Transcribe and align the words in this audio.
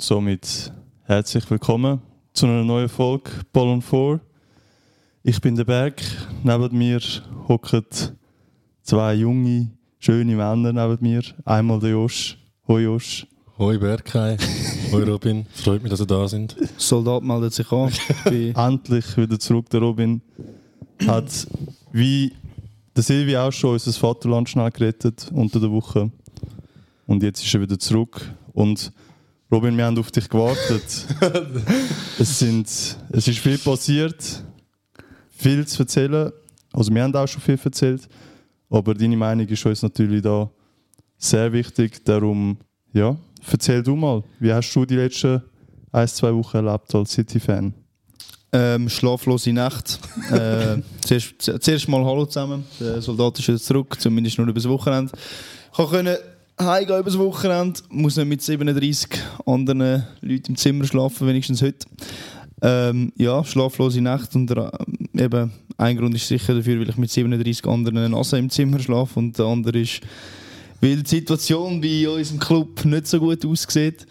Und 0.00 0.04
somit 0.04 0.72
herzlich 1.02 1.50
willkommen 1.50 2.00
zu 2.32 2.46
einer 2.46 2.64
neuen 2.64 2.88
Folge 2.88 3.32
Ball 3.52 3.68
on 3.68 3.82
4. 3.82 4.18
Ich 5.24 5.42
bin 5.42 5.56
der 5.56 5.64
Berg, 5.64 6.00
neben 6.42 6.78
mir 6.78 7.00
hocken 7.48 7.84
zwei 8.82 9.12
junge, 9.12 9.68
schöne 9.98 10.36
Männer 10.36 10.72
neben 10.72 10.96
mir. 11.02 11.20
Einmal 11.44 11.80
der 11.80 11.90
Josh. 11.90 12.38
Hoi 12.66 12.84
Josh. 12.84 13.26
Hoi 13.58 13.76
Berkay, 13.76 14.38
hoi 14.90 15.02
Robin, 15.02 15.44
freut 15.52 15.82
mich, 15.82 15.90
dass 15.90 16.00
ihr 16.00 16.06
da 16.06 16.26
sind. 16.26 16.56
Soldat 16.78 17.22
meldet 17.22 17.52
sich 17.52 17.70
an. 17.70 17.92
Endlich 18.56 19.18
wieder 19.18 19.38
zurück, 19.38 19.68
der 19.68 19.80
Robin. 19.80 20.22
Hat 21.06 21.46
wie 21.92 22.32
der 22.96 23.02
Silvi 23.02 23.36
auch 23.36 23.52
schon 23.52 23.74
unser 23.74 23.92
Vaterland 23.92 24.48
schnell 24.48 24.70
gerettet 24.70 25.30
unter 25.34 25.60
der 25.60 25.70
Woche. 25.70 26.10
Und 27.06 27.22
jetzt 27.22 27.44
ist 27.44 27.54
er 27.54 27.60
wieder 27.60 27.78
zurück. 27.78 28.32
Und 28.54 28.94
Robin, 29.52 29.76
wir 29.76 29.84
haben 29.84 29.98
auf 29.98 30.12
dich 30.12 30.28
gewartet. 30.28 31.06
es, 32.20 32.38
sind, 32.38 32.68
es 32.68 33.26
ist 33.26 33.38
viel 33.40 33.58
passiert, 33.58 34.44
viel 35.36 35.66
zu 35.66 35.82
erzählen. 35.82 36.30
Also 36.72 36.94
wir 36.94 37.02
haben 37.02 37.14
auch 37.16 37.26
schon 37.26 37.42
viel 37.42 37.58
erzählt, 37.60 38.08
aber 38.68 38.94
deine 38.94 39.16
Meinung 39.16 39.48
ist 39.48 39.66
uns 39.66 39.82
natürlich 39.82 40.22
da 40.22 40.48
sehr 41.18 41.52
wichtig. 41.52 42.04
Darum, 42.04 42.58
ja, 42.92 43.16
erzähl 43.50 43.82
du 43.82 43.96
mal, 43.96 44.22
wie 44.38 44.52
hast 44.52 44.72
du 44.72 44.84
die 44.84 44.94
letzten 44.94 45.42
ein, 45.90 46.06
zwei 46.06 46.32
Wochen 46.32 46.58
erlebt 46.58 46.94
als 46.94 47.10
City-Fan? 47.10 47.74
Ähm, 48.52 48.88
schlaflose 48.88 49.52
Nacht. 49.52 49.98
äh, 50.30 50.80
zuerst, 51.04 51.42
zuerst 51.60 51.88
mal 51.88 52.04
Hallo 52.04 52.24
zusammen. 52.24 52.64
Der 52.78 53.02
Soldat 53.02 53.40
ist 53.40 53.48
jetzt 53.48 53.66
zurück, 53.66 53.96
zumindest 54.00 54.38
nur 54.38 54.46
übers 54.46 54.68
Wochenende. 54.68 55.10
Ich 55.72 55.76
konnte 55.76 56.20
heimgehen 56.60 57.00
übers 57.00 57.18
Wochenende, 57.18 57.80
muss 57.90 58.16
nicht 58.16 58.28
mit 58.28 58.42
37 58.42 59.08
anderen 59.46 60.04
Leuten 60.20 60.52
im 60.52 60.56
Zimmer 60.56 60.84
schlafen, 60.84 61.26
wenigstens 61.26 61.62
heute. 61.62 61.86
Ähm, 62.62 63.12
ja, 63.16 63.42
schlaflose 63.42 64.00
Nacht 64.00 64.34
und 64.34 64.50
eben 65.14 65.52
ein 65.78 65.96
Grund 65.96 66.14
ist 66.14 66.28
sicher 66.28 66.54
dafür, 66.54 66.80
weil 66.80 66.90
ich 66.90 66.96
mit 66.98 67.10
37 67.10 67.66
anderen 67.66 68.10
Nasen 68.10 68.38
im 68.38 68.50
Zimmer 68.50 68.78
schlafe 68.78 69.18
und 69.18 69.38
der 69.38 69.46
andere 69.46 69.80
ist, 69.80 70.00
weil 70.80 71.02
die 71.02 71.08
Situation 71.08 71.80
bei 71.80 72.08
unserem 72.08 72.38
Club 72.38 72.84
nicht 72.84 73.06
so 73.06 73.18
gut 73.18 73.44
aussieht. 73.46 74.06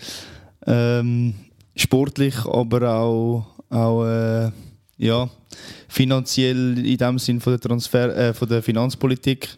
Ähm, 0.66 1.36
sportlich, 1.75 2.36
aber 2.45 2.92
auch, 2.92 3.45
auch 3.70 4.05
äh, 4.05 4.52
ja, 4.97 5.30
finanziell 5.88 6.77
in 6.86 6.97
dem 6.97 7.20
Sinn 7.20 7.39
von 7.39 7.53
der, 7.53 7.59
Transfer, 7.59 8.16
äh, 8.16 8.33
von 8.33 8.50
der 8.50 8.64
Finanzpolitik. 8.64 9.50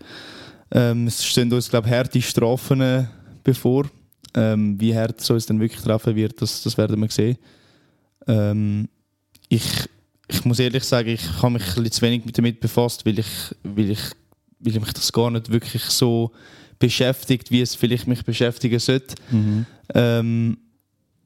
Ähm, 0.71 1.07
es 1.07 1.25
stehen 1.25 1.51
uns, 1.51 1.69
glaube 1.69 1.87
ich, 1.87 1.93
harte 1.93 2.21
Strafen 2.21 2.81
äh, 2.81 3.05
bevor. 3.43 3.85
Ähm, 4.33 4.79
wie 4.79 4.95
hart 4.95 5.19
es 5.19 5.29
uns 5.29 5.45
dann 5.45 5.59
wirklich 5.59 5.81
treffen 5.81 6.15
wird, 6.15 6.41
das, 6.41 6.63
das 6.63 6.77
werden 6.77 7.01
wir 7.01 7.09
sehen. 7.09 7.37
Ähm, 8.27 8.87
ich, 9.49 9.65
ich 10.27 10.45
muss 10.45 10.59
ehrlich 10.59 10.85
sagen, 10.85 11.09
ich 11.09 11.27
habe 11.41 11.53
mich 11.53 11.63
ein 11.63 11.83
bisschen 11.83 11.91
zu 11.91 12.01
wenig 12.03 12.23
damit 12.31 12.59
befasst, 12.61 13.05
weil 13.05 13.19
ich, 13.19 13.27
weil 13.63 13.91
ich, 13.91 13.99
weil 14.59 14.79
mich 14.79 14.93
das 14.93 15.11
gar 15.11 15.29
nicht 15.29 15.51
wirklich 15.51 15.83
so 15.83 16.31
beschäftigt, 16.79 17.51
wie 17.51 17.61
es 17.61 17.75
vielleicht 17.75 18.07
mich 18.07 18.23
beschäftigen 18.23 18.79
sollte. 18.79 19.15
Mhm. 19.29 19.65
Ähm, 19.93 20.57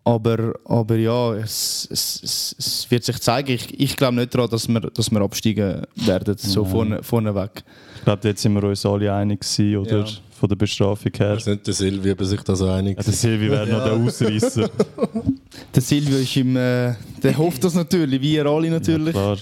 aber, 0.08 0.54
aber 0.66 0.96
ja, 0.98 1.34
es, 1.34 1.88
es, 1.92 2.56
es, 2.58 2.88
wird 2.90 3.04
sich 3.04 3.20
zeigen. 3.20 3.54
Ich, 3.54 3.80
ich 3.80 3.98
glaube 3.98 4.16
nicht 4.16 4.36
daran, 4.36 4.50
dass 4.52 4.68
wir, 4.68 4.80
dass 4.80 5.10
wir 5.10 5.20
absteigen 5.20 5.82
werden, 5.96 6.38
so 6.38 6.64
vorne, 6.64 7.02
vorne 7.02 7.34
weg. 7.34 7.64
Ich 7.98 8.04
glaube, 8.04 8.28
jetzt 8.28 8.44
sind 8.44 8.54
wir 8.54 8.64
uns 8.64 8.86
alle 8.86 9.12
einig 9.12 9.42
gewesen, 9.42 9.78
oder? 9.78 10.00
Ja. 10.00 10.06
Von 10.40 10.50
der 10.50 10.58
Bestrafung 10.58 11.12
her. 11.16 11.32
Es 11.32 11.48
nicht 11.48 11.66
der 11.66 11.74
Silvi, 11.74 12.12
ob 12.12 12.22
sich 12.22 12.42
da 12.42 12.56
so 12.56 12.68
einig 12.68 12.98
ja, 12.98 13.04
Der 13.04 13.14
Silvi 13.14 13.50
wäre 13.50 13.68
ja. 13.68 13.78
noch 13.78 13.84
der 13.86 13.94
Ausreißer. 13.94 14.70
der 15.76 15.82
Silvio 15.82 16.18
ist 16.18 16.38
im. 16.38 16.56
Äh, 16.56 16.94
der 17.24 17.38
hofft 17.38 17.64
das 17.64 17.74
natürlich, 17.74 18.22
wie 18.22 18.36
ihr 18.36 18.46
alle 18.46 18.70
natürlich. 18.70 19.16
Ja, 19.16 19.36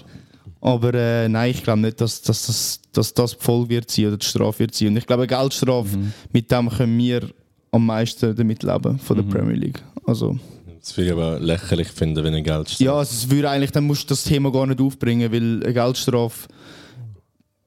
aber 0.61 0.93
äh, 0.93 1.27
nein, 1.27 1.51
ich 1.51 1.61
glaube 1.63 1.81
nicht, 1.81 1.99
dass, 1.99 2.21
dass, 2.21 2.45
dass, 2.45 2.79
dass 2.93 3.13
das 3.13 3.37
die 3.37 3.43
Folge 3.43 3.69
wird 3.69 3.91
sein 3.91 4.05
oder 4.05 4.17
die 4.17 4.25
Strafe 4.25 4.59
wird 4.59 4.75
sein. 4.75 4.89
Und 4.89 4.97
ich 4.97 5.07
glaube, 5.07 5.23
eine 5.23 5.27
Geldstrafe, 5.27 5.97
mhm. 5.97 6.13
mit 6.31 6.49
dem 6.49 6.69
können 6.69 6.97
wir 6.97 7.27
am 7.71 7.85
meisten 7.85 8.33
damit 8.33 8.63
leben 8.63 8.99
von 8.99 9.17
der 9.17 9.25
mhm. 9.25 9.29
Premier 9.29 9.55
League. 9.55 9.83
Also, 10.05 10.37
das 10.83 10.97
würde 10.97 11.07
ich 11.07 11.13
aber 11.13 11.39
lächerlich 11.39 11.87
finden, 11.87 12.17
wenn 12.17 12.33
eine 12.33 12.43
Geldstrafe. 12.43 12.83
Ja, 12.83 12.95
also 12.95 13.13
es 13.13 13.31
würde 13.31 13.49
eigentlich, 13.49 13.71
dann 13.71 13.85
musst 13.85 14.03
du 14.03 14.07
das 14.09 14.25
Thema 14.25 14.51
gar 14.51 14.67
nicht 14.67 14.81
aufbringen, 14.81 15.31
weil 15.31 15.63
eine 15.63 15.73
Geldstrafe 15.73 16.49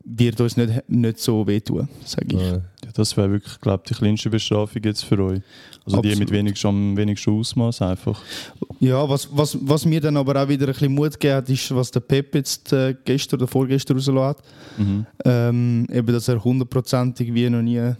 wird 0.04 0.38
uns 0.38 0.59
nicht, 0.59 0.88
nicht 0.88 1.19
so 1.19 1.47
wehtun, 1.47 1.88
sage 2.05 2.37
ich. 2.37 2.43
Ja, 2.43 2.60
das 2.93 3.16
wäre 3.16 3.31
wirklich, 3.31 3.59
glaube 3.60 3.84
ich, 3.84 3.88
die 3.93 3.99
kleinste 3.99 4.28
Bestrafung 4.28 4.82
jetzt 4.84 5.03
für 5.05 5.19
euch. 5.19 5.41
Also 5.87 5.99
Absolut. 5.99 6.05
die 6.05 6.19
mit 6.19 6.31
wenigstens, 6.31 6.69
am 6.69 6.94
wenigsten 6.94 7.31
Ausmaß 7.31 7.81
einfach. 7.82 8.21
Ja, 8.81 9.09
was, 9.09 9.28
was, 9.32 9.56
was 9.62 9.87
mir 9.87 10.00
dann 10.00 10.19
aber 10.19 10.43
auch 10.43 10.49
wieder 10.49 10.66
ein 10.66 10.72
bisschen 10.72 10.93
Mut 10.93 11.12
gegeben 11.12 11.37
hat, 11.37 11.49
ist, 11.49 11.75
was 11.75 11.91
der 11.91 12.00
Pep 12.00 12.34
jetzt 12.34 12.71
äh, 12.75 12.94
gestern 13.03 13.41
oder 13.41 13.49
vorgestern 13.49 13.97
rausgelassen 13.97 14.28
hat. 14.28 14.43
Mhm. 14.76 15.06
Ähm, 15.25 15.87
eben, 15.91 16.06
dass 16.09 16.28
er 16.28 16.44
hundertprozentig 16.44 17.32
wie 17.32 17.49
noch 17.49 17.62
nie 17.62 17.94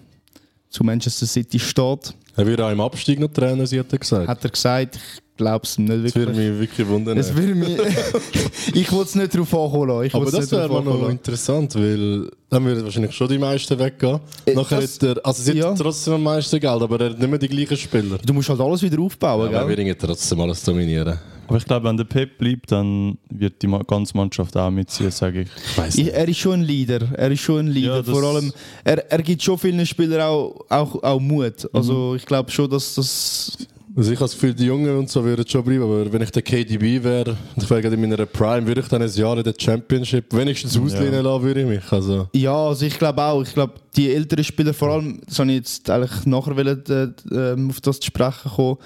zu 0.71 0.85
Manchester 0.85 1.27
City 1.27 1.59
steht. 1.59 2.15
Er 2.37 2.47
würde 2.47 2.67
auch 2.67 2.71
im 2.71 2.81
Abstieg 2.81 3.19
noch 3.19 3.29
Trainer, 3.29 3.67
sie 3.67 3.79
hat 3.79 3.93
er 3.93 3.99
gesagt. 3.99 4.29
Hat 4.29 4.45
er 4.45 4.51
gesagt, 4.51 4.97
ich 4.97 5.37
glaube 5.37 5.65
es 5.65 5.79
nicht 5.79 5.89
wirklich. 5.89 6.13
Das 6.13 6.17
würde 6.17 6.33
mich 6.33 6.61
wirklich 6.61 6.89
wundern. 6.89 7.19
Es 7.19 7.35
würde 7.35 7.55
mich, 7.55 7.79
ich 8.75 8.93
will 8.93 9.03
es 9.03 9.15
nicht 9.15 9.35
darauf 9.35 9.55
anholen. 9.55 10.07
Ich 10.07 10.15
Aber 10.15 10.31
das 10.31 10.51
wäre 10.53 10.83
noch 10.83 11.09
interessant, 11.09 11.75
weil 11.75 12.31
dann 12.51 12.65
würden 12.65 12.85
wahrscheinlich 12.85 13.13
schon 13.13 13.29
die 13.29 13.39
meisten 13.39 13.79
weggehen. 13.79 14.21
Äh, 14.45 14.55
Nachher 14.55 14.81
das, 14.81 14.99
er, 14.99 15.17
also 15.25 15.43
sie 15.43 15.59
ja. 15.59 15.71
hat 15.71 15.79
trotzdem 15.79 16.15
am 16.15 16.23
meisten 16.23 16.61
Geld, 16.61 16.83
aber 16.83 17.01
er 17.01 17.11
hat 17.11 17.19
nicht 17.19 17.29
mehr 17.29 17.39
die 17.39 17.49
gleichen 17.49 17.77
Spieler. 17.77 18.19
Du 18.25 18.35
musst 18.35 18.49
halt 18.49 18.61
alles 18.61 18.83
wieder 18.83 19.01
aufbauen, 19.01 19.51
ja, 19.51 19.65
gell? 19.65 19.87
Wir 19.87 19.99
trotzdem 19.99 20.41
alles 20.41 20.63
dominieren. 20.63 21.19
Aber 21.49 21.59
ich 21.59 21.65
glaube, 21.65 21.89
wenn 21.89 21.97
der 21.97 22.05
Pep 22.05 22.39
bleibt, 22.39 22.73
dann 22.73 23.19
wird 23.31 23.63
die 23.63 23.69
ganze 23.87 24.17
Mannschaft 24.17 24.57
auch 24.57 24.71
mitziehen, 24.71 25.11
sage 25.11 25.43
ich. 25.43 25.49
ich, 25.89 25.99
ich 25.99 26.15
er 26.15 26.29
ist 26.29 26.39
schon 26.39 26.61
ein 26.61 26.63
Leader. 26.63 27.09
Er 27.15 27.31
ist 27.31 27.41
schon 27.41 27.61
ein 27.61 27.67
Leader. 27.69 27.97
Ja, 27.99 28.03
Vor 28.03 28.23
allem, 28.23 28.53
er, 28.85 29.11
er 29.11 29.23
gibt 29.23 29.43
schon 29.43 29.59
vielen 29.59 29.85
Spielern 29.87 30.23
auch, 30.23 30.65
auch, 30.69 31.03
auch 31.03 31.21
Mut. 31.21 31.69
Also 31.73 32.11
mhm. 32.11 32.17
ich 32.17 32.27
glaube 32.27 32.51
schon, 32.51 32.69
dass 32.71 32.95
das 32.95 33.57
also 33.97 34.13
ich 34.13 34.19
habe 34.19 34.27
das 34.27 34.35
Gefühl, 34.35 34.53
die 34.53 34.67
Jungen 34.67 34.95
und 34.95 35.09
so 35.09 35.25
würden 35.25 35.49
schon 35.49 35.65
bleiben, 35.65 35.85
aber 35.85 36.13
wenn 36.13 36.21
ich 36.21 36.31
der 36.31 36.43
KDB 36.43 37.03
wäre 37.03 37.31
und 37.55 37.63
ich 37.63 37.71
wäre 37.71 37.87
in 37.89 37.99
meiner 37.99 38.27
Prime, 38.27 38.67
würde 38.67 38.83
ich 38.83 38.89
dann 38.89 39.01
ein 39.01 39.11
Jahr 39.11 39.39
in 39.39 39.43
der 39.43 39.55
Championship 39.59 40.35
wenigstens 40.35 40.77
auslehnen 40.77 41.15
ja. 41.15 41.21
lassen, 41.23 41.43
würde 41.43 41.63
ich 41.63 41.67
mich. 41.67 41.91
Also. 41.91 42.29
Ja, 42.35 42.55
also 42.55 42.85
ich 42.85 42.99
glaube 42.99 43.23
auch. 43.23 43.41
Ich 43.41 43.55
glaube, 43.55 43.73
die 43.97 44.13
älteren 44.13 44.45
Spieler, 44.45 44.75
vor 44.75 44.91
allem, 44.91 45.23
das 45.27 45.39
habe 45.39 45.51
ich 45.51 45.57
jetzt 45.57 45.89
eigentlich 45.89 46.27
nachher 46.27 46.55
wollen, 46.55 46.85
äh, 46.87 47.35
ähm, 47.35 47.71
auf 47.71 47.81
das 47.81 47.99
zu 47.99 48.09
sprechen 48.09 48.51
kommen, 48.55 48.77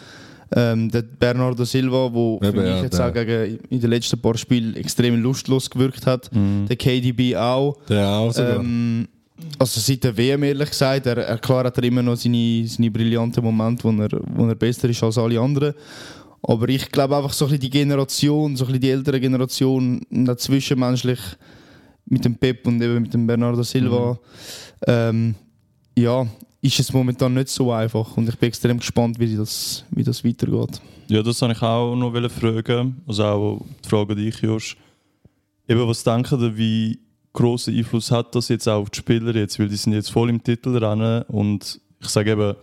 ähm, 0.56 0.90
der 0.90 1.02
Bernardo 1.02 1.64
Silva, 1.64 2.08
der 2.08 2.52
für 2.52 2.60
mich 2.60 2.68
ja, 2.68 2.82
jetzt 2.82 3.00
auch 3.00 3.12
gegen, 3.12 3.58
in 3.68 3.80
den 3.80 3.90
letzten 3.90 4.20
paar 4.20 4.36
Spielen 4.36 4.74
extrem 4.76 5.22
lustlos 5.22 5.70
gewirkt 5.70 6.06
hat. 6.06 6.30
Mhm. 6.34 6.66
Der 6.68 6.76
KDB 6.76 7.36
auch. 7.36 7.76
Der 7.88 8.08
auch 8.08 8.32
sogar. 8.32 8.60
Ähm, 8.60 9.08
also 9.58 9.80
seit 9.80 10.04
der 10.04 10.16
WM 10.16 10.42
ehrlich 10.42 10.70
gesagt, 10.70 11.06
er, 11.06 11.18
er 11.18 11.38
klar 11.38 11.64
hat 11.64 11.78
er 11.78 11.84
immer 11.84 12.02
noch 12.02 12.16
seine, 12.16 12.64
seine 12.66 12.90
brillanten 12.90 13.42
Momente, 13.42 13.84
wo 13.84 13.90
er, 13.90 14.10
wo 14.34 14.46
er 14.46 14.54
besser 14.54 14.88
ist 14.88 15.02
als 15.02 15.18
alle 15.18 15.40
anderen. 15.40 15.74
Aber 16.42 16.68
ich 16.68 16.90
glaube 16.90 17.16
einfach 17.16 17.32
so 17.32 17.44
ein 17.44 17.50
bisschen 17.50 17.60
die 17.62 17.70
Generation, 17.70 18.56
so 18.56 18.64
ein 18.64 18.68
bisschen 18.68 18.80
die 18.80 18.90
ältere 18.90 19.20
Generation, 19.20 20.00
zwischenmenschlich 20.36 21.20
mit 22.06 22.24
dem 22.24 22.34
Pep 22.34 22.66
und 22.66 22.82
eben 22.82 23.02
mit 23.02 23.14
dem 23.14 23.26
Bernardo 23.26 23.62
Silva, 23.62 24.12
mhm. 24.12 24.18
ähm, 24.86 25.34
ja, 25.96 26.26
ist 26.62 26.78
es 26.78 26.92
momentan 26.92 27.34
nicht 27.34 27.48
so 27.48 27.72
einfach 27.72 28.16
und 28.16 28.28
ich 28.28 28.36
bin 28.36 28.48
extrem 28.48 28.78
gespannt, 28.78 29.18
wie 29.18 29.36
das, 29.36 29.84
wie 29.90 30.04
das 30.04 30.24
weitergeht. 30.24 30.80
Ja, 31.08 31.22
das 31.22 31.40
wollte 31.40 31.54
ich 31.54 31.62
auch 31.62 31.96
noch 31.96 32.30
fragen, 32.30 33.00
also 33.06 33.24
auch 33.24 33.66
die 33.84 33.88
Frage 33.88 34.12
an 34.12 34.18
dich, 34.18 34.40
Josh. 34.40 34.76
Eben, 35.66 35.86
was 35.86 36.04
denken 36.04 36.38
Sie, 36.38 36.56
wie 36.56 36.98
großen 37.32 37.74
Einfluss 37.74 38.10
hat 38.10 38.34
das 38.34 38.48
jetzt 38.48 38.68
auch 38.68 38.82
auf 38.82 38.90
die 38.90 38.98
Spieler 38.98 39.34
jetzt, 39.34 39.58
weil 39.58 39.68
die 39.68 39.76
sind 39.76 39.92
jetzt 39.92 40.10
voll 40.10 40.28
im 40.28 40.42
Titelrennen 40.42 41.22
und 41.24 41.80
ich 42.00 42.08
sage 42.08 42.32
eben, 42.32 42.54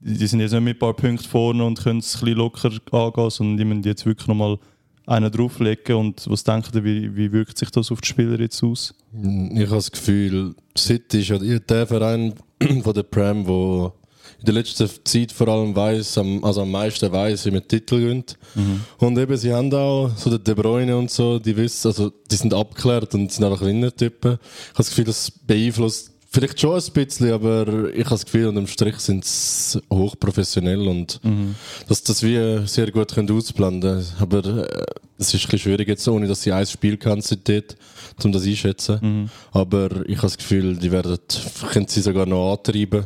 die 0.00 0.26
sind 0.26 0.40
jetzt 0.40 0.52
nicht 0.52 0.62
mit 0.62 0.76
ein 0.76 0.78
paar 0.78 0.94
Punkten 0.94 1.28
vorne 1.28 1.64
und 1.64 1.82
können 1.82 2.00
es 2.00 2.16
ein 2.16 2.20
bisschen 2.20 2.38
locker 2.38 2.70
angehen, 2.92 3.30
sondern 3.30 3.56
die 3.56 3.64
müssen 3.64 3.82
jetzt 3.82 4.06
wirklich 4.06 4.28
nochmal 4.28 4.58
einen 5.06 5.30
drauflegen 5.30 5.96
und 5.96 6.28
was 6.28 6.44
denkt 6.44 6.74
ihr, 6.74 6.84
wie, 6.84 7.14
wie 7.14 7.32
wirkt 7.32 7.58
sich 7.58 7.70
das 7.70 7.90
auf 7.90 8.00
die 8.00 8.08
Spieler 8.08 8.38
jetzt 8.40 8.62
aus? 8.62 8.94
Ich 9.12 9.66
habe 9.66 9.76
das 9.76 9.90
Gefühl, 9.90 10.54
City 10.76 11.20
ist 11.20 11.28
ja 11.28 11.38
der 11.38 11.86
Verein 11.86 12.34
von 12.82 12.94
der 12.94 13.02
Prem, 13.02 13.46
wo 13.46 13.92
in 14.38 14.46
der 14.46 14.54
letzten 14.54 14.88
Zeit 15.04 15.30
vor 15.30 15.48
allem 15.48 15.76
weiß, 15.76 16.18
also 16.42 16.62
am 16.62 16.70
meisten 16.70 17.12
weiß, 17.12 17.46
wie 17.46 17.50
man 17.52 17.68
Titel 17.68 18.00
gewinnt. 18.00 18.36
Mhm. 18.54 18.80
Und 18.98 19.18
eben, 19.18 19.36
sie 19.36 19.52
haben 19.52 19.72
auch 19.72 20.10
so 20.16 20.30
der 20.30 20.40
De 20.40 20.54
Bruyne 20.54 20.96
und 20.96 21.10
so, 21.10 21.38
die 21.38 21.56
wissen, 21.56 21.88
also 21.88 22.10
die 22.30 22.34
sind 22.34 22.52
abgeklärt 22.52 23.14
und 23.14 23.30
sind 23.30 23.44
einfach 23.44 23.60
Winnertypen. 23.60 24.32
Ich 24.32 24.68
habe 24.70 24.78
das 24.78 24.88
Gefühl, 24.88 25.04
das 25.04 25.30
beeinflusst 25.30 26.11
vielleicht 26.32 26.60
schon 26.60 26.80
ein 26.80 26.92
bisschen, 26.92 27.32
aber 27.32 27.92
ich 27.92 28.04
habe 28.04 28.10
das 28.10 28.24
Gefühl, 28.24 28.48
unterm 28.48 28.66
Strich 28.66 28.96
sind 28.96 29.24
sie 29.24 29.80
hochprofessionell 29.92 30.88
und 30.88 31.22
mhm. 31.22 31.54
dass 31.88 32.02
das 32.02 32.22
wir 32.22 32.66
sehr 32.66 32.90
gut 32.90 33.12
können 33.12 33.30
ausblenden 33.30 34.04
Aber 34.18 34.44
äh, 34.44 34.84
es 35.18 35.28
ist 35.28 35.34
ein 35.34 35.42
bisschen 35.42 35.58
schwierig 35.58 35.88
jetzt, 35.88 36.08
ohne 36.08 36.26
dass 36.26 36.42
sie 36.42 36.52
ein 36.52 36.66
Spiel 36.66 36.96
kann 36.96 37.22
dort, 37.44 37.76
um 38.24 38.32
das 38.32 38.44
einschätzen. 38.44 38.98
Mhm. 39.00 39.30
Aber 39.52 39.90
ich 40.06 40.16
habe 40.16 40.26
das 40.26 40.38
Gefühl, 40.38 40.76
die 40.76 40.90
werden, 40.90 41.18
können 41.70 41.88
sie 41.88 42.00
sogar 42.00 42.26
noch 42.26 42.52
antreiben 42.52 43.04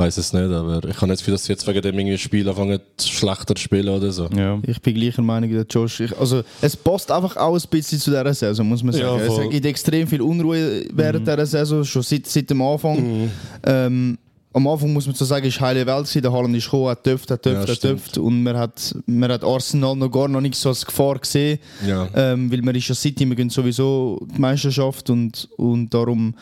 weiß 0.00 0.16
es 0.16 0.32
nicht, 0.32 0.50
aber 0.50 0.78
ich 0.88 0.96
habe 0.96 1.06
nicht 1.06 1.10
das 1.12 1.18
Gefühl, 1.18 1.34
dass 1.34 1.44
sie 1.44 1.52
jetzt 1.52 1.66
wegen 1.66 1.82
dem 1.82 1.98
irgendwie 1.98 2.18
Spiel 2.18 2.48
anfangen 2.48 2.80
schlechter 3.00 3.54
zu 3.54 3.62
spielen 3.62 3.88
oder 3.88 4.10
so. 4.10 4.28
Ja. 4.36 4.58
Ich 4.66 4.80
bin 4.80 4.94
gleicher 4.94 5.22
Meinung 5.22 5.50
wie 5.50 5.62
Josh. 5.70 6.00
Ich, 6.00 6.18
also, 6.18 6.42
es 6.60 6.76
passt 6.76 7.10
einfach 7.12 7.36
auch 7.36 7.54
ein 7.54 7.62
bisschen 7.70 7.98
zu 8.00 8.10
dieser 8.10 8.34
Saison, 8.34 8.68
muss 8.68 8.82
man 8.82 8.94
Ja, 8.94 9.00
sagen. 9.18 9.26
voll. 9.26 9.44
es 9.44 9.50
gibt 9.50 9.66
extrem 9.66 10.08
viel 10.08 10.22
Unruhe 10.22 10.84
während 10.92 11.26
dieser 11.26 11.46
Saison, 11.46 11.84
schon 11.84 12.02
seit, 12.02 12.26
seit 12.26 12.50
dem 12.50 12.60
Anfang. 12.62 13.30
Ähm, 13.64 14.18
am 14.52 14.66
Anfang 14.66 14.92
muss 14.92 15.06
man 15.06 15.14
so 15.14 15.24
sagen, 15.24 15.46
ist 15.46 15.60
heile 15.60 15.86
Welt 15.86 15.98
gewesen. 16.06 16.22
Der 16.22 16.32
Haaland 16.32 16.56
ist 16.56 16.64
gekommen, 16.64 16.88
hat 16.88 17.06
dürft, 17.06 17.30
hat 17.30 17.46
Ja, 17.46 17.52
dürft, 17.52 17.68
hat 17.70 17.82
dürft. 17.84 18.18
Und 18.18 18.42
man 18.42 18.56
hat, 18.56 18.94
man 19.06 19.30
hat 19.30 19.44
Arsenal 19.44 19.94
noch 19.94 20.10
gar 20.10 20.26
noch 20.26 20.40
nicht 20.40 20.56
so 20.56 20.70
als 20.70 20.84
Gefahr 20.84 21.18
gesehen. 21.20 21.60
Ja. 21.86 22.08
Ähm, 22.16 22.50
weil 22.50 22.60
man 22.62 22.74
ist 22.74 22.88
ja 22.88 22.94
City, 22.96 23.28
wir 23.28 23.36
gehen 23.36 23.48
sowieso 23.50 24.18
die 24.34 24.40
Meisterschaft 24.40 25.08
und, 25.10 25.48
und 25.56 25.90
darum 25.94 26.34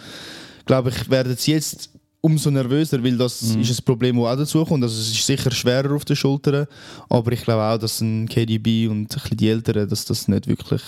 glaube 0.65 0.89
ich, 0.91 1.11
werden 1.11 1.35
sie 1.37 1.53
jetzt 1.53 1.91
umso 2.21 2.51
nervöser, 2.51 3.03
weil 3.03 3.17
das 3.17 3.43
ist 3.43 3.81
ein 3.81 3.85
Problem, 3.85 4.17
das 4.17 4.25
auch 4.27 4.37
dazu 4.37 4.65
kommt. 4.65 4.83
Also 4.83 5.01
es 5.01 5.13
ist 5.13 5.25
sicher 5.25 5.51
schwerer 5.51 5.95
auf 5.95 6.05
den 6.05 6.17
Schultern, 6.17 6.67
aber 7.09 7.33
ich 7.33 7.43
glaube 7.43 7.63
auch, 7.63 7.79
dass 7.79 8.01
ein 8.01 8.29
KDB 8.29 8.89
und 8.89 9.03
ein 9.03 9.07
bisschen 9.07 9.37
die 9.37 9.49
Älteren, 9.49 9.89
dass 9.89 10.05
das 10.05 10.29
nicht 10.29 10.47
wirklich, 10.49 10.83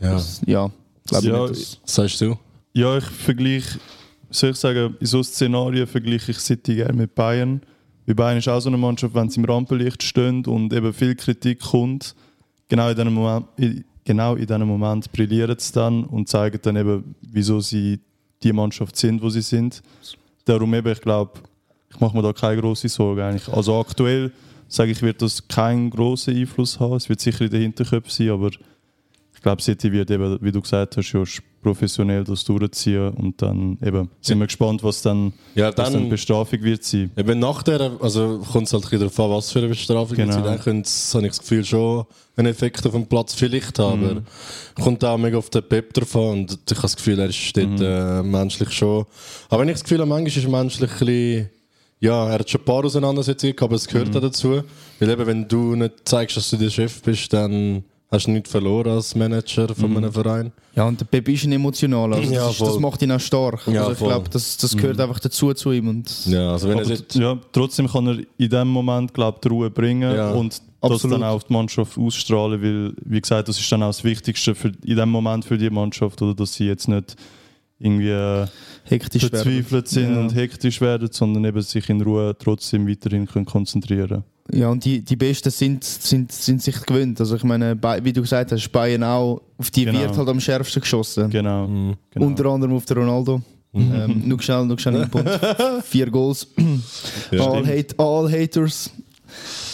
ja. 0.00 0.12
das, 0.12 0.40
ja, 0.46 0.70
glaube 1.06 1.26
Ja, 1.26 1.44
ich 1.44 1.50
nicht. 1.50 1.80
Was 1.84 1.94
sagst 1.94 2.20
du? 2.20 2.36
Ja, 2.72 2.98
ich 2.98 3.04
vergleiche, 3.04 3.78
soll 4.30 4.50
ich 4.50 4.56
sagen, 4.56 4.96
in 5.00 5.06
so 5.06 5.22
Szenarien 5.22 5.86
vergleiche 5.86 6.32
ich 6.32 6.38
City 6.38 6.74
gerne 6.76 6.92
mit 6.92 7.14
Bayern. 7.14 7.60
Weil 8.04 8.14
Bayern 8.14 8.38
ist 8.38 8.48
auch 8.48 8.60
so 8.60 8.68
eine 8.68 8.76
Mannschaft, 8.76 9.14
wenn 9.14 9.30
sie 9.30 9.40
im 9.40 9.46
Rampenlicht 9.46 10.02
stehen 10.02 10.44
und 10.46 10.72
eben 10.72 10.92
viel 10.92 11.14
Kritik 11.14 11.60
kommt, 11.60 12.14
genau 12.68 12.88
in 12.90 12.96
diesem 12.96 13.14
Moment, 13.14 13.46
genau 14.04 14.34
in 14.34 14.46
diesem 14.46 14.66
Moment 14.66 15.10
brillieren 15.12 15.56
sie 15.58 15.72
dann 15.72 16.04
und 16.04 16.28
zeigen 16.28 16.58
dann 16.62 16.76
eben, 16.76 17.14
wieso 17.22 17.60
sie 17.60 18.00
die 18.42 18.52
Mannschaft 18.52 18.96
sind, 18.96 19.22
wo 19.22 19.30
sie 19.30 19.40
sind. 19.40 19.82
Darum 20.46 20.72
eben, 20.74 20.90
ich 20.90 21.00
glaube, 21.00 21.32
ich 21.90 22.00
mache 22.00 22.16
mir 22.16 22.22
da 22.22 22.32
keine 22.32 22.60
große 22.60 22.88
Sorge 22.88 23.24
eigentlich. 23.24 23.48
Also 23.48 23.78
aktuell 23.78 24.32
sage 24.68 24.92
ich, 24.92 25.02
wird 25.02 25.20
das 25.20 25.46
keinen 25.46 25.90
großen 25.90 26.34
Einfluss 26.34 26.80
haben. 26.80 26.94
Es 26.94 27.08
wird 27.08 27.20
sicher 27.20 27.44
in 27.44 27.50
den 27.50 27.62
Hinterköpfen 27.62 28.10
sein, 28.10 28.30
aber 28.30 28.50
ich 29.34 29.42
glaube, 29.42 29.60
City 29.60 29.92
wird 29.92 30.10
eben, 30.10 30.38
wie 30.40 30.52
du 30.52 30.60
gesagt 30.62 30.96
hast, 30.96 31.12
ja, 31.12 31.22
professionell 31.66 32.22
das 32.22 32.44
durchziehen 32.44 33.08
und 33.10 33.42
dann 33.42 33.76
eben 33.84 34.08
sind 34.20 34.38
wir 34.38 34.46
gespannt, 34.46 34.84
was 34.84 35.02
dann, 35.02 35.32
Ja, 35.56 35.66
was 35.68 35.74
dann 35.74 35.92
dann- 35.92 36.04
die 36.04 36.10
Bestrafung 36.10 36.62
wird 36.62 36.84
sein. 36.84 37.10
Eben 37.16 37.38
nach 37.40 37.62
der, 37.64 37.92
also 38.00 38.38
kommt 38.52 38.68
es 38.68 38.72
halt 38.72 38.84
darauf 38.92 39.18
an, 39.20 39.30
was 39.30 39.50
für 39.50 39.58
eine 39.58 39.68
Bestrafung 39.68 40.16
Genau. 40.16 40.34
genau. 40.36 40.44
dann 40.46 40.60
könnte 40.60 40.88
habe 41.14 41.24
ich 41.26 41.30
das 41.32 41.40
Gefühl, 41.40 41.64
schon 41.64 42.04
einen 42.36 42.48
Effekt 42.48 42.86
auf 42.86 42.92
dem 42.92 43.06
Platz 43.06 43.34
vielleicht 43.34 43.78
haben. 43.78 44.00
Mhm. 44.00 44.06
Aber 44.76 44.84
kommt 44.84 45.04
auch 45.04 45.18
mega 45.18 45.38
auf 45.38 45.50
den 45.50 45.62
Pep 45.68 45.92
drauf 45.94 46.14
an 46.16 46.22
und 46.22 46.52
ich 46.70 46.76
habe 46.76 46.82
das 46.82 46.96
Gefühl, 46.96 47.18
er 47.18 47.28
ist 47.30 47.56
dort 47.56 47.66
Mhm. 47.80 47.82
äh, 47.82 48.22
menschlich 48.22 48.70
schon. 48.70 49.04
Aber 49.48 49.62
wenn 49.62 49.68
ich 49.68 49.74
das 49.74 49.82
Gefühl 49.82 49.98
habe, 49.98 50.08
manchmal 50.08 50.28
ist 50.28 50.44
er 50.44 50.50
menschlich 50.50 50.90
ein 50.92 50.98
bisschen, 50.98 51.50
ja, 51.98 52.26
er 52.28 52.38
hat 52.38 52.48
schon 52.50 52.60
ein 52.60 52.64
paar 52.64 52.84
Auseinandersetzungen 52.84 53.56
gehabt, 53.56 53.70
aber 53.70 53.76
es 53.76 53.88
gehört 53.88 54.08
Mhm. 54.10 54.16
auch 54.16 54.20
dazu. 54.20 54.62
Weil 55.00 55.10
eben, 55.10 55.26
wenn 55.26 55.48
du 55.48 55.74
nicht 55.74 55.94
zeigst, 56.04 56.36
dass 56.36 56.50
du 56.50 56.56
der 56.58 56.70
Chef 56.70 57.02
bist, 57.02 57.32
dann 57.32 57.82
hast 58.10 58.26
du 58.26 58.30
nichts 58.30 58.50
verloren 58.50 58.92
als 58.92 59.14
Manager 59.14 59.74
von 59.74 59.90
Mhm. 59.90 59.96
einem 59.96 60.12
Verein. 60.12 60.52
ja, 60.76 60.86
und 60.86 61.00
der 61.00 61.04
Pep 61.06 61.28
ist 61.28 61.44
ein 61.44 61.52
emotionaler, 61.52 62.16
also 62.16 62.32
Ja, 62.32 62.46
das, 62.46 62.52
ist, 62.52 62.60
das 62.60 62.78
macht 62.78 63.02
ihn 63.02 63.10
auch 63.12 63.20
stark. 63.20 63.66
Ja, 63.66 63.80
also 63.86 63.92
ich 63.92 63.98
glaube, 63.98 64.28
das, 64.30 64.56
das 64.56 64.76
gehört 64.76 65.00
einfach 65.00 65.18
dazu 65.20 65.52
zu 65.54 65.72
ihm. 65.72 65.88
Und 65.88 66.26
Ja, 66.26 66.52
also 66.52 66.68
wenn 66.68 66.78
er 66.78 66.84
jetzt, 66.86 67.14
ja, 67.16 67.36
trotzdem 67.52 67.88
kann 67.88 68.06
er 68.06 68.18
in 68.38 68.48
dem 68.48 68.68
Moment 68.68 69.12
glaub, 69.12 69.42
die 69.42 69.48
Ruhe 69.48 69.70
bringen 69.70 70.14
Ja, 70.14 70.30
und 70.32 70.52
das 70.80 70.92
absolut. 70.92 71.14
dann 71.16 71.24
auch 71.24 71.34
auf 71.36 71.44
die 71.44 71.52
Mannschaft 71.52 71.98
ausstrahlen, 71.98 72.62
weil, 72.62 72.94
wie 73.04 73.20
gesagt, 73.20 73.48
das 73.48 73.58
ist 73.58 73.70
dann 73.72 73.82
auch 73.82 73.88
das 73.88 74.04
Wichtigste 74.04 74.54
für, 74.54 74.70
in 74.84 74.96
dem 74.96 75.08
Moment 75.08 75.44
für 75.44 75.58
die 75.58 75.68
Mannschaft, 75.70 76.22
oder 76.22 76.34
dass 76.34 76.54
sie 76.54 76.66
jetzt 76.66 76.86
nicht 76.88 77.16
irgendwie 77.80 78.08
äh, 78.10 78.46
hektisch 78.84 79.24
werden. 79.24 79.36
verzweifelt 79.42 79.88
sind 79.88 80.14
Ja. 80.14 80.20
und 80.20 80.34
hektisch 80.34 80.80
werden, 80.80 81.08
sondern 81.10 81.44
eben 81.44 81.60
sich 81.60 81.88
in 81.90 82.00
Ruhe 82.00 82.36
trotzdem 82.38 82.88
weiterhin 82.88 83.26
können 83.26 83.44
konzentrieren 83.46 84.22
Ja, 84.52 84.68
und 84.68 84.84
die, 84.84 85.02
die 85.02 85.16
Besten 85.16 85.50
sind, 85.50 85.82
sind, 85.84 86.30
sind 86.30 86.62
sich 86.62 86.80
gewöhnt. 86.82 87.18
Also 87.20 87.36
ich 87.36 87.44
meine, 87.44 87.76
wie 88.02 88.12
du 88.12 88.22
gesagt 88.22 88.52
hast, 88.52 88.68
Bayern 88.70 89.02
auch, 89.02 89.40
auf 89.58 89.70
die 89.70 89.84
Genau. 89.84 89.98
wird 90.00 90.16
halt 90.16 90.28
am 90.28 90.40
schärfsten 90.40 90.80
geschossen. 90.82 91.30
Genau. 91.30 91.66
genau. 91.66 92.26
Unter 92.26 92.46
anderem 92.46 92.74
auf 92.76 92.84
den 92.84 92.98
Ronaldo. 92.98 93.42
Ähm, 93.74 94.22
nur 94.24 94.40
schnell, 94.40 94.64
nur 94.64 94.78
schnell 94.78 95.02
einen 95.02 95.10
Punkt. 95.10 95.28
Vier 95.84 96.10
Goals. 96.10 96.46
all, 97.32 97.66
hate, 97.66 97.94
all 97.98 98.30
haters. 98.30 98.90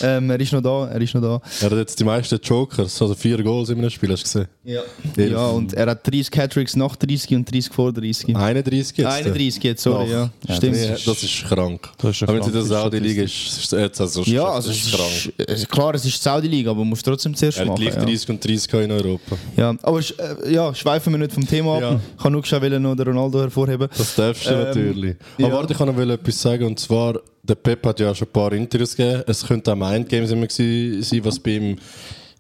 Ähm, 0.03 0.31
er 0.31 0.41
ist 0.41 0.53
noch 0.53 0.61
da, 0.63 0.89
er 0.89 1.01
ist 1.01 1.15
noch 1.15 1.21
da. 1.23 1.41
er 1.61 1.71
hat 1.71 1.79
jetzt 1.79 1.99
die 2.01 2.05
meisten 2.05 2.39
Jokers, 2.43 3.01
also 3.01 3.15
vier 3.15 3.43
Goals 3.43 3.69
in 3.71 3.79
einem 3.79 3.91
Spiel, 3.91 4.11
hast 4.13 4.23
du 4.35 4.41
gesehen? 4.41 4.49
Ja. 4.65 4.83
Ja, 5.17 5.47
und 5.49 5.75
er 5.75 5.87
hat 5.91 6.07
30 6.07 6.31
Hattricks 6.37 6.77
nach 6.77 6.97
30 6.97 7.35
und 7.37 7.51
30 7.53 7.73
vor 7.73 7.93
30. 7.93 8.35
31 8.37 8.97
jetzt. 8.99 9.07
31 9.07 9.63
jetzt, 9.65 9.83
sorry, 9.83 10.11
ja. 10.11 10.31
Ja, 10.49 10.55
Stimmt. 10.55 10.77
Nee, 10.77 10.89
das 11.05 11.23
ist 11.23 11.45
krank. 11.49 11.89
Das 11.99 12.11
ist 12.17 12.23
Aber 12.23 12.35
wenn 12.35 12.43
sie 12.43 12.49
in 12.49 12.53
der 12.55 12.63
kranke 12.63 12.75
Saudi-Liga 12.83 13.23
ist, 13.23 13.35
ist 13.35 13.73
es 13.73 13.79
jetzt 13.81 14.01
also 14.01 14.23
Ja, 14.23 14.45
das 14.45 14.55
also 14.69 14.71
ist 14.71 14.87
es 14.87 14.93
krank. 14.93 15.35
ist, 15.39 15.49
es- 15.63 15.69
klar, 15.69 15.95
es 15.95 16.05
ist 16.05 16.19
die 16.19 16.23
Saudi-Liga, 16.23 16.71
aber 16.71 16.81
man 16.81 16.89
muss 16.91 17.03
trotzdem 17.03 17.35
zuerst 17.35 17.59
Er 17.59 17.63
hat 17.63 17.69
machen. 17.69 17.83
gleich 17.83 17.95
ja. 17.95 18.05
30 18.05 18.29
und 18.31 18.45
30 18.45 18.73
in 18.75 18.91
Europa. 18.93 19.37
Ja, 19.57 19.75
aber 19.83 20.01
äh, 20.01 20.53
ja, 20.53 20.75
schweifen 20.75 21.13
wir 21.13 21.19
nicht 21.19 21.33
vom 21.33 21.47
Thema 21.47 21.77
ab. 21.77 21.81
Ja. 21.83 22.01
Ich 22.17 22.23
kann 22.23 22.33
nur 22.33 22.43
noch 22.81 22.97
den 22.97 23.07
Ronaldo 23.09 23.41
hervorheben. 23.41 23.89
Das 23.97 24.15
darfst 24.15 24.47
du 24.47 24.51
Ähm, 24.51 24.59
natürlich. 24.65 25.17
ja. 25.39 25.47
Aber 25.47 25.57
warte, 25.57 25.73
ich 25.73 25.79
kann 25.79 25.89
noch 25.95 25.99
etwas 25.99 26.41
sagen. 26.41 26.65
Und 26.67 26.79
zwar, 26.81 27.15
der 27.43 27.55
Pep 27.57 27.85
hat 27.87 28.01
ja 28.01 28.15
schon 28.15 28.29
ein 28.29 28.33
paar 28.33 28.53
Interviews 28.53 28.95
gegeben. 28.97 29.23
Es 29.27 29.45
könnte 29.47 29.73
auch 29.73 29.77
Mindgames 29.77 30.31
immer 30.31 30.47
sein, 30.49 31.21
was 31.25 31.39
bei 31.39 31.51
ihm. 31.53 31.77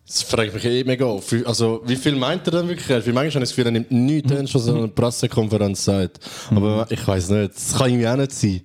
Das 0.07 0.23
fragt 0.23 0.53
mich 0.55 0.65
eh 0.65 0.85
mega. 0.85 1.07
Wie- 1.31 1.45
Also, 1.47 1.83
wie 1.87 1.97
viel 1.97 2.15
meint 2.17 2.47
er 2.47 2.51
denn 2.53 2.69
wirklich? 2.69 2.89
Weil 2.89 2.97
manchmal 2.99 3.15
habe 3.17 3.29
ich 3.29 3.35
das 3.35 3.49
Gefühl, 3.51 3.67
er 3.67 3.71
nimmt 3.73 3.91
nichts 3.91 4.31
ernst, 4.31 4.55
was 4.55 4.67
er 4.67 4.73
an 4.75 4.79
einer 4.81 4.89
Pressekonferenz 4.89 5.85
sagt. 5.85 6.21
Aber 6.51 6.87
ich 6.91 7.07
weiß 7.07 7.31
nicht. 7.31 7.55
Das 7.55 7.75
kann 7.79 7.89
irgendwie 7.91 8.09
auch 8.09 8.17
nicht 8.17 8.33
sein. 8.33 8.61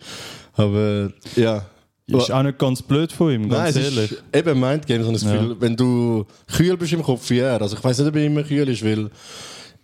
Aber 0.53 1.11
ja. 1.35 1.65
Ist 2.09 2.31
auch 2.31 2.43
nicht 2.43 2.57
ganz 2.57 2.81
blöd 2.81 3.11
von 3.11 3.31
ihm, 3.33 3.49
ganz 3.49 3.75
Nein, 3.75 3.83
es 3.83 3.93
ehrlich. 3.95 4.11
ist 4.13 4.23
eben 4.33 4.59
Mindgames, 4.59 5.05
habe 5.07 5.17
ich 5.17 5.23
das 5.23 5.31
Gefühl, 5.31 5.55
wenn 5.59 5.75
du 5.75 6.25
kühl 6.55 6.77
bist 6.77 6.93
im 6.93 7.03
Kopf 7.03 7.29
wie 7.29 7.39
er, 7.39 7.61
also 7.61 7.75
ich 7.75 7.83
weiß 7.83 7.97
nicht, 7.99 8.07
ob 8.07 8.15
er 8.15 8.23
immer 8.25 8.43
kühl 8.43 8.69
ist, 8.69 8.81
weil 8.85 9.09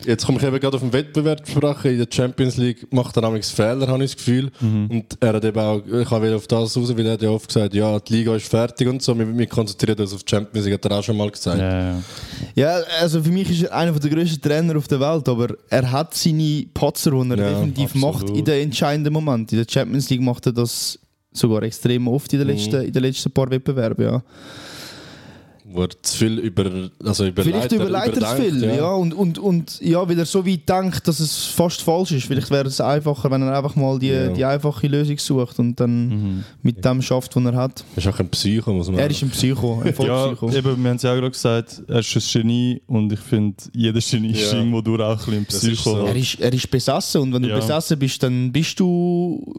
jetzt 0.06 0.26
komme 0.26 0.38
ich 0.38 0.44
eben 0.44 0.60
gerade 0.60 0.76
auf 0.76 0.82
den 0.82 0.94
Wettbewerb 0.94 1.46
zu 1.46 1.52
sprechen, 1.54 1.92
in 1.92 1.98
der 1.98 2.08
Champions 2.10 2.58
League 2.58 2.92
macht 2.92 3.16
er 3.18 3.22
nämlich 3.22 3.46
Fehler, 3.46 3.88
habe 3.88 4.04
ich 4.04 4.12
das 4.16 4.18
Gefühl. 4.18 4.52
Mhm. 4.60 4.88
Und 4.90 5.18
er 5.20 5.34
hat 5.34 5.46
eben 5.46 5.60
auch, 5.60 5.78
ich 5.86 6.12
will 6.12 6.34
auf 6.34 6.48
das 6.48 6.78
raus, 6.78 6.98
weil 6.98 7.06
er 7.06 7.14
hat 7.14 7.22
ja 7.22 7.30
oft 7.30 7.48
gesagt, 7.48 7.74
ja, 7.74 8.00
die 8.00 8.14
Liga 8.14 8.36
ist 8.36 8.48
fertig 8.48 8.88
und 8.88 9.02
so, 9.02 9.18
wir, 9.18 9.38
wir 9.38 9.48
konzentrieren 9.48 10.00
uns 10.00 10.14
auf 10.14 10.24
die 10.24 10.30
Champions 10.30 10.66
League, 10.66 10.76
hat 10.76 10.86
er 10.86 11.00
auch 11.00 11.04
schon 11.04 11.18
mal 11.18 11.30
gesagt. 11.30 11.60
Ja, 11.60 11.92
ja. 11.92 12.02
Ja, 12.56 12.80
also 13.02 13.22
für 13.22 13.31
mich 13.31 13.50
ist 13.50 13.64
er 13.64 13.76
einer 13.76 13.92
der 13.92 14.10
grössten 14.10 14.42
Trainer 14.42 14.78
auf 14.78 14.88
der 14.88 15.00
Welt, 15.00 15.28
aber 15.28 15.56
er 15.69 15.92
hat 15.92 16.14
seine 16.14 16.66
Patzer, 16.74 17.12
die 17.12 17.30
er 17.31 17.38
Ja, 17.38 17.50
definitiv 17.50 17.95
absolut. 17.95 18.14
macht 18.16 18.30
in 18.38 18.45
den 18.45 18.64
entscheidenden 18.64 19.14
Momenten. 19.14 19.57
In 19.57 19.66
der 19.66 19.72
Champions 19.72 20.10
League 20.10 20.22
macht 20.22 20.45
er 20.45 20.54
das 20.54 21.00
sogar 21.31 21.64
extrem 21.64 22.07
oft 22.07 22.31
in 22.33 22.40
den 22.40 22.48
letzten, 22.48 22.83
in 22.83 22.92
den 22.94 23.02
letzten 23.04 23.31
paar 23.31 23.50
Wettbewerben. 23.50 24.06
Ja. 24.06 24.24
Wo 25.73 25.81
er 25.83 25.89
zu 26.01 26.18
viel 26.18 26.37
über, 26.39 26.89
also 27.03 27.25
über 27.25 27.44
Vielleicht 27.44 27.71
überleitet 27.71 28.21
er 28.21 28.35
zu 28.35 28.42
viel, 28.44 28.63
ja. 28.63 28.92
und, 28.94 29.13
und, 29.13 29.39
und 29.39 29.81
ja, 29.81 30.07
weil 30.07 30.19
er 30.19 30.25
so 30.25 30.45
weit 30.45 30.69
denkt, 30.69 31.07
dass 31.07 31.19
es 31.19 31.45
fast 31.45 31.81
falsch 31.81 32.11
ist. 32.11 32.25
Vielleicht 32.27 32.51
wäre 32.51 32.68
es 32.68 32.80
einfacher, 32.80 33.31
wenn 33.31 33.42
er 33.42 33.57
einfach 33.57 33.75
mal 33.75 33.97
die, 33.97 34.07
Ja. 34.07 34.27
die 34.30 34.45
einfache 34.45 34.87
Lösung 34.87 35.18
sucht 35.18 35.57
und 35.59 35.80
dann 35.80 36.44
mit 36.61 36.85
dem 36.85 37.01
schafft, 37.01 37.35
was 37.35 37.44
er 37.45 37.56
hat. 37.56 37.83
Er 37.95 37.97
ist 37.97 38.07
auch 38.07 38.19
ein 38.19 38.30
Psycho, 38.30 38.71
muss 38.73 38.87
man 38.89 38.99
Er 38.99 39.09
ist 39.09 39.21
ein 39.23 39.30
Psycho, 39.30 39.81
ein 39.81 39.87
Ja, 39.87 39.94
Vollpsycho. 40.35 40.51
eben, 40.57 40.83
wir 40.83 40.89
haben 40.89 40.95
es 40.97 41.01
ja 41.03 41.11
auch 41.11 41.15
gerade 41.15 41.31
gesagt, 41.31 41.81
er 41.87 41.99
ist 41.99 42.15
ein 42.15 42.21
Genie 42.31 42.81
und 42.87 43.11
ich 43.11 43.19
finde, 43.19 43.57
jeder 43.73 43.99
Genie 43.99 44.31
ist 44.31 44.51
Ja. 44.51 44.59
irgendwo 44.59 44.81
durch 44.81 45.01
auch 45.01 45.09
ein 45.11 45.18
bisschen 45.18 45.33
ein 45.37 45.45
Das 45.49 45.63
ist 45.63 45.81
Psycho. 45.81 45.89
so. 46.01 46.06
Er 46.06 46.15
ist, 46.15 46.39
er 46.39 46.53
ist 46.53 46.69
besessen 46.69 47.21
und 47.21 47.33
wenn 47.33 47.42
du 47.42 47.49
Ja. 47.49 47.56
besessen 47.56 47.97
bist, 47.97 48.21
dann 48.21 48.51
bist 48.51 48.80
du 48.80 49.53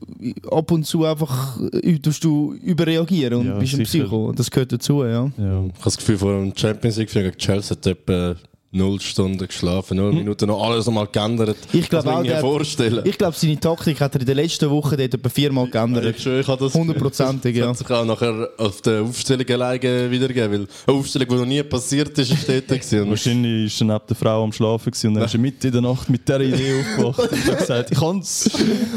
ab 0.50 0.70
und 0.70 0.84
zu 0.86 1.04
einfach 1.04 1.58
äh, 1.82 1.98
tust 1.98 2.22
du 2.24 2.54
überreagieren 2.62 3.40
und 3.40 3.46
Ja, 3.46 3.58
bist 3.58 3.74
ein 3.74 3.84
sicher. 3.84 4.04
Psycho. 4.04 4.32
Das 4.32 4.50
gehört 4.50 4.72
dazu, 4.72 5.02
ja. 5.04 5.10
Ja. 5.10 5.30
Ich 5.36 5.38
habe 5.40 5.72
das 5.84 5.96
Gefühl, 6.04 6.18
vor 6.18 6.32
dem 6.32 6.52
Champions 6.56 6.96
League 6.96 7.10
gegen 7.12 7.36
Chelsea 7.36 7.76
hat 7.76 7.86
etwa 7.86 8.36
0 8.76 9.00
Stunden 9.00 9.46
geschlafen, 9.46 9.98
0 9.98 10.12
Minuten, 10.12 10.46
noch 10.48 10.60
alles 10.60 10.86
nochmal 10.86 11.06
geändert. 11.06 11.56
Hm. 11.70 11.80
Ich 11.80 11.88
glaube 11.88 12.08
Kann 12.08 12.14
auch, 12.18 12.22
der- 12.24 12.40
vorstellen. 12.40 13.04
Ich 13.06 13.16
glaube, 13.16 13.36
seine 13.36 13.58
Taktik 13.60 14.00
hat 14.00 14.16
er 14.16 14.20
in 14.20 14.26
den 14.26 14.34
letzten 14.36 14.68
Wochen 14.68 14.96
dort 14.96 15.14
etwa 15.14 15.28
viermal 15.28 15.68
geändert. 15.70 16.04
Ich 16.16 16.26
ich 16.26 16.48
habe 16.48 16.64
das 16.64 16.74
Hundertprozentig, 16.74 17.54
ja. 17.56 17.66
Das 17.68 17.78
hat 17.80 17.86
sich 17.86 17.96
auch 17.96 18.04
nachher 18.04 18.48
auf 18.58 18.82
der 18.82 19.02
Aufstellung 19.02 19.48
alleine 19.48 20.10
wiedergegeben, 20.10 20.50
weil 20.52 20.66
eine 20.88 20.98
Aufstellung, 20.98 21.28
die 21.28 21.34
noch 21.36 21.46
nie 21.46 21.62
passiert 21.62 22.18
ist, 22.18 22.32
ist 22.32 22.48
dort 22.48 22.66
gewesen. 22.66 23.08
Wahrscheinlich 23.10 23.66
ist 23.66 23.80
er 23.80 23.84
neben 23.86 24.00
der 24.08 24.16
Frau 24.16 24.42
am 24.42 24.52
Schlafen 24.52 24.90
gewesen 24.90 25.06
und 25.06 25.14
dann 25.14 25.24
ist 25.24 25.34
er 25.34 25.40
mitten 25.40 25.66
in 25.68 25.72
der 25.72 25.82
Nacht 25.82 26.10
mit 26.10 26.26
dieser 26.26 26.40
Idee 26.40 26.80
aufgewacht 26.80 27.30
und 27.32 27.46
hat 27.46 27.58
gesagt, 27.58 27.90
ich 27.92 27.98
kann's. 27.98 28.50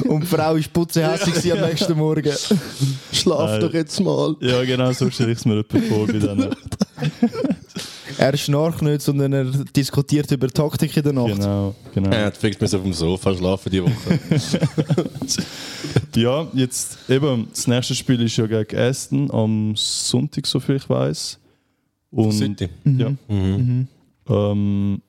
Und 0.08 0.22
die 0.22 0.26
Frau 0.26 0.56
war 0.56 0.62
putzehässig 0.74 1.54
am 1.54 1.62
nächsten 1.62 1.96
Morgen. 1.96 2.34
Schlaf 3.14 3.52
Nein. 3.52 3.62
doch 3.62 3.74
jetzt 3.74 4.00
mal. 4.00 4.36
Ja, 4.42 4.64
genau 4.64 4.92
so 4.92 5.08
stelle 5.12 5.34
ich 5.34 5.38
es 5.38 5.46
mir 5.46 5.60
etwa 5.60 5.78
vor 5.88 6.08
bei 6.08 6.14
denen. 6.14 6.50
Er 8.18 8.36
schnarcht 8.36 8.82
nicht, 8.82 9.02
sondern 9.02 9.34
er 9.34 9.44
diskutiert 9.76 10.32
über 10.32 10.48
Taktik 10.48 10.96
in 10.98 11.04
der 11.04 11.14
Nacht. 11.14 11.36
Genau, 11.36 11.76
genau. 11.94 12.10
Er 12.10 12.26
hat 12.28 12.38
fix 12.38 12.74
auf 12.74 12.82
dem 12.82 12.94
Sofa 12.94 13.36
schlafen 13.36 13.70
die 13.72 13.84
Woche. 13.84 13.94
Ja, 16.16 16.48
jetzt 16.54 16.98
eben, 17.10 17.48
das 17.52 17.68
nächste 17.68 17.94
Spiel 17.94 18.20
ist 18.24 18.36
ja 18.38 18.48
gegen 18.48 18.76
Aston 18.76 19.30
am 19.30 19.76
Sonntag, 19.76 20.48
soviel 20.48 20.78
ich 20.78 20.90
weiß. 20.90 21.38
Und 22.10 22.32
City. 22.32 22.70
ja, 22.86 23.12
ähm, 23.30 25.02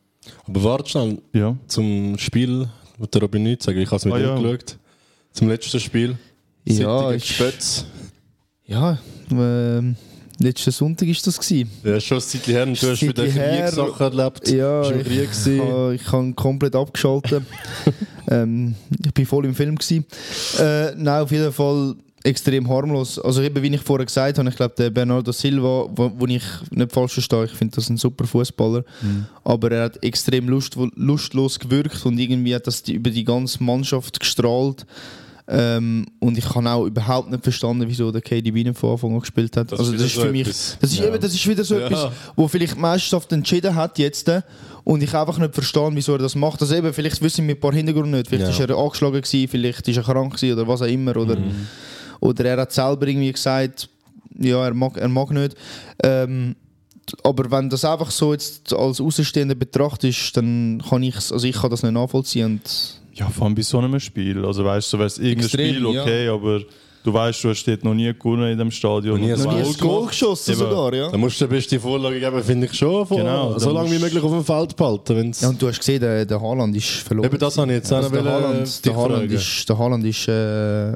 Aber 0.47 0.65
warte 0.65 0.91
schnell 0.91 1.19
ja. 1.33 1.57
zum 1.67 2.19
Spiel, 2.19 2.69
was 2.99 3.09
der 3.11 3.23
Robin 3.23 3.43
nicht 3.45 3.63
sagen. 3.63 3.79
Ich 3.79 3.87
habe 3.87 3.97
es 3.97 4.05
mit 4.05 4.15
Ah, 4.15 4.19
ihm 4.19 4.25
ja. 4.25 4.35
geschaut. 4.37 4.77
Zum 5.33 5.49
letzten 5.49 5.81
Spiel. 5.81 6.19
Ja, 6.67 6.75
City 7.11 7.13
gegen 7.13 7.21
Spötz. 7.25 7.87
ja 8.67 8.99
ähm, 9.31 9.97
letzten 10.39 10.71
Sonntag 10.71 11.09
war 11.09 11.15
das. 11.25 11.39
Gewesen. 11.39 11.71
Ja, 11.85 12.01
schon 12.01 12.21
seit 12.21 12.47
her. 12.47 12.67
Du 12.67 12.73
hast 12.73 13.03
wieder 13.03 13.27
Kriegssachen 13.27 14.19
erlebt. 14.19 14.49
Ja, 14.49 14.81
Bist 14.81 14.91
du 14.91 14.95
im 14.95 15.01
ich, 15.01 15.07
Krieg 15.07 15.29
ich, 15.47 15.61
ha- 15.61 15.91
ich 15.93 16.13
habe 16.13 16.33
komplett 16.35 16.75
abgeschaltet. 16.77 17.43
ähm, 18.31 18.75
ich 19.05 19.13
bin 19.15 19.27
voll 19.27 19.45
im 19.47 19.55
Film. 19.55 19.77
Gewesen. 19.77 20.05
Äh, 20.59 20.95
nein, 20.97 21.23
auf 21.23 21.31
jeden 21.33 21.53
Fall 21.53 21.95
extrem 22.25 22.69
harmlos. 22.69 23.19
Also 23.19 23.43
eben, 23.43 23.63
wie 23.63 23.75
ich 23.75 23.81
vorher 23.81 24.05
gesagt 24.05 24.39
habe, 24.39 24.49
ich 24.49 24.57
glaube, 24.57 24.75
der 24.77 24.91
Bernardo 24.91 25.31
Silva, 25.33 25.89
wo, 25.95 26.11
wo 26.19 26.27
ich 26.27 26.43
nicht 26.71 26.93
falsch 26.93 27.13
verstehe, 27.15 27.45
ich 27.45 27.53
finde 27.53 27.77
das 27.77 27.89
ein 27.89 27.97
super 27.97 28.27
Fußballer, 28.27 28.85
aber 29.45 29.71
er 29.71 29.85
hat 29.85 30.03
extrem 30.03 30.49
lust, 30.49 30.77
lustlos 30.97 31.59
gewirkt 31.59 32.05
und 32.05 32.19
irgendwie 32.19 32.55
hat 32.55 32.67
das 32.67 32.83
die, 32.83 32.95
über 32.95 33.11
die 33.11 33.25
ganze 33.25 33.63
Mannschaft 33.63 34.19
gestrahlt. 34.19 34.85
Ähm, 35.51 36.05
und 36.19 36.37
ich 36.37 36.45
habe 36.55 36.69
auch 36.69 36.85
überhaupt 36.85 37.31
nicht 37.31 37.43
verstanden, 37.43 37.85
wieso 37.89 38.13
der 38.13 38.21
KDB 38.21 38.71
von 38.75 38.91
Anfang 38.93 39.15
an 39.15 39.21
gespielt 39.21 39.57
hat. 39.57 39.73
Das 39.73 39.81
ist 39.81 39.87
also 39.87 39.93
wieder 39.95 40.03
das 40.03 40.07
ist 40.11 40.15
so 40.17 40.21
für 40.23 40.31
mich, 40.33 40.41
etwas. 40.43 40.77
das 40.79 40.93
ist 40.93 40.99
Ja. 40.99 41.07
eben, 41.07 41.21
das 41.21 41.35
ist 41.35 41.49
wieder 41.49 41.65
so 41.65 41.79
Ja. 41.79 41.87
etwas, 41.87 42.13
wo 42.37 42.49
vielleicht 42.49 42.75
die 42.77 42.81
Meisterschaft 42.81 43.33
entschieden 43.33 43.75
hat 43.75 43.99
jetzt 43.99 44.29
äh, 44.29 44.43
und 44.85 45.03
ich 45.03 45.15
einfach 45.15 45.39
nicht 45.39 45.55
verstehe, 45.55 45.89
wieso 45.95 46.13
er 46.13 46.19
das 46.19 46.35
macht. 46.35 46.61
Also 46.61 46.75
eben, 46.75 46.93
vielleicht 46.93 47.23
wissen 47.23 47.47
wir 47.49 47.55
ein 47.55 47.61
paar 47.61 47.73
Hintergründe 47.73 48.19
nicht. 48.19 48.29
Vielleicht 48.29 48.59
Ja. 48.59 48.65
ist 48.65 48.71
er 48.71 48.77
angeschlagen 48.77 49.23
gewesen, 49.23 49.49
vielleicht 49.49 49.89
ist 49.89 49.97
er 49.97 50.03
krank 50.03 50.35
gewesen 50.35 50.53
oder 50.59 50.69
was 50.69 50.83
auch 50.83 50.87
immer. 50.87 51.17
Oder, 51.17 51.37
Mhm. 51.37 51.67
oder 52.21 52.45
er 52.45 52.61
hat 52.61 52.73
selber 52.73 53.07
irgendwie 53.07 53.33
gesagt, 53.33 53.89
ja, 54.39 54.63
er 54.67 54.75
mag, 54.75 54.99
er 54.99 55.09
mag 55.09 55.31
nicht. 55.31 55.57
Ähm, 56.05 56.57
aber 57.25 57.51
wenn 57.51 57.71
das 57.71 57.87
einfach 57.87 58.11
so 58.11 58.35
jetzt 58.35 58.71
als 58.75 59.01
Außenstehender 59.01 59.55
betrachtet 59.55 60.37
dann 60.37 60.83
kann 60.87 61.03
ich 61.03 61.15
also 61.17 61.47
ich 61.47 61.57
kann 61.57 61.71
das 61.71 61.83
nicht 61.83 61.93
nachvollziehen. 61.93 62.45
Und 62.61 62.98
Ja, 63.19 63.29
vor 63.29 63.47
allem 63.47 63.55
bei 63.55 63.63
so 63.63 63.79
einem 63.79 63.99
Spiel. 63.99 64.45
Also 64.45 64.65
weißt 64.65 64.87
du, 64.87 64.97
so 64.97 64.99
wäre 64.99 65.07
es 65.09 65.19
irgendein 65.19 65.45
Extrem, 65.45 65.75
Spiel, 65.75 65.87
okay, 65.87 66.29
aber 66.29 66.61
du 67.09 67.15
weißt, 67.15 67.43
du 67.45 67.49
hast 67.51 67.65
dort 67.67 67.85
noch 67.85 67.95
nie 67.95 68.13
gewonnen 68.13 68.53
in 68.53 68.59
dem 68.59 68.71
Stadion. 68.71 69.21
Noch 69.21 69.27
nie 69.27 69.33
noch 69.45 69.53
nie 69.53 69.63
ein 69.63 69.73
Goal 69.79 70.07
geschossen 70.07 70.53
Eben. 70.53 70.61
sogar, 70.61 70.95
ja. 70.95 71.11
Da 71.11 71.17
musst 71.17 71.41
du 71.41 71.47
die 71.47 71.55
beste 71.55 71.81
Vorlage 71.81 72.21
geben, 72.21 72.43
finde 72.43 72.67
ich 72.67 72.75
schon. 72.75 73.07
Von, 73.07 73.17
Genau, 73.19 73.59
so 73.59 73.71
lange 73.71 73.91
wie 73.91 73.99
möglich 73.99 74.23
auf 74.23 74.31
dem 74.31 74.45
Feld 74.45 74.77
behalten. 74.77 75.17
Wenn's 75.17 75.41
Ja, 75.41 75.49
und 75.49 75.61
du 75.61 75.69
hast 75.69 75.79
gesehen, 75.79 76.01
der, 76.01 76.25
der 76.27 76.41
Haaland 76.41 76.77
ist 76.77 76.89
verloren. 76.89 77.27
Eben 77.27 77.39
das 77.39 77.57
habe 77.59 77.71
ich 77.73 77.77
jetzt 77.79 77.93
auch 77.93 77.97
Also 77.97 78.09
noch 78.15 78.23
der 78.23 78.33
Haaland, 78.33 78.85
der 78.85 78.97
Haaland 78.97 79.33
ist, 79.33 79.69
der 79.69 79.79
Haaland 79.79 80.05
ist 80.05 80.29
äh, 80.29 80.93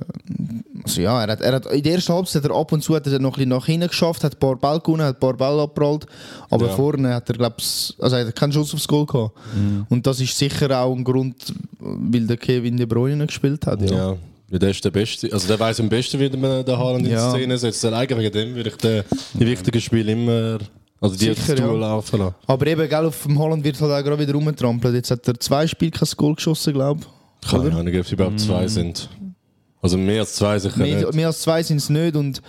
also 0.85 1.00
ja, 1.00 1.23
er 1.23 1.33
hat, 1.33 1.40
er 1.40 1.52
hat 1.54 1.66
in 1.66 1.83
der 1.83 1.92
ersten 1.95 2.12
Halbzeit 2.12 2.42
hat 2.42 2.50
er 2.50 2.57
ab 2.57 2.73
und 2.73 2.83
zu 2.83 2.95
hat 2.97 3.07
er 3.07 3.19
noch 3.19 3.31
ein 3.31 3.35
bisschen 3.35 3.49
nach 3.50 3.66
hinten 3.66 3.88
geschafft, 3.88 4.25
hat 4.25 4.35
ein 4.35 4.38
paar 4.38 4.57
Bälle 4.57 4.81
gewonnen, 4.81 5.02
hat 5.02 5.16
ein 5.16 5.21
paar 5.21 5.35
Bälle 5.35 5.62
abgeprallt, 5.62 6.07
aber 6.50 6.66
Ja. 6.66 6.73
vorne 6.73 7.14
hat 7.14 7.28
er 7.28 7.37
glaub's, 7.37 7.95
also 8.00 8.16
er 8.16 8.26
hat 8.26 8.35
keinen 8.37 8.52
Schuss 8.52 8.75
aufs 8.75 8.88
Goal 8.88 9.07
gehabt. 9.07 9.33
Mhm. 9.54 9.87
Und 9.88 10.07
das 10.07 10.21
ist 10.21 10.37
sicher 10.37 10.76
auch 10.81 10.95
ein 10.95 11.04
Grund, 11.04 11.37
weil 11.78 12.26
der 12.26 12.37
Kevin 12.37 12.76
De 12.76 12.87
Bruyne 12.87 13.16
nicht 13.16 13.28
gespielt 13.28 13.64
hat. 13.66 13.81
Ja. 13.88 13.97
Ja. 13.97 14.16
Ja, 14.53 14.59
der 14.59 14.69
ist 14.71 14.85
der 14.85 14.91
Beste. 14.91 15.33
Also 15.33 15.49
der 15.49 15.59
weiß 15.59 15.81
am 15.81 15.89
besten, 15.89 16.21
wie 16.21 16.29
man 16.37 16.63
den 16.63 16.79
Haaland 16.79 17.07
in 17.07 17.13
Ja. 17.13 17.33
die 17.33 17.39
Szene 17.39 17.57
setzt. 17.57 17.83
Allein 17.87 18.07
wegen 18.11 18.31
dem 18.31 18.55
würde 18.55 18.69
ich 18.69 18.77
den, 18.77 19.03
die 19.33 19.47
wichtigen 19.47 19.81
Spiele 19.81 20.13
immer, 20.13 20.59
also 21.01 21.17
die 21.17 21.25
Sicher, 21.33 21.57
ja. 21.59 21.73
laufen 21.73 22.19
lassen. 22.19 22.35
Aber 22.47 22.67
eben, 22.67 22.87
gell, 22.87 23.07
auf 23.07 23.23
dem 23.23 23.39
Haaland 23.39 23.65
wird 23.65 23.81
halt 23.81 23.91
auch 23.91 24.05
gerade 24.07 24.19
wieder 24.23 24.35
rumgetrampelt. 24.35 24.95
Jetzt 24.95 25.11
hat 25.11 25.27
er 25.27 25.41
zwei 25.41 25.67
Spiele 25.67 25.91
kein 25.91 26.09
Goal 26.19 26.35
geschossen, 26.35 26.75
glaube 26.75 27.01
ich. 27.01 27.51
Keine? 27.51 27.75
Ahnung, 27.75 27.89
ob 27.95 28.05
es 28.05 28.13
überhaupt 28.13 28.41
zwei 28.41 28.69
sind. 28.69 29.09
Also 29.81 29.97
mehr 29.97 30.21
als 30.21 30.35
zwei 30.35 30.59
sicher 30.59 30.79
Mehr, 30.79 30.99
nicht. 30.99 31.15
mehr 31.15 31.27
als 31.29 31.41
zwei 31.41 31.63
sind 31.63 31.79
es 31.79 31.89
nicht 31.89 32.15
und, 32.15 32.43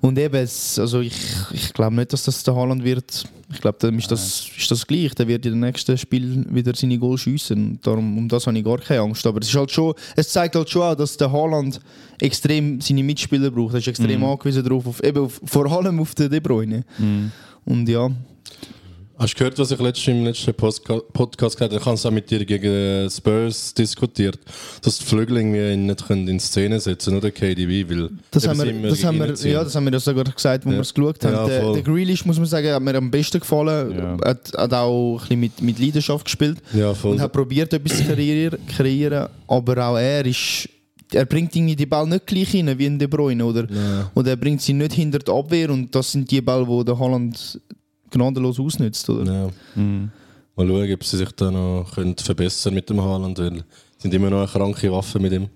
und 0.00 0.18
eben, 0.18 0.36
es, 0.36 0.78
also 0.78 1.00
ich, 1.00 1.14
ich 1.52 1.72
glaube 1.72 1.96
nicht, 1.96 2.12
dass 2.12 2.24
das 2.24 2.42
der 2.42 2.54
Haaland 2.54 2.84
wird. 2.84 3.24
Ich 3.52 3.60
glaube, 3.60 3.78
dann 3.80 3.98
ist 3.98 4.10
das, 4.10 4.46
ist 4.56 4.70
das 4.70 4.86
gleich. 4.86 5.14
Der 5.14 5.28
wird 5.28 5.46
in 5.46 5.52
den 5.52 5.60
nächsten 5.60 5.96
Spiel 5.96 6.44
wieder 6.50 6.74
seine 6.74 6.98
Goal 6.98 7.16
schiessen. 7.16 7.78
Darum, 7.82 8.18
um 8.18 8.28
das 8.28 8.46
habe 8.46 8.58
ich 8.58 8.64
gar 8.64 8.78
keine 8.78 9.00
Angst. 9.00 9.26
Aber 9.26 9.40
es, 9.40 9.48
ist 9.48 9.54
halt 9.54 9.70
schon, 9.70 9.94
es 10.16 10.28
zeigt 10.28 10.56
halt 10.56 10.68
schon 10.68 10.82
auch, 10.82 10.94
dass 10.94 11.16
der 11.16 11.30
Haaland 11.30 11.80
extrem 12.20 12.80
seine 12.80 13.04
Mitspieler 13.04 13.50
braucht. 13.50 13.74
Er 13.74 13.78
ist 13.78 13.88
extrem 13.88 14.24
angewiesen 14.24 14.64
darauf, 14.64 14.86
auf, 14.86 15.02
eben 15.02 15.24
auf, 15.24 15.40
vor 15.44 15.70
allem 15.70 16.00
auf 16.00 16.14
den 16.14 16.30
De 16.30 16.40
Bruyne. 16.40 16.84
Und 17.64 17.88
ja, 17.88 18.10
Hast 19.18 19.32
du 19.32 19.38
gehört, 19.38 19.58
was 19.58 19.70
ich 19.70 19.78
letztens 19.80 20.08
im 20.18 20.24
letzten 20.24 20.50
Postka- 20.50 21.00
Podcast 21.12 21.56
gehört 21.56 21.72
habe? 21.72 21.80
Ich 21.80 21.86
habe 21.86 21.94
es 21.94 22.04
auch 22.04 22.10
mit 22.10 22.30
dir 22.30 22.44
gegen 22.44 22.66
äh, 22.66 23.08
Spurs 23.08 23.72
diskutiert, 23.72 24.38
dass 24.82 24.98
die 24.98 25.04
Flügel 25.06 25.38
irgendwie 25.38 25.74
nicht 25.74 26.06
können 26.06 26.28
in 26.28 26.38
Szene 26.38 26.78
setzen 26.80 27.12
können, 27.12 27.18
oder 27.22 27.30
KDB, 27.30 27.88
weil 27.88 28.10
Das 28.30 28.46
haben, 28.46 28.58
wir, 28.62 28.90
das, 28.90 29.02
haben 29.04 29.18
wir, 29.18 29.34
ja, 29.50 29.64
das 29.64 29.74
haben 29.74 29.84
wir 29.86 29.92
ja 29.94 30.00
sogar 30.00 30.24
gesagt, 30.24 30.66
wo 30.66 30.70
Ja. 30.70 30.74
wir 30.76 30.80
es 30.82 30.92
geschaut 30.92 31.24
haben. 31.24 31.32
Ja, 31.32 31.46
der, 31.46 31.72
der 31.72 31.82
Grealish, 31.82 32.26
muss 32.26 32.36
man 32.36 32.44
sagen, 32.44 32.68
hat 32.70 32.82
mir 32.82 32.94
am 32.94 33.10
besten 33.10 33.40
gefallen. 33.40 33.96
Ja. 33.96 34.18
Hat, 34.28 34.52
hat 34.54 34.74
auch 34.74 35.14
ein 35.14 35.18
bisschen 35.20 35.40
mit, 35.40 35.62
mit 35.62 35.78
Leidenschaft 35.78 36.26
gespielt. 36.26 36.58
Ja, 36.74 36.92
voll. 36.92 37.12
Und 37.12 37.20
hat 37.22 37.32
probiert, 37.32 37.72
etwas 37.72 37.96
zu 37.96 38.04
kreieren, 38.04 38.58
kreieren. 38.66 39.28
Aber 39.48 39.78
auch 39.88 39.96
er 39.96 40.26
ist. 40.26 40.68
Er 41.12 41.24
bringt 41.24 41.54
irgendwie 41.56 41.76
die 41.76 41.86
Ball 41.86 42.06
nicht 42.06 42.26
gleich 42.26 42.52
rein 42.54 42.78
wie 42.78 42.84
in 42.84 42.98
De 42.98 43.08
Bruyne. 43.08 43.46
Oder, 43.46 43.66
Ja. 43.72 44.10
oder 44.14 44.30
er 44.32 44.36
bringt 44.36 44.60
sie 44.60 44.74
nicht 44.74 44.92
hinter 44.92 45.20
die 45.20 45.30
Abwehr. 45.30 45.70
Und 45.70 45.94
das 45.94 46.12
sind 46.12 46.30
die 46.30 46.42
Bälle, 46.42 46.66
die 46.68 46.84
der 46.84 46.98
Holland 46.98 47.58
gnadenlos 48.10 48.60
ausnützt. 48.60 49.08
Oder? 49.10 49.32
Ja. 49.32 49.50
Mhm. 49.74 50.10
Mal 50.56 50.66
schauen, 50.66 50.92
ob 50.94 51.04
sie 51.04 51.16
sich 51.18 51.32
da 51.32 51.50
noch 51.50 51.92
können 51.94 52.16
verbessern 52.16 52.74
mit 52.74 52.88
dem 52.88 53.02
Haaland, 53.02 53.38
weil 53.38 53.58
es 53.58 53.64
sind 54.02 54.14
immer 54.14 54.30
noch 54.30 54.38
eine 54.38 54.46
kranke 54.46 54.90
Waffe 54.90 55.18
mit 55.18 55.32
ihm. 55.32 55.48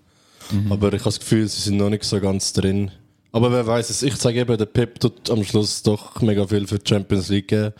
Aber 0.68 0.88
ich 0.88 0.94
habe 0.94 1.04
das 1.04 1.20
Gefühl, 1.20 1.46
sie 1.48 1.60
sind 1.60 1.76
noch 1.76 1.90
nicht 1.90 2.04
so 2.04 2.20
ganz 2.20 2.52
drin. 2.52 2.90
Aber 3.32 3.52
wer 3.52 3.64
weiß 3.64 3.90
es, 3.90 4.02
ich 4.02 4.16
sage 4.16 4.40
eben, 4.40 4.58
der 4.58 4.66
Pep 4.66 4.98
tut 4.98 5.30
am 5.30 5.44
Schluss 5.44 5.82
doch 5.82 6.20
mega 6.20 6.46
viel 6.46 6.66
für 6.66 6.78
die 6.78 6.88
Champions 6.88 7.28
League 7.28 7.48
geben. 7.48 7.72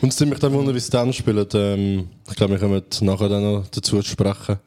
Und 0.00 0.12
es 0.12 0.20
nimmt 0.20 0.30
mich 0.30 0.38
dann 0.38 0.52
wunder, 0.52 0.74
wie 0.74 0.80
sie 0.80 0.90
dann 0.90 1.12
spielen. 1.12 1.46
Ähm, 1.54 2.08
ich 2.28 2.36
glaube, 2.36 2.52
wir 2.52 2.60
kommen 2.60 2.82
nachher 3.00 3.28
dann 3.28 3.42
noch 3.42 3.66
dazu 3.66 4.00
zu 4.00 4.02
sprechen. 4.02 4.58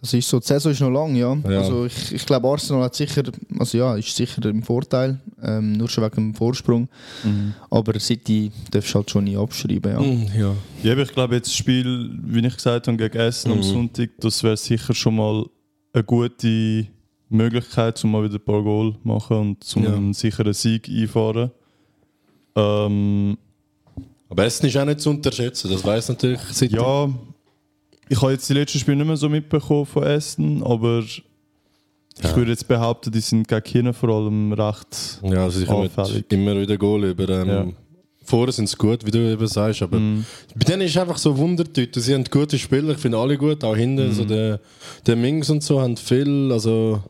Das 0.00 0.14
ist 0.14 0.28
so, 0.28 0.38
die 0.40 0.46
Saison 0.46 0.72
ist 0.72 0.80
noch 0.80 0.88
lang, 0.90 1.14
ja. 1.14 1.34
Ja. 1.48 1.60
Also 1.60 1.84
ich, 1.84 2.12
ich 2.14 2.24
glaube, 2.24 2.48
Arsenal 2.48 2.84
hat 2.84 2.94
sicher, 2.94 3.22
also 3.58 3.76
ja, 3.76 3.96
ist 3.96 4.16
sicher 4.16 4.42
im 4.46 4.62
Vorteil, 4.62 5.20
ähm, 5.42 5.72
nur 5.72 5.88
schon 5.90 6.04
wegen 6.04 6.16
dem 6.16 6.34
Vorsprung. 6.34 6.88
Aber 7.68 8.00
City 8.00 8.50
darfst 8.70 8.90
du 8.94 8.98
halt 8.98 9.10
schon 9.10 9.24
nie 9.24 9.36
abschreiben, 9.36 9.92
ja. 9.92 10.00
Mm, 10.00 10.26
ja. 10.38 10.54
Ja, 10.82 10.92
aber 10.92 11.02
ich 11.02 11.12
glaube, 11.12 11.34
jetzt 11.34 11.48
das 11.48 11.54
Spiel, 11.56 12.10
wie 12.24 12.46
ich 12.46 12.54
gesagt 12.56 12.88
habe, 12.88 12.96
gegen 12.96 13.18
Essen 13.18 13.50
Mhm. 13.50 13.56
am 13.58 13.62
Sonntag, 13.62 14.10
das 14.20 14.42
wäre 14.42 14.56
sicher 14.56 14.94
schon 14.94 15.16
mal 15.16 15.44
eine 15.92 16.04
gute 16.04 16.86
Möglichkeit, 17.28 18.02
um 18.02 18.12
mal 18.12 18.24
wieder 18.24 18.36
ein 18.36 18.44
paar 18.44 18.62
Goal 18.62 18.92
zu 18.94 18.98
machen 19.06 19.36
und 19.36 19.64
zum 19.64 19.84
Ja. 19.84 19.94
einen 19.94 20.14
sicheren 20.14 20.52
Sieg 20.54 20.88
einfahren. 20.88 21.50
Ähm, 22.56 23.36
Aber 24.28 24.44
Essen 24.44 24.66
ist 24.66 24.76
auch 24.76 24.84
nicht 24.84 25.00
zu 25.00 25.10
unterschätzen, 25.10 25.70
das 25.70 25.84
weiß 25.84 26.08
natürlich 26.08 26.40
City. 26.52 26.76
ja, 26.76 27.08
ich 28.10 28.20
habe 28.20 28.32
jetzt 28.32 28.48
die 28.50 28.54
letzten 28.54 28.78
Spiele 28.80 28.96
nicht 28.98 29.06
mehr 29.06 29.16
so 29.16 29.28
mitbekommen 29.28 29.86
von 29.86 30.02
Essen, 30.02 30.62
aber 30.62 30.98
ich 30.98 31.22
Ja. 32.22 32.36
würde 32.36 32.50
jetzt 32.50 32.66
behaupten, 32.68 33.10
die 33.12 33.20
sind 33.20 33.46
gegen 33.48 33.62
China 33.62 33.92
vor 33.92 34.10
allem 34.10 34.52
recht. 34.52 35.20
Ja, 35.22 35.44
also 35.44 35.60
sie 35.60 35.64
kommen 35.64 35.88
immer 36.28 36.60
wieder 36.60 36.76
Goal 36.76 37.04
über. 37.04 37.28
Ähm, 37.28 37.48
Ja. 37.48 37.66
Vorher 38.24 38.52
sind 38.52 38.68
sie 38.68 38.76
gut, 38.76 39.04
wie 39.06 39.10
du 39.10 39.18
eben 39.18 39.46
sagst, 39.46 39.82
aber 39.82 39.98
bei 40.54 40.64
denen 40.64 40.82
ist 40.82 40.96
einfach 40.98 41.18
so 41.18 41.36
Wundertüte. 41.36 41.98
Sie 42.00 42.14
haben 42.14 42.22
gute 42.24 42.58
Spieler, 42.58 42.90
ich 42.92 42.98
finde 42.98 43.18
alle 43.18 43.36
gut, 43.38 43.64
auch 43.64 43.74
hinten. 43.74 44.12
So 44.12 44.24
der, 44.24 44.60
der 45.06 45.16
Mings 45.16 45.50
und 45.50 45.62
so 45.64 45.80
haben 45.80 45.96
viel, 45.96 46.50
also 46.52 47.02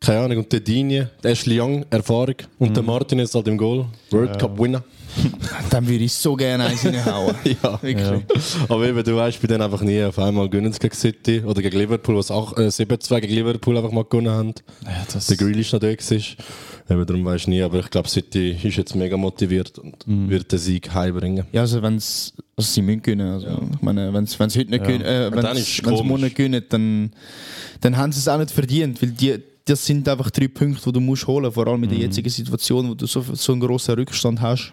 keine 0.00 0.20
Ahnung. 0.20 0.38
Und 0.38 0.52
der 0.52 0.60
Dinie, 0.60 1.10
der 1.22 1.30
Ashley 1.30 1.58
Young, 1.60 1.86
Erfahrung. 1.90 2.34
Und 2.58 2.76
der 2.76 2.82
Martinez 2.82 3.34
halt 3.34 3.48
im 3.48 3.56
Goal, 3.56 3.86
World 4.10 4.38
Cup 4.38 4.58
Winner. 4.58 4.82
Dann 5.70 5.86
würde 5.86 6.04
ich 6.04 6.12
so 6.12 6.34
gerne 6.36 6.64
eins 6.64 6.84
reinhauen. 6.84 7.34
Ja. 7.62 7.80
Wirklich. 7.82 8.24
Aber 8.68 8.86
eben, 8.86 9.02
du 9.02 9.16
weißt 9.16 9.40
bei 9.40 9.48
denen 9.48 9.62
einfach 9.62 9.80
nie, 9.80 10.02
auf 10.02 10.18
einmal 10.18 10.48
gewinnen 10.48 10.72
sie 10.72 10.78
gegen 10.78 10.94
City 10.94 11.40
oder 11.44 11.62
gegen 11.62 11.78
Liverpool, 11.78 12.16
was 12.16 12.30
auch 12.30 12.56
äh, 12.56 12.66
7-2 12.68 13.20
gegen 13.20 13.34
Liverpool 13.34 13.76
einfach 13.76 13.92
mal 13.92 14.04
gewonnen 14.04 14.30
haben. 14.30 14.54
Ja, 14.84 15.06
das 15.12 15.26
der 15.26 15.36
Grealish 15.36 15.72
noch 15.72 15.80
da 15.80 15.88
ist. 15.88 16.10
Eben, 16.10 17.06
darum 17.06 17.24
weißt 17.24 17.46
du 17.46 17.50
nie, 17.50 17.62
aber 17.62 17.80
ich 17.80 17.90
glaube, 17.90 18.08
City 18.08 18.56
ist 18.62 18.76
jetzt 18.76 18.94
mega 18.94 19.16
motiviert 19.16 19.78
und 19.78 20.04
wird 20.06 20.52
den 20.52 20.58
Sieg 20.58 20.92
heimbringen. 20.94 21.44
Ja, 21.52 21.62
also 21.62 21.82
wenn 21.82 21.96
es, 21.96 22.32
also 22.56 22.70
sie 22.70 22.82
müssen 22.82 23.02
gewinnen. 23.02 23.32
Also, 23.32 23.48
Ich 23.74 23.82
meine, 23.82 24.12
wenn 24.12 24.26
sie 24.26 24.36
heute 24.38 24.70
nicht 24.70 24.84
gewinnen, 24.84 25.04
äh, 25.04 25.30
wenn 25.32 25.56
sie 25.56 25.82
morgen 26.04 26.22
nicht 26.22 26.36
gewinnen, 26.36 26.62
dann, 26.68 27.10
dann 27.80 27.96
haben 27.96 28.12
sie 28.12 28.20
es 28.20 28.28
auch 28.28 28.38
nicht 28.38 28.50
verdient, 28.52 29.02
weil 29.02 29.10
die, 29.10 29.36
das 29.64 29.84
sind 29.84 30.08
einfach 30.08 30.30
drei 30.30 30.46
Punkte, 30.48 30.80
die 30.84 30.92
du 30.92 31.00
musst 31.00 31.26
holen, 31.26 31.50
vor 31.50 31.66
allem 31.66 31.82
in 31.82 31.90
der 31.90 31.98
jetzigen 31.98 32.30
Situation, 32.30 32.88
wo 32.88 32.94
du 32.94 33.06
so, 33.06 33.24
so 33.32 33.52
einen 33.52 33.60
grossen 33.60 33.94
Rückstand 33.96 34.40
hast. 34.40 34.72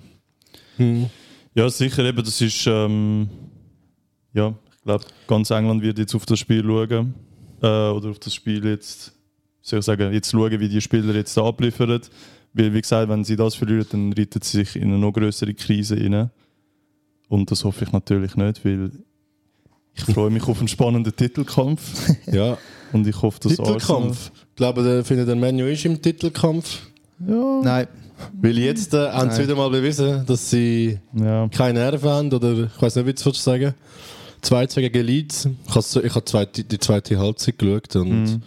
Ja, 1.55 1.69
sicher, 1.69 2.03
eben, 2.03 2.23
das 2.23 2.41
ist. 2.41 2.65
Ähm, 2.67 3.29
ja, 4.33 4.53
ich 4.75 4.83
glaube, 4.83 5.05
ganz 5.27 5.51
England 5.51 5.81
wird 5.81 5.99
jetzt 5.99 6.15
auf 6.15 6.25
das 6.25 6.39
Spiel 6.39 6.63
schauen. 6.63 7.13
Äh, 7.61 7.67
oder 7.67 8.09
auf 8.09 8.19
das 8.19 8.33
Spiel 8.33 8.65
jetzt, 8.65 9.13
wie 9.61 9.69
soll 9.69 9.79
ich 9.79 9.85
sagen, 9.85 10.11
jetzt 10.11 10.31
schauen, 10.31 10.59
wie 10.59 10.69
die 10.69 10.81
Spieler 10.81 11.13
jetzt 11.13 11.37
da 11.37 11.45
abliefern. 11.45 12.01
Weil, 12.53 12.73
wie 12.73 12.81
gesagt, 12.81 13.09
wenn 13.09 13.23
sie 13.23 13.35
das 13.35 13.55
verlieren, 13.55 13.85
dann 13.89 14.13
reiten 14.13 14.41
sie 14.41 14.63
sich 14.63 14.75
in 14.75 14.89
eine 14.89 14.97
noch 14.97 15.11
größere 15.11 15.53
Krise 15.53 15.95
rein. 15.95 16.29
Und 17.29 17.49
das 17.49 17.63
hoffe 17.63 17.85
ich 17.85 17.91
natürlich 17.91 18.35
nicht, 18.35 18.63
weil 18.65 18.91
ich 19.95 20.03
freue 20.03 20.29
mich 20.29 20.43
auf 20.43 20.59
einen 20.59 20.67
spannenden 20.67 21.15
Titelkampf. 21.15 22.09
Ja, 22.31 22.57
Und 22.91 23.07
ich 23.07 23.21
hoffe, 23.21 23.39
dass 23.39 23.55
Titelkampf. 23.55 24.31
Ich 24.49 24.55
glaube, 24.55 24.83
der 24.83 25.03
findet 25.03 25.27
der 25.27 25.35
Menu 25.35 25.65
ist 25.65 25.85
im 25.85 26.01
Titelkampf. 26.01 26.81
Nein, 27.63 27.87
Weil 28.41 28.58
jetzt 28.58 28.93
äh, 28.93 29.10
haben 29.10 29.32
sie 29.32 29.43
wieder 29.43 29.55
mal 29.55 29.70
bewiesen, 29.70 30.25
dass 30.25 30.50
sie 30.50 31.00
ja, 31.13 31.48
keine 31.50 31.79
Nerven 31.79 32.10
haben 32.10 32.34
oder 32.34 32.51
ich 32.63 32.82
weiß 32.82 32.96
nicht, 32.98 33.05
wie 33.05 33.13
du 33.13 33.29
es 33.29 33.43
sagen. 33.43 33.74
2 34.41 34.67
2 34.67 34.82
gegen 34.82 35.05
Leeds. 35.05 35.48
Ich 35.67 35.75
habe 35.75 36.48
ich 36.53 36.67
die 36.67 36.79
zweite 36.79 37.17
Halbzeit 37.17 37.58
geschaut 37.58 37.96
und 37.96 38.41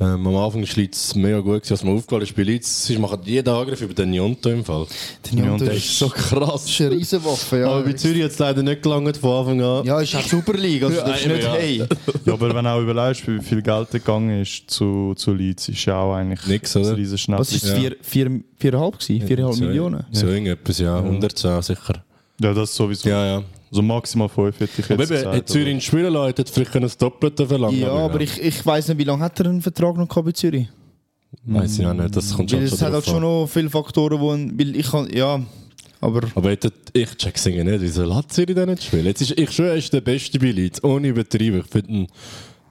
Ähm, 0.00 0.26
am 0.26 0.34
Anfang 0.36 0.62
war 0.62 0.68
Leeds 0.74 1.14
mega 1.14 1.38
gut, 1.38 1.62
gewesen, 1.62 1.72
als 1.72 1.84
man 1.84 1.96
aufgefallen 1.96 2.22
ist 2.22 2.34
bei 2.34 2.42
Leeds. 2.42 2.86
Sie 2.86 2.98
machen 2.98 3.20
jeden 3.24 3.48
Angriff 3.48 3.80
über 3.80 3.94
den 3.94 4.12
Jonto 4.12 4.50
im 4.50 4.64
Fall. 4.64 4.86
Der 5.24 5.34
Njonto 5.40 5.64
Der 5.66 5.74
ist 5.74 5.84
ist 5.84 5.98
so 6.00 6.08
krass. 6.08 6.62
Das 6.64 6.70
ist 6.70 6.80
eine 6.80 6.90
Riesenwaffe, 6.90 7.58
ja. 7.60 7.68
Aber 7.70 7.82
bei 7.84 7.92
Zürich 7.92 8.24
hat 8.24 8.32
es 8.32 8.38
leider 8.40 8.62
nicht 8.64 8.82
gelangt 8.82 9.16
von 9.16 9.30
Anfang 9.30 9.62
an. 9.62 9.84
ja, 9.86 10.00
ist 10.00 10.16
auch 10.16 10.22
Super 10.22 10.54
League, 10.54 10.82
also 10.82 11.00
das 11.00 11.20
ist 11.20 11.26
Ja, 11.26 11.32
nicht 11.32 11.44
ja. 11.44 11.52
hey. 11.54 11.84
Ja, 12.24 12.32
aber 12.32 12.52
wenn 12.52 12.64
du 12.64 12.70
auch 12.70 12.80
überlegst, 12.80 13.26
wie 13.28 13.40
viel 13.40 13.62
Geld 13.62 13.88
da 13.92 13.98
gegangen 13.98 14.42
ist 14.42 14.68
zu, 14.68 15.14
zu 15.14 15.32
Leeds, 15.32 15.68
ist 15.68 15.84
ja 15.84 15.96
auch 16.00 16.14
eigentlich 16.14 16.44
Nix, 16.48 16.74
oder? 16.74 16.88
ein 16.88 16.94
riesen 16.96 17.18
Schnapp. 17.18 17.38
Was 17.40 17.52
ist 17.52 17.62
es, 17.62 17.70
Ja. 17.70 17.76
vier, 17.76 17.96
vier, 18.02 18.40
viereinhalb 18.58 18.98
gewesen? 18.98 19.26
Viereinhalb 19.28 19.54
so, 19.54 19.64
Millionen? 19.64 20.04
So 20.10 20.26
irgendetwas, 20.26 20.78
ja. 20.80 20.96
110 20.98 21.62
sicher. 21.62 22.02
Ja, 22.40 22.52
das 22.52 22.74
sowieso. 22.74 23.08
Ja, 23.08 23.24
ja. 23.26 23.42
So 23.74 23.82
maximal 23.82 24.28
5 24.28 24.60
hätte 24.60 24.80
ich 24.80 24.90
Aber 24.90 25.00
jetzt 25.02 25.10
eben, 25.10 25.18
gesagt. 25.18 25.36
hat 25.36 25.48
Zürich 25.48 25.72
in 25.74 25.80
Spielen 25.80 26.12
lassen, 26.12 26.34
hat 26.38 26.48
vielleicht 26.48 26.70
können 26.72 26.84
das 26.84 26.96
Doppelte 26.96 27.44
verlangen 27.46 27.78
Ja, 27.80 27.90
aber 27.92 28.20
ich, 28.20 28.40
ich 28.40 28.64
weiss 28.64 28.86
nicht, 28.86 28.98
wie 28.98 29.04
lange 29.04 29.24
hat 29.24 29.38
er 29.40 29.46
einen 29.46 29.60
Vertrag 29.62 29.96
noch 29.96 30.08
gehabt 30.08 30.26
bei 30.26 30.32
Zürich? 30.32 30.68
Weiß 31.44 31.78
ich 31.80 31.84
auch 31.86 31.92
nicht, 31.92 32.14
das 32.14 32.32
kommt 32.32 32.48
schon 32.50 32.60
Weil 32.60 32.66
es 32.66 32.72
hat 32.74 32.92
halt 32.92 32.94
drauf 32.94 33.04
schon 33.06 33.20
noch 33.22 33.46
viele 33.48 33.68
Faktoren, 33.68 34.20
wo 34.20 34.30
ein, 34.30 34.56
weil 34.56 34.76
ich 34.76 34.88
kann, 34.88 35.08
ja, 35.12 35.40
aber 36.00 36.20
Aber 36.36 36.50
hätte- 36.50 36.72
ich 36.92 37.16
check 37.16 37.34
es 37.34 37.46
irgendwie 37.46 37.72
nicht, 37.72 37.80
wieso 37.80 38.04
lässt 38.04 38.30
Zürich 38.32 38.54
denn 38.54 38.68
nicht 38.68 38.84
spielen? 38.84 39.06
Jetzt 39.06 39.22
ist, 39.22 39.32
ich 39.36 39.50
schwöre, 39.50 39.70
er 39.70 39.76
ist 39.76 39.92
der 39.92 40.00
beste 40.02 40.38
bei 40.38 40.52
Leeds, 40.52 40.84
ohne 40.84 41.08
übertrieben. 41.08 41.62
Ich 41.64 41.70
finde 41.72 42.06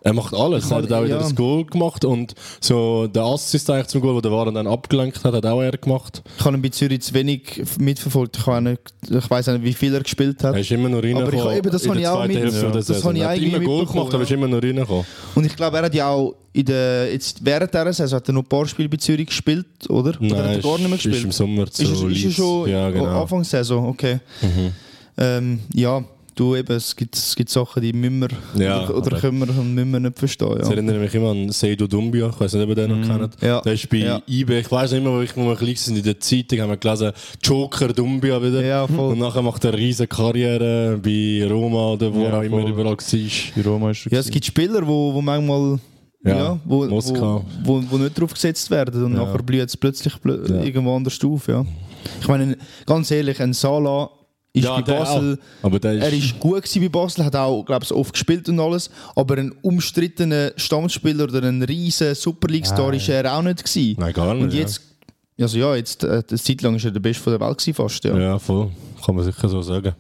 er 0.04 0.14
macht 0.14 0.34
alles. 0.34 0.70
Er 0.70 0.78
hat 0.78 0.92
auch 0.92 1.04
wieder 1.04 1.16
ja. 1.16 1.22
das 1.22 1.34
Goal 1.36 1.66
gemacht 1.66 2.04
und 2.06 2.34
so 2.60 3.08
der 3.08 3.24
Assist 3.24 3.70
eigentlich 3.70 3.88
zum 3.88 4.02
Goal, 4.02 4.16
wo 4.16 4.22
der 4.22 4.32
Waren 4.32 4.54
dann 4.54 4.68
abgelenkt 4.68 5.24
hat, 5.24 5.34
hat 5.34 5.46
auch 5.46 5.62
er 5.62 5.72
gemacht. 5.72 6.22
ich 6.38 6.44
habe 6.46 6.58
ihn 6.58 6.62
bei 6.62 6.70
Zürich 6.70 7.02
zu 7.02 7.14
wenig 7.14 7.64
mitverfolgt. 7.80 8.38
Ich, 8.38 8.48
nicht, 8.62 8.82
ich 9.10 9.30
weiß 9.30 9.48
nicht, 9.48 9.64
wie 9.64 9.74
viel 9.74 9.94
er 9.94 10.02
gespielt 10.02 10.44
hat. 10.44 10.56
Er 10.56 10.60
ist 10.62 10.72
immer 10.72 10.90
noch 10.90 11.02
reingekommen. 11.02 11.40
Aber 11.40 11.52
ich- 11.52 11.58
eben, 11.58 11.72
das 11.72 11.88
habe 11.88 12.00
ich 12.00 12.08
auch 12.08 12.28
mit- 12.28 12.38
Hälfte 12.38 12.66
ja. 12.66 12.72
das 12.72 12.88
Saison. 12.88 13.04
habe 13.06 13.16
ich 13.18 13.22
Er 13.24 13.30
hat 13.30 13.36
eigentlich 13.38 13.54
immer 13.54 13.64
Goal 13.66 13.86
gemacht, 13.86 14.08
aber 14.10 14.18
ja. 14.18 14.24
ist 14.24 14.32
immer 14.32 14.48
noch 14.48 14.62
reingekommen. 14.62 15.06
Und 15.36 15.46
ich 15.46 15.56
glaube, 15.56 15.78
er 15.78 15.84
hat 15.84 15.96
ja 15.96 16.10
auch 16.10 16.36
in 16.52 16.66
der, 16.66 17.12
jetzt 17.12 17.44
während 17.44 17.74
dieser 17.74 17.94
Saison 17.94 18.18
hat 18.18 18.28
er 18.30 18.34
noch 18.34 18.44
ein 18.44 18.48
paar 18.48 18.68
Spiele 18.68 18.90
bei 18.90 18.98
Zürich 18.98 19.28
gespielt, 19.28 19.66
oder? 19.90 20.20
oder 20.22 20.38
hat 20.38 20.56
er 20.58 20.60
gar 20.60 20.78
nicht 20.78 20.88
mehr 20.90 20.94
ist- 20.98 21.06
Ist 21.06 21.06
im 21.06 21.12
gespielt? 21.12 21.34
Sommer 21.34 21.66
zu 21.72 21.82
Ist, 21.84 21.90
es- 21.92 22.02
ist 22.18 22.26
er 22.26 22.32
schon 22.32 22.70
ja, 22.70 22.90
genau. 22.92 23.06
Mhm. 23.06 23.16
Anfang 23.16 23.44
Saison, 23.44 23.88
okay. 23.88 24.20
Ähm, 25.18 25.60
ja, 25.74 26.04
du 26.36 26.56
eben, 26.56 26.76
es 26.76 26.96
gibt, 26.96 27.16
es 27.16 27.36
gibt 27.36 27.50
Sachen, 27.50 27.82
die 27.82 27.94
müssen 27.94 28.22
wir 28.22 28.30
Ja, 28.64 28.90
oder, 28.90 29.20
können 29.20 29.40
wir 29.40 29.50
und 29.50 29.74
müssen 29.74 29.92
wir 29.92 30.00
nicht 30.00 30.18
verstehen. 30.20 30.56
Das 30.58 30.68
Ja. 30.68 30.74
erinnert 30.74 31.00
mich 31.00 31.14
immer 31.16 31.32
an 31.32 31.50
Seido 31.50 31.88
Dumbia, 31.88 32.30
ich 32.30 32.40
weiß 32.40 32.54
nicht, 32.54 32.64
ob 32.64 32.70
ihr 32.70 32.76
den 32.76 33.02
noch 33.02 33.08
kennt. 33.08 33.42
Ja. 33.42 33.62
Der 33.62 33.74
ist 33.74 33.90
bei 33.90 33.98
Ja. 33.98 34.22
eBay, 34.28 34.60
ich 34.62 34.72
weiß 34.72 34.92
nicht 34.92 35.02
immer, 35.02 35.18
wo, 35.18 35.22
ich, 35.22 35.36
wo 35.36 35.46
wir 35.46 35.56
klein 35.56 35.76
sind, 35.76 35.98
in 35.98 36.04
der 36.04 36.20
Zeitung 36.20 36.60
haben 36.62 36.70
wir 36.70 36.78
gelesen, 36.78 37.12
Joker 37.44 37.88
Dumbia 37.90 38.42
wieder. 38.42 38.64
Ja, 38.64 38.88
voll. 38.88 39.14
Und 39.14 39.20
nachher 39.20 39.42
macht 39.42 39.64
er 39.66 39.72
eine 39.74 39.80
riesige 39.80 40.08
Karriere 40.08 41.00
bei 41.04 41.46
Roma 41.50 41.94
oder 41.94 42.14
wo 42.14 42.22
Ja, 42.24 42.30
er 42.30 42.38
auch 42.40 42.44
immer 42.44 42.66
überall 42.68 42.86
war. 42.94 42.96
Die 43.06 43.62
Roma 43.66 43.92
ist 43.92 44.06
Ja, 44.12 44.20
es 44.20 44.30
gibt 44.30 44.46
Spieler, 44.46 44.86
wo, 44.86 45.14
wo 45.14 45.22
manchmal 45.22 45.80
Ja, 46.26 46.38
ja, 46.38 46.60
wo, 46.64 46.90
wo, 46.90 47.44
wo, 47.66 47.84
wo 47.90 47.98
nicht 47.98 48.18
drauf 48.18 48.34
gesetzt 48.34 48.72
werden 48.72 49.04
und 49.04 49.14
Ja. 49.14 49.26
nachher 49.26 49.44
blüht 49.44 49.68
es 49.68 49.76
plötzlich 49.76 50.22
plö 50.22 50.40
Ja. 50.48 50.64
irgendwo 50.64 50.96
anders 50.96 51.20
auf. 51.24 51.48
Ja. 51.50 51.66
Ich 52.22 52.28
meine, 52.30 52.58
ganz 52.86 53.12
ehrlich, 53.12 53.42
ein 53.42 53.52
Salah 53.52 54.10
ist 54.54 54.64
Ja, 54.66 54.76
bei 54.76 54.82
Basel. 54.84 55.40
ist, 55.64 55.84
Er 55.84 56.14
ist 56.14 56.40
gut 56.40 56.64
gewesen 56.64 56.82
bei 56.84 56.90
Basel, 56.90 57.26
hat 57.26 57.36
auch, 57.36 57.64
glaube 57.64 57.84
ich, 57.84 57.92
oft 57.92 58.14
gespielt 58.14 58.48
und 58.50 58.60
alles. 58.60 58.90
Aber 59.16 59.38
ein 59.38 59.52
umstrittener 59.64 60.52
Stammspieler 60.56 61.24
oder 61.24 61.44
ein 61.44 61.62
riesen 61.64 62.14
Super 62.14 62.48
League-Star 62.48 62.94
ist 62.94 63.10
er 63.10 63.34
auch 63.36 63.42
nicht 63.42 63.64
gewesen. 63.64 63.96
Nein, 64.00 64.14
gar 64.14 64.34
nicht. 64.36 64.44
Und 64.44 64.54
jetzt, 64.54 64.82
also 65.40 65.58
ja, 65.58 65.76
jetzt, 65.76 66.04
äh, 66.04 66.22
eine 66.30 66.40
Zeit 66.40 66.62
lang 66.62 66.76
ist 66.76 66.86
er 66.86 66.92
der 66.92 67.00
Beste 67.00 67.24
von 67.24 67.34
der 67.34 67.40
Welt 67.40 67.58
gewesen 67.58 67.74
fast. 67.74 68.04
Ja. 68.04 68.14
ja. 68.14 68.20
ja, 68.22 68.40
voll. 68.40 68.70
Kann 69.04 69.16
man 69.16 69.26
sicher 69.26 69.50
so 69.50 69.62
sagen. 69.62 69.94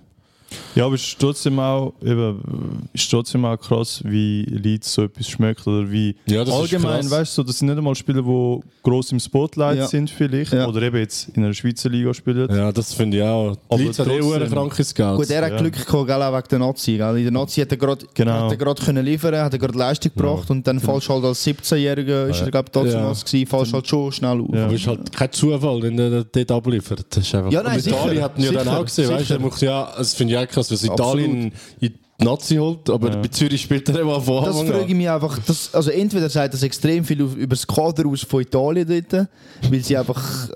Ja, 0.76 0.86
aber 0.86 0.96
es 0.96 1.04
ist 1.04 1.20
trotzdem 1.20 1.60
auch, 1.60 1.94
eben, 2.02 2.88
ist 2.94 3.10
trotzdem 3.10 3.46
auch 3.46 3.58
krass, 3.58 4.02
wie 4.06 4.44
Leeds 4.44 4.94
so 4.94 5.04
etwas 5.04 5.28
schmeckt 5.28 5.66
oder 5.68 5.90
wie 5.92 6.16
Ja, 6.26 6.44
das 6.44 6.50
ist 6.54 6.62
allgemein, 6.74 7.10
weißt 7.10 7.38
du, 7.38 7.44
das 7.44 7.60
sind 7.60 7.68
nicht 7.70 7.78
einmal 7.78 7.96
Spieler, 7.96 8.22
die 8.24 8.60
gross 8.82 9.12
im 9.12 9.20
Spotlight 9.20 9.78
Ja. 9.78 9.88
sind 9.88 10.10
vielleicht 10.10 10.54
Ja. 10.54 10.68
oder 10.68 10.82
eben 10.82 10.98
jetzt 10.98 11.30
in 11.36 11.44
einer 11.44 11.54
Schweizer 11.54 11.90
Liga 11.90 12.14
spielen. 12.14 12.48
Ja, 12.54 12.72
das 12.72 12.94
finde 12.94 13.18
ich 13.18 13.24
auch. 13.24 13.56
Aber 13.70 13.78
Leeds 13.82 14.00
hat 14.00 14.08
eh 14.08 14.20
trotzdem- 14.20 14.42
ein 14.44 14.50
krankes 14.52 14.94
Geld. 14.94 15.16
Gut, 15.18 15.30
er 15.30 15.46
hat 15.46 15.52
Ja. 15.52 15.58
Glück 15.60 15.74
gehabt, 15.86 16.08
gell, 16.08 16.22
auch 16.22 16.34
wegen 16.38 16.48
der 16.50 16.60
Nazi. 16.60 16.98
Gell. 16.98 17.18
In 17.18 17.24
der 17.24 17.32
Nazi 17.32 17.62
hat 17.62 17.72
er 17.72 17.78
gerade 17.78 18.06
Genau. 18.14 18.32
hat 18.46 18.52
er 18.52 18.58
gerade 18.58 18.82
können 18.84 19.06
liefern, 19.06 19.36
hat 19.36 19.54
er 19.54 19.60
gerade 19.60 19.78
Leistung 19.78 20.12
gebracht 20.16 20.50
und 20.50 20.66
dann 20.68 20.80
falsch 20.80 21.10
halt 21.10 21.24
als 21.24 21.44
17-Jähriger 21.46 22.28
ist 22.30 22.42
er 22.42 22.52
glaube 22.52 22.68
ich 22.74 22.92
damals 22.94 23.24
gewesen, 23.26 23.48
falls 23.48 23.74
halt 23.74 23.88
schon 23.88 24.12
schnell 24.12 24.42
auf. 24.42 24.50
Ja. 24.54 24.66
Aber 24.66 24.74
es 24.74 24.82
ist 24.82 24.88
halt 24.88 25.12
kein 25.16 25.32
Zufall, 25.32 25.82
wenn 25.82 25.98
der 25.98 26.24
dort 26.24 26.52
abliefert. 26.52 27.06
Das 27.10 27.26
ist 27.26 27.36
einfach 27.36 27.52
Ja, 27.52 27.64
nein, 27.64 27.78
Und 27.78 27.88
Italien 27.88 28.10
sicher, 28.10 28.24
hat 28.24 28.38
ihn 28.38 28.44
ja 28.46 28.52
dann 28.52 28.64
sicher, 28.64 28.80
auch 28.80 28.86
gesehen, 28.86 29.10
weißt 29.10 29.30
du? 29.30 29.50
sicher. 29.50 29.62
Er 29.62 29.68
ja, 29.68 29.94
das 29.98 30.14
finde 30.14 30.34
ich 30.34 30.40
auch 30.44 30.52
krass, 30.52 30.68
dass. 30.68 30.84
Italien 30.84 31.52
in 31.80 31.94
die 32.20 32.24
Nazi 32.24 32.56
holt, 32.56 32.90
aber 32.90 33.10
bei 33.10 33.28
Zürich 33.28 33.62
spielt 33.62 33.90
er 33.90 34.00
immer 34.00 34.22
von 34.22 34.46
Das 34.46 34.56
Anfang 34.56 34.68
frage 34.68 34.84
an. 34.84 34.90
ich 34.90 34.96
mich 34.96 35.10
einfach, 35.10 35.40
das, 35.40 35.74
also 35.74 35.90
entweder 35.90 36.30
sagt 36.30 36.54
das 36.54 36.64
extrem 36.64 37.04
viel 37.04 37.22
über 37.22 37.56
das 37.56 37.66
Kader 37.66 38.08
aus 38.08 38.22
von 38.22 38.42
Italien 38.42 38.88
dort, 38.88 39.28
weil 39.70 39.80
sie 39.82 39.98
einfach 39.98 40.50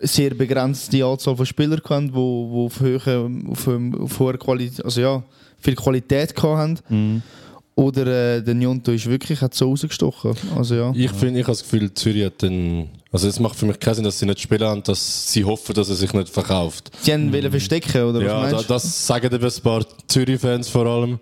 sehr 0.00 0.34
begrenzte 0.34 1.04
Anzahl 1.04 1.36
von 1.36 1.46
Spielern 1.46 1.80
haben, 1.88 2.08
die 2.08 2.14
wo, 2.14 2.50
wo 2.50 2.66
auf, 2.66 2.80
hohe, 2.80 3.30
auf, 3.50 3.68
auf 4.00 4.18
hoher 4.18 4.38
Qualität, 4.38 4.84
also 4.84 5.00
ja, 5.00 5.22
viel 5.58 5.74
Qualität 5.74 6.34
haben. 6.42 6.78
Mhm. 6.88 7.22
Oder 7.76 8.36
äh, 8.36 8.42
der 8.42 8.54
Njonto 8.54 8.92
ist 8.92 9.06
wirklich 9.06 9.40
hat 9.40 9.52
so 9.54 9.68
rausgestochen. 9.70 10.32
Also 10.56 10.74
ja. 10.76 10.92
Ich 10.94 11.10
finde, 11.10 11.40
ich 11.40 11.46
habe 11.46 11.52
das 11.56 11.62
Gefühl, 11.62 11.92
Zürich 11.94 12.24
hat 12.26 12.40
den. 12.42 12.88
Also 13.10 13.28
es 13.28 13.38
macht 13.40 13.56
für 13.56 13.66
mich 13.66 13.78
keinen 13.80 13.94
Sinn, 13.96 14.04
dass 14.04 14.18
sie 14.18 14.26
nicht 14.26 14.40
spielen 14.40 14.62
haben, 14.62 14.82
dass 14.82 15.30
sie 15.32 15.44
hoffen, 15.44 15.74
dass 15.74 15.88
er 15.88 15.94
sich 15.94 16.12
nicht 16.12 16.28
verkauft. 16.28 16.90
Sie 17.00 17.12
haben 17.12 17.32
wollen 17.32 17.50
verstecken, 17.50 18.02
oder 18.04 18.18
was 18.20 18.26
Ja, 18.26 18.40
meinst 18.40 18.64
du? 18.64 18.72
das 18.72 19.06
sagen 19.06 19.26
eben 19.32 19.44
ein 19.44 19.62
paar 19.62 19.84
Zürich-Fans 20.08 20.68
vor 20.68 20.86
allem, 20.86 21.18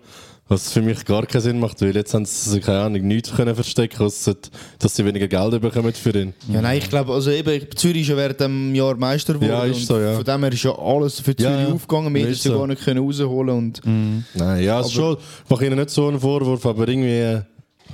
was 0.49 0.71
für 0.71 0.81
mich 0.81 1.05
gar 1.05 1.25
keinen 1.25 1.41
Sinn 1.41 1.59
macht, 1.59 1.81
weil 1.81 1.95
jetzt 1.95 2.13
haben 2.13 2.25
sie, 2.25 2.59
keine 2.59 2.81
Ahnung, 2.81 3.01
nichts 3.07 3.33
können 3.33 3.55
verstecken, 3.55 4.03
außer 4.03 4.35
dass 4.77 4.95
sie 4.95 5.05
weniger 5.05 5.27
Geld 5.27 5.61
bekommen 5.61 5.93
für 5.93 6.09
ihn. 6.11 6.33
Ja, 6.49 6.61
nein, 6.61 6.79
ich 6.79 6.89
glaube, 6.89 7.13
also 7.13 7.31
eben, 7.31 7.65
Zürich 7.75 8.01
ist 8.01 8.09
ja 8.09 8.17
während 8.17 8.39
dem 8.39 8.75
Jahr 8.75 8.95
Meister 8.95 9.33
geworden. 9.33 9.49
Ja, 9.51 9.63
ist 9.63 9.77
und 9.77 9.85
so, 9.85 9.99
ja. 9.99 10.15
Von 10.15 10.23
dem 10.25 10.43
her 10.43 10.51
ist 10.51 10.63
ja 10.63 10.77
alles 10.77 11.19
für 11.21 11.35
Zürich 11.35 11.67
ja. 11.67 11.73
aufgegangen. 11.73 12.13
Wir 12.13 12.21
hätten 12.21 12.33
ist 12.33 12.43
sie 12.43 12.49
so. 12.49 12.59
gar 12.59 12.67
nicht 12.67 12.83
können 12.83 13.05
rausholen 13.05 13.57
und 13.57 13.81
Nein, 13.85 14.63
ja, 14.63 14.81
es 14.81 14.87
ist 14.87 14.93
schon, 14.93 15.15
ich 15.15 15.49
mache 15.49 15.65
ihnen 15.65 15.79
nicht 15.79 15.89
so 15.89 16.07
einen 16.07 16.19
Vorwurf, 16.19 16.65
aber 16.65 16.87
irgendwie... 16.87 17.41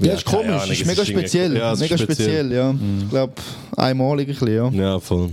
Ja, 0.02 0.14
ist 0.14 0.24
komisch, 0.24 0.48
Ahnung, 0.48 0.72
ist 0.72 0.82
es 0.82 0.86
mega 0.86 1.02
irgendwie- 1.02 1.20
speziell. 1.20 1.58
Ja, 1.58 1.74
ist 1.74 1.82
mega 1.82 1.98
speziell, 1.98 2.52
ja. 2.54 2.74
Ich 3.02 3.10
glaube, 3.10 3.34
einmalig 3.76 4.30
ein 4.30 4.34
bisschen, 4.34 4.56
ja. 4.56 4.70
Ja, 4.70 5.00
voll. 5.00 5.30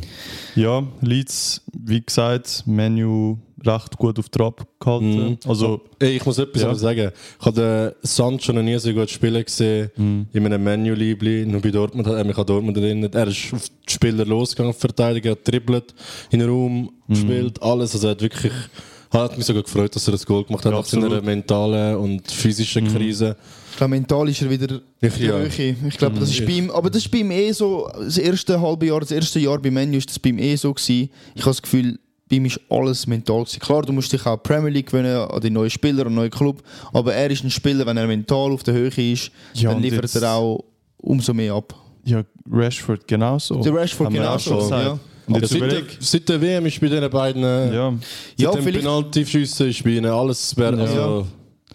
Ja, 0.57 0.83
Leeds, 1.03 1.63
wie 1.73 2.01
gesagt, 2.01 2.65
Menu 2.67 3.39
recht 3.65 3.97
gut 3.97 4.19
auf 4.19 4.29
Trab 4.29 4.67
gehalten. 4.79 5.17
Mhm. 5.31 5.39
Also, 5.47 5.81
ich 6.01 6.25
muss 6.27 6.39
etwas 6.39 6.63
Ja. 6.63 6.75
sagen. 6.75 7.11
Ich 7.41 7.47
habe 7.47 7.95
den 8.03 8.07
Sancho 8.09 8.53
noch 8.53 8.63
nie 8.63 8.79
so 8.79 8.93
gut 8.93 9.09
spielen 9.11 9.45
gesehen. 9.45 9.91
Mhm. 9.97 10.27
In 10.33 10.47
einem 10.47 10.63
Menu-Liebli. 10.63 11.47
Nur 11.47 11.61
bei 11.61 11.71
Dortmund 11.71 12.07
hat 12.07 12.15
er 12.17 12.25
mich 12.25 12.37
an 12.37 12.47
Dortmund 12.47 12.77
erinnert. 12.77 13.15
Er 13.15 13.29
ist 13.29 13.53
auf 13.53 13.69
die 13.69 13.93
Spieler 13.93 14.25
losgegangen, 14.25 14.75
Verteidiger, 14.75 15.31
hat 15.33 15.47
dribbelt, 15.49 15.95
in 16.31 16.41
den 16.41 16.49
Raum 16.49 16.91
Mhm. 17.07 17.15
gespielt, 17.15 17.63
alles. 17.63 17.95
Also 17.95 18.09
er 18.09 18.11
hat 18.13 18.23
wirklich... 18.23 18.53
Hat 19.09 19.37
mich 19.37 19.47
sogar 19.47 19.63
gefreut, 19.63 19.95
dass 19.95 20.07
er 20.09 20.13
das 20.13 20.27
Goal 20.27 20.43
gemacht 20.45 20.65
hat 20.65 20.73
Ja, 20.73 20.79
nach 20.79 20.85
seiner 20.85 21.23
mentalen 21.23 21.97
und 21.97 22.29
physischen 22.31 22.85
Mhm. 22.85 22.89
Krise. 22.95 23.37
Ich 23.71 23.77
glaube, 23.77 23.91
mental 23.93 24.29
ist 24.29 24.43
er 24.43 24.51
wieder 24.51 24.81
Ich- 25.01 25.15
in 25.21 25.29
der 25.29 25.45
ja. 25.45 25.49
Höhe. 25.49 25.77
Ich 25.89 25.97
glaube, 25.97 26.19
das 26.19 26.29
ist 26.31 26.45
bei 26.45 26.53
ihm, 26.53 26.71
aber 26.73 26.91
das 26.91 27.03
ist 27.05 27.11
bei 27.11 27.19
ihm 27.19 27.31
eh 27.31 27.53
so, 27.53 27.89
das 27.99 28.19
erste 28.19 28.61
halbe 28.61 28.87
Jahr, 28.87 28.99
das 29.01 29.13
erste 29.13 29.39
Jahr 29.39 29.59
bei 29.61 29.71
Menu 29.71 29.97
ist 29.99 30.11
das 30.11 30.19
bei 30.19 30.31
ihm 30.31 30.41
eh 30.41 30.57
so 30.57 30.75
gewesen. 30.75 31.09
Ich 31.37 31.43
habe 31.43 31.51
das 31.51 31.63
Gefühl, 31.63 31.99
bei 32.29 32.37
ihm 32.37 32.45
ist 32.47 32.61
alles 32.69 33.07
mental 33.07 33.41
gewesen. 33.45 33.61
Klar, 33.61 33.83
du 33.83 33.93
musst 33.93 34.13
dich 34.13 34.25
auch 34.27 34.43
Premier 34.43 34.71
League 34.71 34.87
gewinnen, 34.91 35.17
an 35.17 35.41
die 35.41 35.51
neuen 35.51 35.71
Spieler, 35.71 36.01
an 36.03 36.09
den 36.09 36.15
neuen 36.17 36.31
Club, 36.31 36.63
aber 36.93 37.15
er 37.15 37.31
ist 37.31 37.45
ein 37.45 37.51
Spieler, 37.51 37.87
wenn 37.87 37.97
er 37.97 38.07
mental 38.07 38.53
auf 38.53 38.63
der 38.65 38.75
Höhe 38.75 38.89
ist, 39.13 39.31
Ja, 39.55 39.71
dann 39.73 39.83
liefert 39.83 40.03
jetzt- 40.03 40.17
er 40.17 40.33
auch 40.35 40.65
umso 40.99 41.33
mehr 41.35 41.55
ab. 41.55 41.75
ja, 42.05 42.23
Rashford 42.51 43.07
genauso. 43.07 43.61
Der 43.63 43.75
Rashford 43.75 44.13
genauso, 44.13 44.51
schon 44.51 44.59
gesagt. 44.59 44.85
ja. 44.85 44.99
Und 45.29 45.35
Aber 45.35 45.39
jetzt 45.43 45.51
seit, 45.53 45.73
der, 45.73 45.83
seit 45.99 46.29
der 46.29 46.41
WM 46.41 46.67
ist 46.67 46.81
bei 46.81 46.87
diesen 46.89 47.11
beiden... 47.11 47.43
äh, 47.43 47.75
ja, 47.75 47.91
Seit 47.91 48.01
Ja, 48.41 48.51
dem 48.53 48.63
vielleicht- 48.63 48.85
Penalty-Schiessen 48.87 49.69
ist 49.71 49.83
bei 49.83 49.91
ihnen 49.91 50.07
alles... 50.07 50.55
Also, 50.57 51.27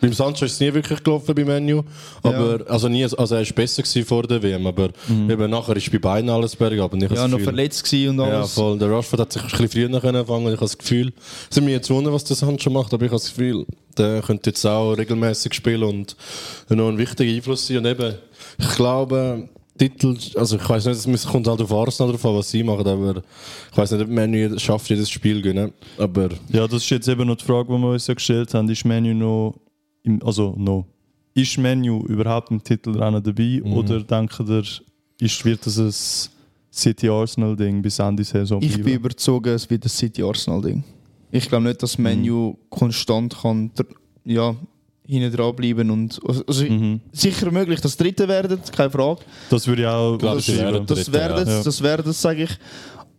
Beim 0.01 0.13
Sancho 0.13 0.45
ist 0.45 0.53
es 0.53 0.59
nie 0.59 0.73
wirklich 0.73 1.03
gelaufen 1.03 1.35
bei 1.35 1.45
Menu, 1.45 1.83
aber 2.23 2.59
also 2.67 2.87
nie, 2.89 3.03
also 3.03 3.35
er 3.35 3.41
ist 3.41 3.53
besser 3.53 3.83
gewesen 3.83 4.05
vor 4.05 4.23
der 4.23 4.41
WM, 4.41 4.65
aber 4.65 4.89
eben 5.09 5.49
nachher 5.49 5.75
ist 5.77 5.91
bei 5.91 5.99
beiden 5.99 6.29
alles 6.29 6.55
bergab. 6.55 6.91
Und 6.93 7.03
ich 7.03 7.09
Mhm. 7.09 7.15
Ja, 7.15 7.27
noch 7.27 7.37
Gefühl- 7.37 7.43
verletzt 7.43 7.83
gewesen 7.83 8.19
und 8.19 8.27
Ja, 8.27 8.37
alles. 8.39 8.53
voll. 8.53 8.77
Der 8.79 8.89
Rashford 8.91 9.19
hat 9.19 9.31
sich 9.33 9.41
ein 9.43 9.47
bisschen 9.49 9.69
früher 9.89 9.99
können 10.01 10.17
anfangen. 10.17 10.45
Ich 10.47 10.51
habe 10.53 10.61
das 10.61 10.77
Gefühl, 10.77 11.13
es 11.49 11.57
ist 11.57 11.63
mir 11.63 11.71
jetzt 11.71 11.89
wundern, 11.89 12.13
was 12.13 12.23
der 12.23 12.35
Sancho 12.35 12.69
macht, 12.71 12.93
aber 12.93 13.05
ich 13.05 13.11
habe 13.11 13.21
das 13.21 13.29
Gefühl, 13.29 13.65
der 13.97 14.21
könnte 14.21 14.49
jetzt 14.49 14.65
auch 14.65 14.93
regelmäßig 14.93 15.53
spielen 15.53 15.83
und 15.83 16.15
noch 16.69 16.89
ein 16.89 16.97
wichtiger 16.97 17.31
Einfluss 17.31 17.67
sein. 17.67 17.77
Und 17.77 17.85
eben, 17.85 18.15
ich 18.57 18.69
glaube, 18.75 19.49
Titel, 19.77 20.15
also 20.35 20.57
ich 20.57 20.69
weiß 20.69 20.85
nicht, 20.85 21.07
es 21.07 21.25
kommt 21.27 21.47
halt 21.47 21.59
auf 21.61 21.71
Arsenal 21.71 22.11
drauf 22.11 22.25
an, 22.25 22.35
was 22.35 22.49
sie 22.51 22.63
machen, 22.63 22.87
aber 22.87 23.23
ich 23.71 23.77
weiß 23.77 23.91
nicht, 23.91 24.01
ob 24.01 24.07
Menu 24.09 24.57
schafft, 24.59 24.89
jedes 24.89 25.09
Spiel 25.09 25.37
zu 25.37 25.41
gewinnen. 25.43 25.73
Aber 25.97 26.29
ja, 26.51 26.67
das 26.67 26.83
ist 26.83 26.89
jetzt 26.89 27.07
eben 27.07 27.27
noch 27.27 27.35
die 27.37 27.45
Frage, 27.45 27.67
die 27.73 27.79
wir 27.79 27.89
uns 27.91 28.05
ja 28.07 28.13
gestellt 28.13 28.53
haben. 28.53 28.69
Ist 28.69 28.85
Menu 28.85 29.13
noch, 29.13 29.55
im, 30.03 30.21
also 30.23 30.53
noch, 30.57 30.85
ist 31.33 31.57
Menu 31.57 32.03
überhaupt 32.07 32.51
im 32.51 32.63
Titelrennen 32.63 33.23
dabei 33.23 33.61
Mhm. 33.63 33.73
oder 33.73 34.01
denken 34.01 34.47
ihr, 34.47 34.63
ist, 35.19 35.45
wird 35.45 35.65
das 35.65 35.77
ein 35.77 35.91
City-Arsenal-Ding 36.73 37.81
bis 37.81 37.99
Ende 37.99 38.23
Saison 38.23 38.61
Ich 38.61 38.81
bin 38.81 38.95
überzogen, 38.95 39.53
es 39.53 39.69
wird 39.69 39.85
das 39.85 39.97
City-Arsenal-Ding. 39.97 40.83
Ich 41.31 41.47
glaube 41.47 41.65
nicht, 41.65 41.81
dass 41.81 41.97
Menu 41.97 42.55
konstant 42.69 43.37
kann, 43.41 43.71
ja, 44.25 44.55
hinten 45.05 45.31
dran 45.35 45.55
bleiben. 45.55 45.89
Und, 45.89 46.19
also 46.25 46.65
Sicher 47.11 47.51
möglich, 47.51 47.81
dass 47.81 47.97
Dritte 47.97 48.27
werden, 48.27 48.59
keine 48.71 48.89
Frage. 48.89 49.21
Das 49.49 49.67
würde 49.67 49.81
ich 49.83 49.87
auch 49.87 50.17
Klar, 50.17 50.35
das 50.35 50.45
Das 50.85 51.11
werden 51.11 51.47
ja. 51.47 51.63
das 51.63 51.81
werden 51.83 52.13
sage 52.13 52.43
ich. 52.43 52.57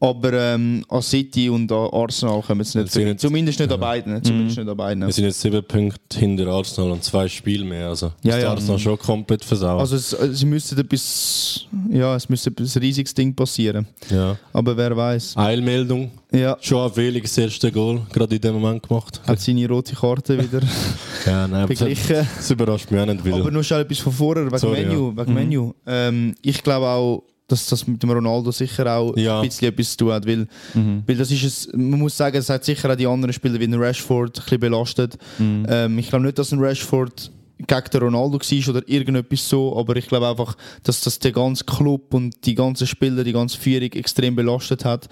Aber 0.05 0.33
ähm, 0.33 0.85
an 0.88 1.01
City 1.01 1.49
und 1.49 1.71
an 1.71 1.88
Arsenal 1.93 2.43
kommen 2.43 2.65
sie 2.65 2.79
nicht 2.83 2.93
nicht- 2.97 3.21
Zumindest 3.21 3.61
nicht 3.61 3.71
an 3.71 3.79
beiden. 3.79 4.21
Zumindest 4.25 4.59
nicht 4.59 4.69
an 4.69 4.77
beiden. 4.77 5.07
Wir 5.07 5.12
sind 5.12 5.27
jetzt 5.27 5.41
sieben 5.41 5.62
Punkte 5.65 6.19
hinter 6.19 6.49
Arsenal 6.49 6.91
und 6.91 7.05
zwei 7.05 7.29
Spiele 7.29 7.65
mehr. 7.65 7.87
Also 7.91 8.11
Ja, 8.25 8.37
ist 8.37 8.43
ja. 8.43 8.51
Arsenal 8.51 8.81
schon 8.81 8.99
komplett 8.99 9.45
versaut. 9.45 9.79
Also 9.79 9.95
es, 9.95 10.12
äh, 10.12 10.35
sie 10.35 10.45
müssten 10.47 10.77
etwas, 10.77 11.67
ja, 11.88 12.17
es 12.17 12.29
müsste 12.29 12.51
etwas 12.51 12.77
riesiges 12.81 13.15
Ding 13.15 13.33
passieren. 13.33 13.87
ja. 14.11 14.37
Aber 14.53 14.77
wer 14.77 14.97
weiß. 14.97 15.37
Eilmeldung. 15.37 16.11
Ja, 16.33 16.57
Joao 16.61 16.88
Felix 16.88 17.35
das 17.35 17.45
erste 17.45 17.71
Goal 17.71 18.01
gerade 18.12 18.35
in 18.35 18.41
dem 18.41 18.55
Moment 18.55 18.83
gemacht. 18.88 19.21
hat 19.25 19.38
seine 19.38 19.69
rote 19.69 19.95
Karte 19.95 20.37
wieder 20.37 20.67
Ja, 21.27 21.47
nein, 21.47 21.69
beglichen. 21.69 22.27
das 22.37 22.51
überrascht 22.51 22.91
mich 22.91 23.01
auch 23.01 23.07
nicht 23.07 23.25
wieder. 23.25 23.37
Aber 23.37 23.51
nur 23.53 23.62
schnell 23.62 23.83
etwas 23.83 23.99
von 24.01 24.12
vorher, 24.12 24.47
wegen 24.47 24.59
Sorry, 24.59 24.85
Menu. 24.85 25.12
Wegen 25.17 25.33
Menu. 25.35 25.73
Ähm, 25.87 26.35
ich 26.43 26.61
glaube 26.65 26.87
auch, 26.88 27.23
dass 27.48 27.66
das 27.66 27.87
mit 27.87 28.02
dem 28.02 28.11
Ronaldo 28.11 28.50
sicher 28.50 28.87
auch 28.96 29.16
Ja. 29.16 29.40
ein 29.40 29.48
bisschen 29.48 29.68
etwas 29.68 29.90
zu 29.90 29.96
tun 30.05 30.12
hat, 30.12 30.26
weil, 30.26 30.46
weil 30.74 31.16
das 31.16 31.31
ist 31.31 31.42
es, 31.44 31.68
man 31.74 31.98
muss 32.00 32.16
sagen, 32.16 32.37
es 32.37 32.48
hat 32.48 32.64
sicher 32.64 32.90
auch 32.90 32.96
die 32.96 33.07
anderen 33.07 33.33
Spieler 33.33 33.59
wie 33.61 33.64
ein 33.64 33.74
Rashford 33.74 34.38
ein 34.38 34.42
bisschen 34.42 34.61
belastet. 34.61 35.18
Ähm, 35.38 35.98
ich 35.98 36.09
glaube 36.09 36.24
nicht, 36.24 36.38
dass 36.38 36.52
ein 36.52 36.61
Rashford 36.61 37.31
gegen 37.66 37.90
den 37.92 38.00
Ronaldo 38.02 38.38
war 38.40 38.68
oder 38.74 38.88
irgendetwas 38.88 39.48
so, 39.48 39.76
aber 39.76 39.94
ich 39.96 40.09
glaube 40.09 40.28
einfach, 40.28 40.57
dass 40.83 41.00
das 41.02 41.18
der 41.18 41.33
ganze 41.33 41.64
Club 41.64 42.14
und 42.14 42.44
die 42.46 42.55
ganzen 42.55 42.87
Spieler, 42.87 43.22
die 43.22 43.33
ganze 43.33 43.59
Führung 43.59 43.92
extrem 43.92 44.35
belastet 44.35 44.85
hat 44.85 45.09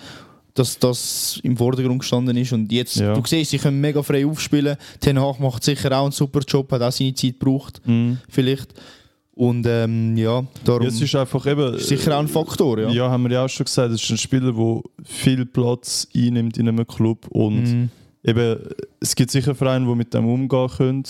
dass 0.54 0.76
das 0.80 1.38
im 1.44 1.56
Vordergrund 1.56 2.00
gestanden 2.00 2.36
ist 2.36 2.52
und 2.52 2.72
jetzt, 2.72 2.96
Ja. 2.96 3.14
du 3.14 3.22
siehst, 3.24 3.52
sie 3.52 3.58
können 3.58 3.80
mega 3.80 4.02
frei 4.02 4.26
aufspielen, 4.26 4.76
Ten 4.98 5.18
Hag 5.20 5.38
macht 5.38 5.62
sicher 5.62 5.96
auch 5.96 6.02
einen 6.02 6.10
super 6.12 6.40
Job, 6.40 6.72
hat 6.72 6.82
auch 6.82 6.90
seine 6.90 7.14
Zeit 7.14 7.38
gebraucht, 7.38 7.80
vielleicht 8.28 8.74
und 9.40 9.64
ähm, 9.66 10.16
ja, 10.18 10.44
darum 10.64 10.83
Ja, 10.83 10.88
es 10.88 11.00
ist 11.00 11.14
einfach 11.14 11.46
eben. 11.46 11.74
ist 11.74 11.88
sicher 11.88 12.14
auch 12.14 12.20
ein 12.20 12.29
Faktor, 12.29 12.79
ja. 12.79 12.90
Ja, 12.90 13.11
haben 13.11 13.22
wir 13.24 13.31
ja 13.33 13.44
auch 13.46 13.48
schon 13.48 13.64
gesagt, 13.64 13.90
es 13.92 14.03
ist 14.03 14.11
ein 14.11 14.18
Spieler, 14.18 14.53
der 14.53 14.81
viel 15.03 15.46
Platz 15.46 16.07
einnimmt 16.14 16.59
in 16.59 16.68
einem 16.68 16.87
Club 16.87 17.26
und 17.31 17.62
Mhm. 17.62 17.88
eben, 18.22 18.59
es 19.00 19.14
gibt 19.16 19.31
sicher 19.31 19.55
Vereine, 19.55 19.87
die 19.87 19.94
mit 19.94 20.12
dem 20.12 20.26
umgehen 20.26 20.68
können, 20.76 21.05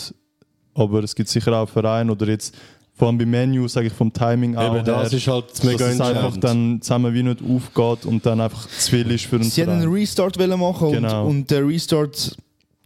aber 0.74 1.02
es 1.02 1.14
gibt 1.16 1.28
sicher 1.28 1.52
auch 1.56 1.68
Vereine 1.68 2.12
oder 2.12 2.28
jetzt 2.28 2.54
vor 2.94 3.08
allem 3.08 3.18
beim 3.18 3.30
Menu, 3.30 3.66
sage 3.66 3.88
ich 3.88 3.92
vom 3.94 4.12
Timing 4.12 4.54
auch 4.56 4.76
Eben 4.76 4.84
das 4.84 5.10
her, 5.10 5.18
ist 5.18 5.26
halt 5.26 5.50
dass 5.50 5.64
mega 5.64 5.86
es 5.88 6.00
einfach 6.00 6.36
dann 6.36 6.80
zusammen 6.82 7.12
wie 7.14 7.22
nicht 7.24 7.40
aufgeht 7.42 8.06
und 8.06 8.24
dann 8.26 8.40
einfach 8.42 8.68
zu 8.68 8.90
viel 8.90 9.10
ist 9.10 9.24
für 9.26 9.36
einen 9.36 9.44
Sie 9.50 9.62
haben 9.62 9.70
einen 9.70 9.80
Verein. 9.82 9.94
Restart 9.94 10.38
machen 10.58 10.92
Genau. 10.92 11.22
und, 11.24 11.28
und 11.30 11.50
der 11.50 11.66
Restart, 11.66 12.36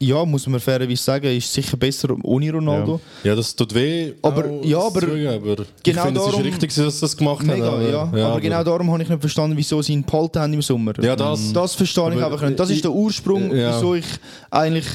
ja, 0.06 0.24
muss 0.24 0.46
man 0.46 0.60
fairerweise 0.60 1.02
sagen, 1.02 1.26
ist 1.36 1.52
sicher 1.52 1.76
besser 1.76 2.14
ohne 2.22 2.52
Ronaldo. 2.52 3.00
Ja, 3.22 3.34
das 3.34 3.54
tut 3.54 3.74
weh. 3.74 4.12
Aber- 4.22 4.48
ja, 4.62 4.78
aber 4.78 5.00
zugeben, 5.00 5.28
aber 5.28 5.56
genau 5.82 6.00
ich 6.00 6.00
finde, 6.06 6.20
es 6.20 6.26
ist 6.28 6.44
richtig, 6.44 6.74
dass 6.74 6.94
sie 6.94 7.00
das 7.00 7.16
gemacht 7.16 7.46
Mega, 7.46 7.66
haben. 7.72 7.90
ja. 8.16 8.28
Aber, 8.28 8.40
genau 8.40 8.62
darum 8.64 8.90
habe 8.92 9.02
ich 9.02 9.08
nicht 9.08 9.20
verstanden, 9.20 9.56
wieso 9.56 9.80
sie 9.82 9.92
ihn 9.94 10.02
behalten 10.04 10.38
haben 10.40 10.52
im 10.52 10.62
Sommer. 10.62 10.92
Ja, 11.02 11.16
das- 11.16 11.52
das 11.52 11.74
verstehe 11.74 12.08
ich 12.14 12.22
aber 12.22 12.34
einfach 12.34 12.46
nicht. 12.46 12.58
Das 12.58 12.70
ist 12.70 12.84
der 12.84 12.92
Ursprung, 12.92 13.54
Ja. 13.54 13.76
wieso 13.76 13.94
ich 13.94 14.06
eigentlich 14.50 14.86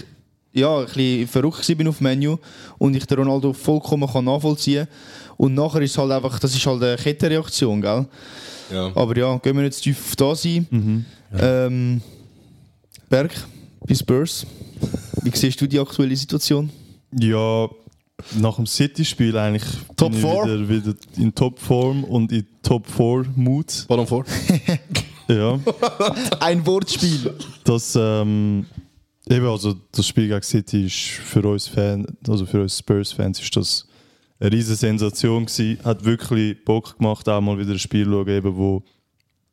ja, 0.52 0.80
ein 0.80 0.86
bisschen 0.86 1.28
verrückt 1.28 1.78
bin 1.78 1.88
auf 1.88 2.02
Menu 2.02 2.38
und 2.80 2.96
ich 2.96 3.06
den 3.06 3.20
Ronaldo 3.20 3.54
vollkommen 3.54 4.10
kann 4.12 4.26
nachvollziehen 4.26 4.88
Und 5.38 5.54
nachher 5.54 5.82
ist 5.82 5.92
es 5.92 5.98
halt 5.98 6.12
einfach, 6.12 6.38
das 6.40 6.54
ist 6.56 6.66
halt 6.66 6.82
eine 6.84 6.98
Kettenreaktion, 6.98 7.80
gell? 7.82 8.06
Ja. 8.74 8.92
Aber 8.96 9.16
ja, 9.16 9.38
gehen 9.38 9.56
wir 9.56 9.64
jetzt 9.64 9.82
tief 9.82 9.98
auf 10.10 10.16
das 10.16 10.44
ein. 10.46 11.06
Ähm, 11.40 12.02
Berg, 13.10 13.32
bis 13.86 14.00
Spurs. 14.00 14.46
Wie 15.24 15.32
siehst 15.34 15.60
du 15.62 15.68
die 15.68 15.80
aktuelle 15.80 16.16
Situation? 16.16 16.70
Ja, 17.18 17.68
nach 18.40 18.56
dem 18.56 18.68
City-Spiel 18.68 19.38
eigentlich 19.38 19.64
Top 19.96 20.12
bin 20.12 20.20
ich 20.20 20.26
wieder, 20.26 20.70
wieder 20.70 20.94
in 21.18 21.34
Topform 21.34 22.04
und 22.04 22.32
in 22.32 22.46
Top-4-Mut. 22.62 23.86
Ballon 23.88 24.08
vor. 24.08 24.26
Ja. 25.30 25.60
Ein 26.40 26.66
Wortspiel. 26.66 27.36
Das, 27.64 27.96
ähm, 27.96 28.66
eben, 29.30 29.46
also 29.46 29.76
das 29.92 30.08
Spiel 30.08 30.28
gegen 30.28 30.42
City 30.42 30.88
ist 30.88 30.96
für 30.96 31.48
uns 31.48 31.68
Fan, 31.68 32.08
also 32.28 32.48
für 32.48 32.64
uns 32.64 32.80
Spurs-Fans 32.80 33.40
ist 33.40 33.56
das 33.56 33.88
eine 34.40 34.52
riesige 34.52 34.76
Sensation 34.76 35.46
gewesen. 35.46 35.78
Hat 35.84 36.04
wirklich 36.04 36.58
Bock 36.66 36.98
gemacht, 36.98 37.30
auch 37.30 37.42
mal 37.42 37.60
wieder 37.60 37.74
ein 37.74 37.78
Spiel 37.78 38.06
zu 38.06 38.12
schauen, 38.12 38.28
eben, 38.28 38.58
wo, 38.58 38.82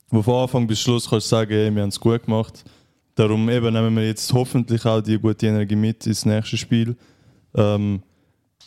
wo 0.09 0.23
von 0.23 0.35
Anfang 0.45 0.67
bis 0.67 0.81
Schluss 0.81 1.11
kannst 1.11 1.27
du 1.27 1.37
sagen, 1.37 1.53
hey, 1.53 1.75
wir 1.75 1.83
haben 1.83 1.91
es 1.91 2.01
gut 2.01 2.25
gemacht. 2.25 2.65
Darum 3.17 3.49
eben 3.51 3.73
nehmen 3.73 3.97
wir 3.97 4.07
jetzt 4.07 4.33
hoffentlich 4.33 4.85
auch 4.87 5.01
die 5.01 5.19
gute 5.19 5.47
Energie 5.47 5.75
mit 5.75 6.07
ins 6.07 6.25
nächste 6.25 6.57
Spiel. 6.57 6.95
Ähm, 7.55 8.03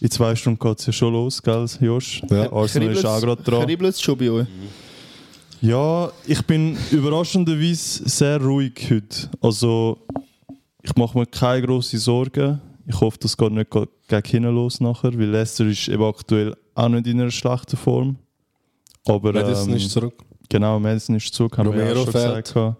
in 0.01 0.09
zwei 0.12 0.35
Stunden 0.35 0.59
geht 0.59 0.79
es 0.79 0.85
ja 0.88 0.91
schon 0.93 1.13
los, 1.13 1.41
gell, 1.41 1.65
Josh? 1.79 2.21
Ja. 2.29 2.51
Arsenal 2.51 2.89
ist 2.91 3.05
auch 3.05 3.21
gerade 3.21 3.41
dran. 3.43 3.65
Kribbelt 3.65 3.93
es 3.93 4.01
schon 4.01 4.17
bei 4.17 4.29
euch? 4.31 4.47
Ja, 5.62 6.12
ich 6.25 6.41
bin 6.43 6.77
überraschenderweise 6.91 8.07
sehr 8.09 8.41
ruhig 8.41 8.73
heute. 8.89 9.29
Also, 9.41 9.99
ich 10.81 10.95
mache 10.95 11.17
mir 11.17 11.25
keine 11.25 11.65
grossen 11.67 11.99
Sorgen. 11.99 12.62
Ich 12.88 12.99
hoffe, 12.99 13.17
das 13.19 13.35
geht 13.38 13.51
nicht 13.51 13.69
ge- 13.69 13.85
gegen 14.07 14.27
hinten 14.27 14.55
los 14.55 14.79
nachher, 14.79 15.13
weil 15.13 15.25
Leicester 15.27 15.65
ist 15.65 15.88
eben 15.89 16.01
aktuell 16.03 16.55
auch 16.73 16.89
nicht 16.89 17.05
in 17.07 17.19
einer 17.21 17.29
schlechten 17.29 17.77
Form. 17.77 18.15
Aber 19.05 19.31
Madison 19.33 19.69
ähm, 19.71 19.75
ist 19.75 19.91
zurück. 19.91 20.15
genau, 20.47 20.79
Madison 20.79 21.17
ist 21.17 21.33
zurück, 21.33 21.57
haben 21.57 21.71
wir 21.71 21.77
ja 21.79 21.88
Romero 21.89 22.01
auch 22.01 22.12
schon 22.12 22.13
fehlt. 22.13 22.45
gesagt. 22.45 22.77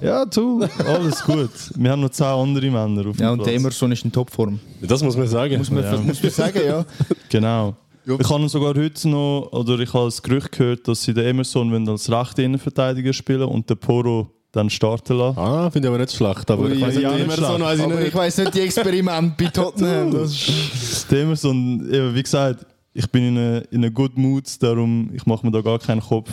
Ja, 0.00 0.24
du, 0.26 0.62
alles 0.86 1.22
gut. 1.24 1.50
Wir 1.76 1.90
haben 1.90 2.00
noch 2.02 2.10
zehn 2.10 2.26
andere 2.26 2.70
Männer 2.70 3.08
auf 3.08 3.16
dem 3.16 3.22
Ja, 3.22 3.30
und 3.30 3.38
Platz. 3.38 3.46
der 3.46 3.54
Emerson 3.56 3.92
ist 3.92 4.04
in 4.04 4.12
Topform. 4.12 4.58
Das 4.82 5.02
muss 5.02 5.16
man 5.16 5.26
sagen. 5.26 5.58
Muss 5.58 5.70
man, 5.70 5.82
Ja. 5.84 5.96
muss 5.98 6.22
man 6.22 6.32
sagen, 6.32 6.60
ja. 6.66 6.84
Genau. 7.28 7.74
Ja. 8.04 8.16
Ich 8.20 8.30
habe 8.30 8.48
sogar 8.48 8.74
heute 8.74 9.08
noch, 9.08 9.48
oder 9.52 9.78
ich 9.80 9.92
habe 9.92 10.04
das 10.04 10.22
Gerücht 10.22 10.52
gehört, 10.52 10.86
dass 10.86 11.02
sie 11.02 11.12
den 11.12 11.24
Emerson 11.26 11.72
wollen 11.72 11.88
als 11.88 12.10
rechte 12.10 12.42
Innenverteidiger 12.42 13.12
spielen 13.12 13.42
und 13.48 13.68
den 13.68 13.76
Poro 13.78 14.28
dann 14.52 14.70
starten 14.70 15.18
lassen. 15.18 15.38
Ah, 15.38 15.68
finde 15.70 15.88
ich 15.88 15.94
aber 15.94 15.98
nicht 16.02 16.12
schlecht. 16.14 16.50
Aber 16.50 16.62
Ui, 16.62 16.72
ich 16.72 16.80
weiß 16.80 16.94
ja, 16.98 17.10
nicht, 17.12 17.26
nicht 17.26 17.38
immer 17.38 17.48
so 17.48 17.54
schlecht. 17.56 17.60
weiss 17.64 17.78
ich 17.78 17.84
Aber 17.84 17.94
nicht. 17.96 18.08
ich 18.08 18.14
weiss 18.14 18.38
nicht, 18.38 18.54
die 18.54 18.60
Experimente 18.60 19.34
bei 19.36 19.50
Tottenham. 19.50 20.12
Das 20.12 20.30
ist 20.30 21.06
Das 21.10 21.18
Emerson, 21.18 21.88
eben, 21.92 22.14
wie 22.14 22.22
gesagt, 22.22 22.64
ich 22.94 23.10
bin 23.10 23.24
in 23.28 23.38
einem 23.38 23.62
in 23.70 23.84
a 23.84 23.88
good 23.88 24.16
mood, 24.16 24.44
darum 24.62 25.10
ich 25.12 25.26
mache 25.26 25.44
mir 25.44 25.52
da 25.52 25.60
gar 25.60 25.78
keinen 25.78 26.00
Kopf. 26.00 26.30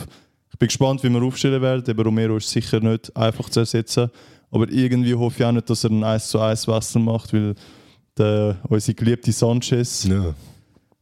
Ich 0.54 0.58
bin 0.60 0.68
gespannt, 0.68 1.02
wie 1.02 1.08
wir 1.10 1.20
aufstellen 1.20 1.60
werden. 1.60 1.82
Eben 1.88 2.00
Romero 2.00 2.36
ist 2.36 2.48
sicher 2.48 2.78
nicht 2.78 3.14
einfach 3.16 3.50
zu 3.50 3.58
ersetzen. 3.60 4.08
Aber 4.52 4.70
irgendwie 4.70 5.12
hoffe 5.12 5.40
ich 5.40 5.44
auch 5.44 5.50
nicht, 5.50 5.68
dass 5.68 5.82
er 5.82 5.90
einen 5.90 6.04
1 6.04 6.28
zu 6.28 6.40
1 6.40 6.68
Wechsel 6.68 7.02
macht, 7.02 7.32
weil 7.32 7.56
der, 8.16 8.58
unsere 8.68 8.94
geliebte 8.94 9.32
Sanchez 9.32 10.04
Ja. 10.04 10.32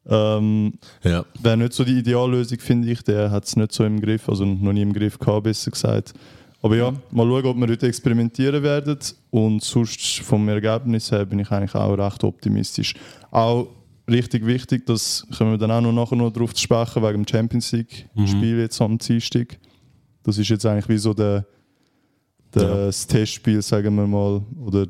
ähm, 0.08 0.72
ja. 1.04 1.22
wäre 1.42 1.58
nicht 1.58 1.74
so 1.74 1.84
die 1.84 1.98
Ideallösung, 1.98 2.58
finde 2.60 2.90
ich. 2.90 3.02
Der 3.02 3.30
hat 3.30 3.44
es 3.44 3.54
nicht 3.54 3.72
so 3.72 3.84
im 3.84 4.00
Griff, 4.00 4.26
also 4.26 4.46
noch 4.46 4.72
nie 4.72 4.80
im 4.80 4.94
Griff 4.94 5.18
gehabt, 5.18 5.44
besser 5.44 5.70
gesagt. 5.70 6.14
Aber 6.62 6.74
ja, 6.74 6.90
mal 7.10 7.26
schauen, 7.26 7.44
ob 7.44 7.56
wir 7.58 7.68
heute 7.68 7.86
experimentieren 7.88 8.62
werden. 8.62 8.96
Und 9.30 9.62
sonst 9.62 10.20
vom 10.20 10.48
Ergebnis 10.48 11.12
her 11.12 11.26
bin 11.26 11.40
ich 11.40 11.50
eigentlich 11.50 11.74
auch 11.74 11.92
recht 11.92 12.24
optimistisch. 12.24 12.94
Auch 13.30 13.66
richtig 14.08 14.46
wichtig, 14.46 14.86
das 14.86 15.26
können 15.36 15.52
wir 15.52 15.58
dann 15.58 15.70
auch 15.70 15.80
noch 15.80 15.92
nachher 15.92 16.16
noch 16.16 16.30
darauf 16.32 16.54
zu 16.54 16.62
sprechen, 16.62 17.02
wegen 17.02 17.22
dem 17.24 17.28
Champions 17.28 17.72
League-Spiel 17.72 18.58
jetzt 18.58 18.80
am 18.80 18.98
Dienstag. 18.98 19.58
Das 20.22 20.38
ist 20.38 20.48
jetzt 20.48 20.66
eigentlich 20.66 20.88
wie 20.88 20.98
so 20.98 21.14
der, 21.14 21.46
der 22.54 22.62
Ja. 22.62 22.74
das 22.86 23.06
Testspiel, 23.06 23.62
sagen 23.62 23.94
wir 23.96 24.06
mal, 24.06 24.42
oder 24.60 24.86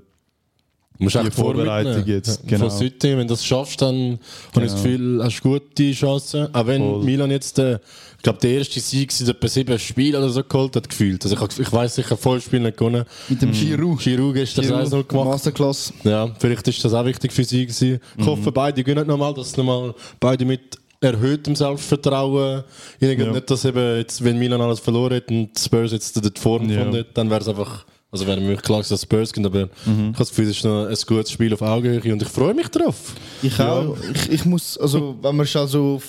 Du 0.98 1.04
musst 1.04 1.16
Die 1.16 1.20
echt 1.20 1.34
Vorbereitung 1.34 1.92
vorbereiten. 1.94 2.10
jetzt, 2.10 2.46
genau. 2.46 2.68
Von 2.68 2.78
City, 2.78 3.10
wenn 3.16 3.26
du 3.26 3.34
das 3.34 3.44
schaffst, 3.44 3.82
dann 3.82 4.18
habe 4.54 4.66
ich 4.66 4.72
das 4.72 4.82
Gefühl, 4.82 5.20
hast 5.24 5.40
du 5.40 5.48
gute 5.58 5.92
Chancen. 5.92 6.54
Auch 6.54 6.66
wenn 6.66 6.80
Voll. 6.80 7.02
Milan 7.04 7.30
jetzt, 7.30 7.58
äh, 7.58 7.78
ich 8.16 8.22
glaube, 8.22 8.38
der 8.40 8.50
erste 8.52 8.78
Sieg 8.78 9.10
seit 9.10 9.28
etwa 9.28 9.48
sieben 9.48 9.78
Spielen 9.80 10.16
oder 10.22 10.28
so 10.28 10.44
geholt 10.44 10.76
hat, 10.76 10.88
gefühlt. 10.88 11.24
Also 11.24 11.36
ich, 11.44 11.58
ich 11.58 11.72
weiss, 11.72 11.98
ich 11.98 12.04
habe 12.08 12.16
voll 12.20 12.40
Spiel 12.40 12.60
nicht 12.60 12.76
gewonnen. 12.76 13.04
mit 13.28 13.42
dem 13.42 13.50
Giroud. 13.50 13.98
Giroud 13.98 14.34
gestern 14.34 14.64
Giroud, 14.66 14.86
1-0 14.86 15.04
gemacht. 15.08 15.26
Masterclass. 15.28 15.92
Ja, 16.04 16.30
vielleicht 16.38 16.68
ist 16.68 16.84
das 16.84 16.94
auch 16.94 17.04
wichtig 17.04 17.32
für 17.32 17.42
sie 17.44 17.66
gewesen. 17.66 17.98
Ich 18.16 18.26
hoffe, 18.26 18.52
beide 18.52 18.84
gönnen 18.84 19.06
nochmal, 19.08 19.34
dass 19.34 19.56
nochmal 19.56 19.94
beide 20.20 20.44
mit 20.44 20.78
erhöhtem 21.00 21.56
Selbstvertrauen 21.56 22.62
reingehen. 23.00 23.26
Ja. 23.26 23.32
Nicht, 23.32 23.50
dass 23.50 23.64
eben 23.64 23.96
jetzt, 23.96 24.22
wenn 24.22 24.38
Milan 24.38 24.60
alles 24.60 24.78
verloren 24.78 25.16
hat 25.16 25.28
und 25.28 25.50
Spurs 25.58 25.90
jetzt 25.90 26.14
die 26.24 26.40
Form 26.40 26.70
Ja. 26.70 26.84
dann 27.14 27.28
wäre 27.28 27.40
es 27.40 27.48
einfach, 27.48 27.84
also 28.12 28.26
wäre 28.26 28.40
mir 28.40 28.56
klar, 28.56 28.78
dass 28.78 28.90
es 28.90 29.02
Spurs 29.02 29.32
gibt, 29.32 29.46
aber 29.46 29.62
ich 29.62 29.88
habe 29.88 30.12
das 30.18 30.28
Gefühl, 30.28 30.44
es 30.44 30.58
ist 30.58 30.64
noch 30.64 30.86
ein 30.86 30.96
gutes 31.06 31.32
Spiel 31.32 31.52
auf 31.54 31.62
Augenhöhe 31.62 32.12
und 32.12 32.20
ich 32.20 32.28
freue 32.28 32.52
mich 32.52 32.68
drauf. 32.68 33.14
Ich 33.42 33.58
auch. 33.58 33.96
Ich, 34.14 34.30
ich 34.30 34.44
muss, 34.44 34.76
also, 34.76 35.16
wenn 35.22 35.34
man 35.34 35.46
schon 35.46 35.66
so, 35.66 36.02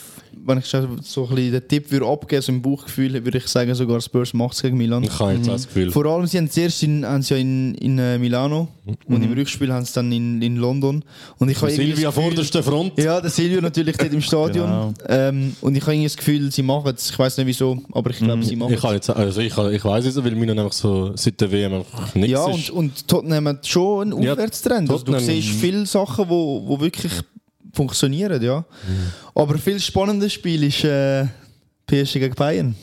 wenn 0.45 0.57
ich 0.59 0.65
so 0.65 0.77
ein 0.77 0.97
bisschen 0.97 1.51
den 1.51 1.67
Tipp 1.67 1.91
würde 1.91 2.05
abgeben, 2.07 2.41
so 2.41 2.51
im 2.51 2.61
Bauchgefühl, 2.61 3.13
würde 3.25 3.37
ich 3.37 3.47
sagen, 3.47 3.73
sogar 3.75 4.01
Spurs 4.01 4.33
macht 4.33 4.53
es 4.55 4.61
gegen 4.61 4.77
Milan. 4.77 5.03
Ich 5.03 5.19
habe 5.19 5.33
jetzt 5.33 5.47
auch 5.49 5.53
das 5.53 5.67
Gefühl. 5.67 5.91
Vor 5.91 6.05
allem, 6.05 6.25
sie 6.27 6.37
haben 6.37 6.49
zuerst 6.49 6.83
in, 6.83 7.05
haben 7.05 7.21
sie 7.21 7.33
ja 7.33 7.39
in, 7.39 7.75
in 7.75 7.97
äh, 7.99 8.17
Milano 8.17 8.67
und 8.85 8.97
Mhm. 9.09 9.23
im 9.23 9.33
Rückspiel 9.33 9.71
haben 9.71 9.85
sie 9.85 9.93
dann 9.93 10.11
in, 10.11 10.41
in 10.41 10.57
London. 10.57 11.03
Und 11.37 11.49
ich 11.49 11.57
Silvia 11.57 11.85
das 12.07 12.15
Gefühl- 12.15 12.23
vorderste 12.23 12.63
Front. 12.63 12.97
Ja, 12.97 13.21
der 13.21 13.29
Silvio 13.29 13.61
natürlich 13.61 13.95
dort 13.97 14.11
im 14.13 14.21
Stadion. 14.29 14.65
Genau. 14.67 14.93
Ähm, 15.07 15.55
und 15.61 15.75
ich 15.75 15.81
habe 15.83 15.93
irgendwie 15.93 16.07
das 16.07 16.17
Gefühl, 16.17 16.51
sie 16.51 16.63
machen 16.63 16.93
es. 16.95 17.09
Ich 17.11 17.17
weiß 17.19 17.37
nicht 17.37 17.47
wieso, 17.47 17.81
aber 17.93 18.09
ich 18.09 18.17
glaube, 18.17 18.43
sie 18.43 18.55
machen 18.55 18.71
Mhm. 18.71 18.77
Ich, 18.77 18.83
jetzt, 18.83 19.09
also 19.09 19.39
ich, 19.41 19.57
ich 19.57 19.85
weiß 19.85 20.05
es, 20.05 20.23
weil 20.23 20.35
Milan 20.35 20.59
einfach 20.59 20.73
so 20.73 21.11
seit 21.15 21.39
der 21.39 21.51
WM 21.51 21.73
einfach 21.73 22.13
nichts 22.15 22.31
Ja, 22.31 22.49
ist. 22.49 22.69
und, 22.71 22.77
und 22.91 23.07
Tottenham 23.07 23.47
hat 23.47 23.65
schon 23.67 24.11
einen 24.13 24.21
Ja, 24.23 24.33
Aufwärtstrend. 24.33 24.89
Also, 24.89 25.03
du 25.05 25.19
siehst 25.19 25.49
viele 25.49 25.85
Sachen, 25.85 26.27
wo, 26.29 26.63
wo 26.67 26.79
wirklich 26.79 27.11
funktionieren, 27.73 28.41
ja. 28.41 28.63
Aber 29.35 29.57
viel 29.57 29.79
spannendes 29.79 30.33
Spiel 30.33 30.63
ist 30.63 30.83
äh, 30.83 31.25
PSG 31.87 32.13
gegen 32.19 32.35
Bayern. 32.35 32.75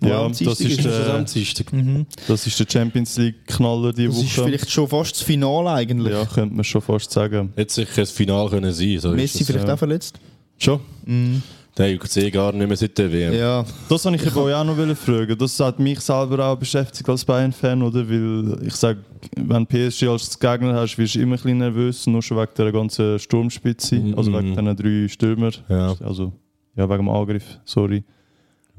Ja, 0.00 0.28
das 0.28 0.40
ist 0.40 0.60
Ist 0.60 0.84
der-? 0.84 1.64
Mhm. 1.72 2.06
Das 2.28 2.46
ist 2.46 2.58
der 2.60 2.66
Champions 2.70 3.16
League-Knaller 3.16 3.92
diese 3.92 4.08
Das 4.08 4.18
ist 4.18 4.36
Woche. 4.36 4.46
vielleicht 4.48 4.70
schon 4.70 4.88
fast 4.88 5.12
das 5.12 5.22
Finale 5.22 5.70
eigentlich. 5.70 6.12
Ja, 6.12 6.26
könnte 6.26 6.54
man 6.54 6.64
schon 6.64 6.82
fast 6.82 7.10
sagen. 7.10 7.52
Hätte 7.56 7.72
sicher 7.72 8.02
das 8.02 8.10
Final 8.10 8.48
können 8.50 8.72
sein. 8.72 8.98
So 8.98 9.10
ist 9.12 9.16
Messi 9.16 9.38
das. 9.38 9.46
vielleicht 9.46 9.68
ja. 9.68 9.74
auch 9.74 9.78
verletzt. 9.78 10.18
Schon? 10.58 10.80
Mhm. 11.06 11.42
Der 11.76 11.90
juckt 11.92 12.08
sich 12.10 12.32
gar 12.32 12.52
nicht 12.52 12.68
mehr 12.68 12.76
seit 12.76 12.96
der 12.96 13.12
WM. 13.12 13.34
Ja. 13.34 13.64
Das 13.88 14.04
wollte 14.04 14.22
ich 14.22 14.26
eben 14.30 14.36
euch 14.38 14.54
auch 14.54 14.64
noch 14.64 14.96
fragen. 14.96 15.36
Das 15.36 15.58
hat 15.58 15.80
mich 15.80 15.98
selber 16.00 16.46
auch 16.46 16.56
beschäftigt 16.56 17.08
als 17.08 17.24
Bayern-Fan, 17.24 17.82
oder? 17.82 18.08
Weil 18.08 18.64
ich 18.64 18.74
sage, 18.76 19.00
wenn 19.36 19.66
PSG 19.66 20.04
als 20.04 20.38
Gegner 20.38 20.74
hast, 20.74 20.96
wirst 20.96 21.16
du 21.16 21.20
immer 21.20 21.34
ein 21.34 21.42
bisschen 21.42 21.58
nervös, 21.58 22.06
nur 22.06 22.22
schon 22.22 22.38
wegen 22.38 22.52
der 22.56 22.70
ganzen 22.70 23.18
Sturmspitze, 23.18 23.96
Mhm. 23.96 24.14
also 24.16 24.32
wegen 24.32 24.50
diesen 24.56 24.76
drei 24.76 25.08
Stürmer. 25.08 25.50
Ja. 25.68 25.96
Also, 26.00 26.32
ja, 26.76 26.88
wegen 26.88 26.98
dem 27.06 27.08
Angriff, 27.08 27.58
sorry. 27.64 28.04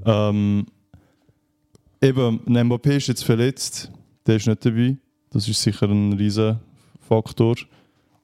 Ähm, 0.05 0.65
eben, 2.01 2.39
ein 2.47 2.69
Mbappé 2.69 2.95
ist 2.95 3.08
jetzt 3.08 3.23
verletzt, 3.25 3.91
der 4.25 4.38
ist 4.38 4.47
nicht 4.47 4.65
dabei. 4.65 4.95
Das 5.31 5.47
ist 5.49 5.62
sicher 5.62 5.88
ein 5.89 6.13
riesen 6.13 6.60
Faktor. 7.08 7.55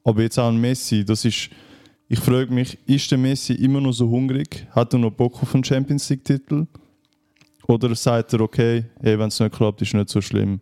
Aber 0.04 0.22
jetzt 0.22 0.38
auch 0.38 0.48
ein 0.48 0.58
Messi, 0.60 1.04
das 1.04 1.24
ist, 1.26 1.50
ich 2.12 2.20
frage 2.20 2.52
mich, 2.52 2.78
ist 2.86 3.10
der 3.10 3.16
Messi 3.16 3.54
immer 3.54 3.80
noch 3.80 3.92
so 3.92 4.06
hungrig? 4.06 4.66
Hat 4.72 4.92
er 4.92 4.98
noch 4.98 5.12
Bock 5.12 5.42
auf 5.42 5.54
einen 5.54 5.64
Champions 5.64 6.10
League-Titel? 6.10 6.66
Oder 7.66 7.94
sagt 7.94 8.34
er, 8.34 8.42
okay, 8.42 8.84
wenn 9.00 9.20
es 9.22 9.40
nicht 9.40 9.54
klappt, 9.54 9.80
ist 9.80 9.94
nicht 9.94 10.10
so 10.10 10.20
schlimm, 10.20 10.60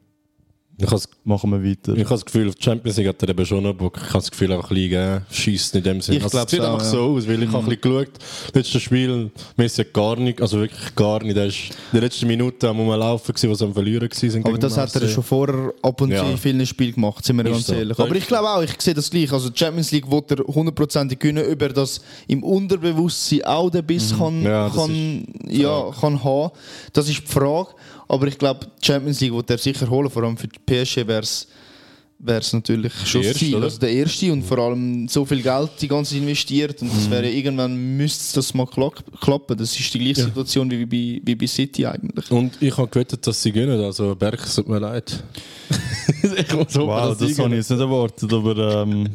Ich 0.82 0.90
habe 0.90 1.00
machen 1.24 1.50
wir 1.50 1.62
weiter? 1.62 1.92
ich 1.94 2.00
habe 2.04 2.10
das 2.14 2.24
Gefühl, 2.24 2.48
auf 2.48 2.54
die 2.54 2.62
Champions 2.62 2.96
League 2.96 3.08
hat 3.08 3.22
er 3.22 3.28
eben 3.28 3.46
schon 3.46 3.62
noch 3.62 3.74
Bock. 3.74 3.96
Ich 3.98 4.08
habe 4.08 4.18
das 4.18 4.30
Gefühl, 4.30 4.52
einfach 4.52 4.70
liegen, 4.70 5.22
schießt 5.30 5.76
in 5.76 5.82
dem 5.82 6.00
Sinne. 6.00 6.18
Ich 6.18 6.24
also, 6.24 6.38
es 6.38 6.40
glaub's 6.40 6.50
sieht 6.50 6.60
auch, 6.60 6.72
einfach 6.74 6.84
ja. 6.84 6.90
so 6.90 7.00
aus, 7.16 7.28
weil 7.28 7.42
ich 7.42 7.48
habe 7.52 7.58
ein 7.58 7.64
bisschen 7.66 7.80
geschaut, 7.80 8.54
letztes 8.54 8.82
Spiel, 8.82 9.30
Messi 9.56 9.84
hat 9.84 9.92
gar 9.92 10.16
nicht, 10.16 10.40
also 10.40 10.58
wirklich 10.60 10.94
gar 10.94 11.22
nicht. 11.22 11.36
Der 11.36 11.46
ist 11.46 11.56
in 11.70 11.74
den 11.92 12.00
letzten 12.02 12.26
Minuten 12.26 12.66
am 12.66 12.78
Laufen, 12.88 13.34
gewesen, 13.34 13.54
sie 13.54 13.64
am 13.64 13.72
Verlieren 13.74 14.08
waren. 14.10 14.44
Aber 14.44 14.58
das 14.58 14.76
hat 14.76 14.94
er 14.96 15.08
schon 15.08 15.22
vorher 15.22 15.72
ab 15.82 16.00
und 16.00 16.10
zu 16.10 16.16
Ja. 16.16 16.30
in 16.30 16.38
vielen 16.38 16.64
Spielen 16.66 16.94
gemacht, 16.94 17.24
sind 17.24 17.36
wir 17.36 17.44
Ist 17.46 17.52
ganz 17.52 17.66
so. 17.66 17.74
ehrlich. 17.74 17.98
Aber 17.98 18.14
ich 18.16 18.26
glaube 18.26 18.48
auch, 18.48 18.62
ich 18.62 18.80
sehe 18.80 18.94
das 18.94 19.10
gleich. 19.10 19.32
Also 19.32 19.50
die 19.50 19.58
Champions 19.58 19.90
League 19.92 20.10
wird 20.10 20.30
er 20.32 20.38
hundertprozentig 20.44 21.18
gewinnen, 21.18 21.44
über 21.44 21.68
das 21.68 22.00
im 22.26 22.42
Unterbewusstsein 22.42 23.44
auch 23.44 23.70
den 23.70 23.84
Biss 23.84 24.14
kann, 24.16 24.40
Mhm. 24.40 24.46
Ja, 24.46 24.66
das 24.68 24.76
kann, 24.76 25.26
ja, 25.48 25.90
kann 26.00 26.24
haben. 26.24 26.50
Das 26.92 27.08
ist 27.08 27.20
die 27.20 27.26
Frage. 27.32 27.68
Aber 28.10 28.26
ich 28.26 28.36
glaube, 28.36 28.66
die 28.82 28.86
Champions 28.86 29.20
League 29.20 29.32
wird 29.32 29.48
er 29.50 29.58
sicher 29.58 29.88
holen. 29.88 30.10
Vor 30.10 30.24
allem 30.24 30.36
für 30.36 30.48
die 30.48 30.58
PSG 30.58 31.06
wäre 31.06 31.20
es 31.22 32.52
natürlich 32.52 32.92
schon 33.06 33.22
das 33.22 33.40
erste, 33.40 33.56
oder? 33.56 33.64
Also 33.66 33.78
der 33.78 33.92
erste 33.92 34.32
und 34.32 34.42
vor 34.42 34.58
allem 34.58 35.06
so 35.06 35.24
viel 35.24 35.40
Geld 35.40 35.70
die 35.80 35.86
ganze 35.86 36.16
investiert 36.16 36.82
und 36.82 36.92
das 36.92 37.06
Mhm. 37.06 37.10
wäre 37.12 37.30
irgendwann 37.30 37.96
müsste 37.96 38.34
das 38.34 38.52
mal 38.52 38.66
klappen. 38.66 39.56
Das 39.56 39.78
ist 39.78 39.94
die 39.94 39.98
gleiche 40.00 40.24
Situation 40.24 40.68
wie 40.72 40.84
bei, 40.84 41.22
wie 41.24 41.34
bei 41.36 41.46
City 41.46 41.86
eigentlich. 41.86 42.28
Und 42.32 42.60
ich 42.60 42.76
habe 42.76 42.88
gewettet, 42.88 43.24
dass 43.24 43.40
sie 43.40 43.52
gewinnen. 43.52 43.80
Also 43.80 44.16
Berg, 44.16 44.40
es 44.44 44.56
tut 44.56 44.68
mir 44.68 44.80
leid. 44.80 45.22
ich 46.36 46.52
hoffen, 46.52 46.82
Wow, 46.82 47.16
das 47.16 47.38
habe 47.38 47.50
ich 47.50 47.56
jetzt 47.58 47.70
nicht 47.70 47.80
erwartet, 47.80 48.32
aber 48.32 48.82
ähm, 48.82 49.06
in 49.06 49.10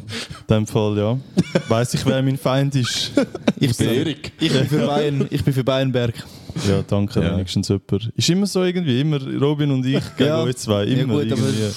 dem 0.50 0.66
Fall, 0.66 0.98
ja. 0.98 1.20
Weiß 1.68 1.94
ich, 1.96 2.06
wer 2.06 2.24
mein 2.24 2.38
Feind 2.38 2.76
ist. 2.76 3.12
Ich 3.60 3.76
bin 3.76 3.90
Erik. 3.90 4.32
Ich 4.40 4.54
bin 4.54 4.66
für 4.68 4.88
Bayern, 4.88 5.28
ich 5.30 5.44
bin 5.44 5.54
für 5.54 5.66
Bayernberg. 5.66 6.14
Ja, 6.68 6.82
danke, 6.84 7.22
Ja. 7.22 7.34
wenigstens 7.36 7.68
jemand. 7.68 8.12
Ist 8.16 8.30
immer 8.30 8.46
so 8.48 8.64
irgendwie, 8.64 9.02
immer 9.02 9.20
Robin 9.42 9.72
und 9.72 9.86
ich 9.86 10.02
gegen 10.18 10.30
Ja. 10.30 10.42
euch 10.44 10.56
zwei, 10.58 10.86
Ja 10.86 10.98
immer 11.02 11.16
gut, 11.16 11.32
aber 11.32 11.42
irgendwie. 11.42 11.74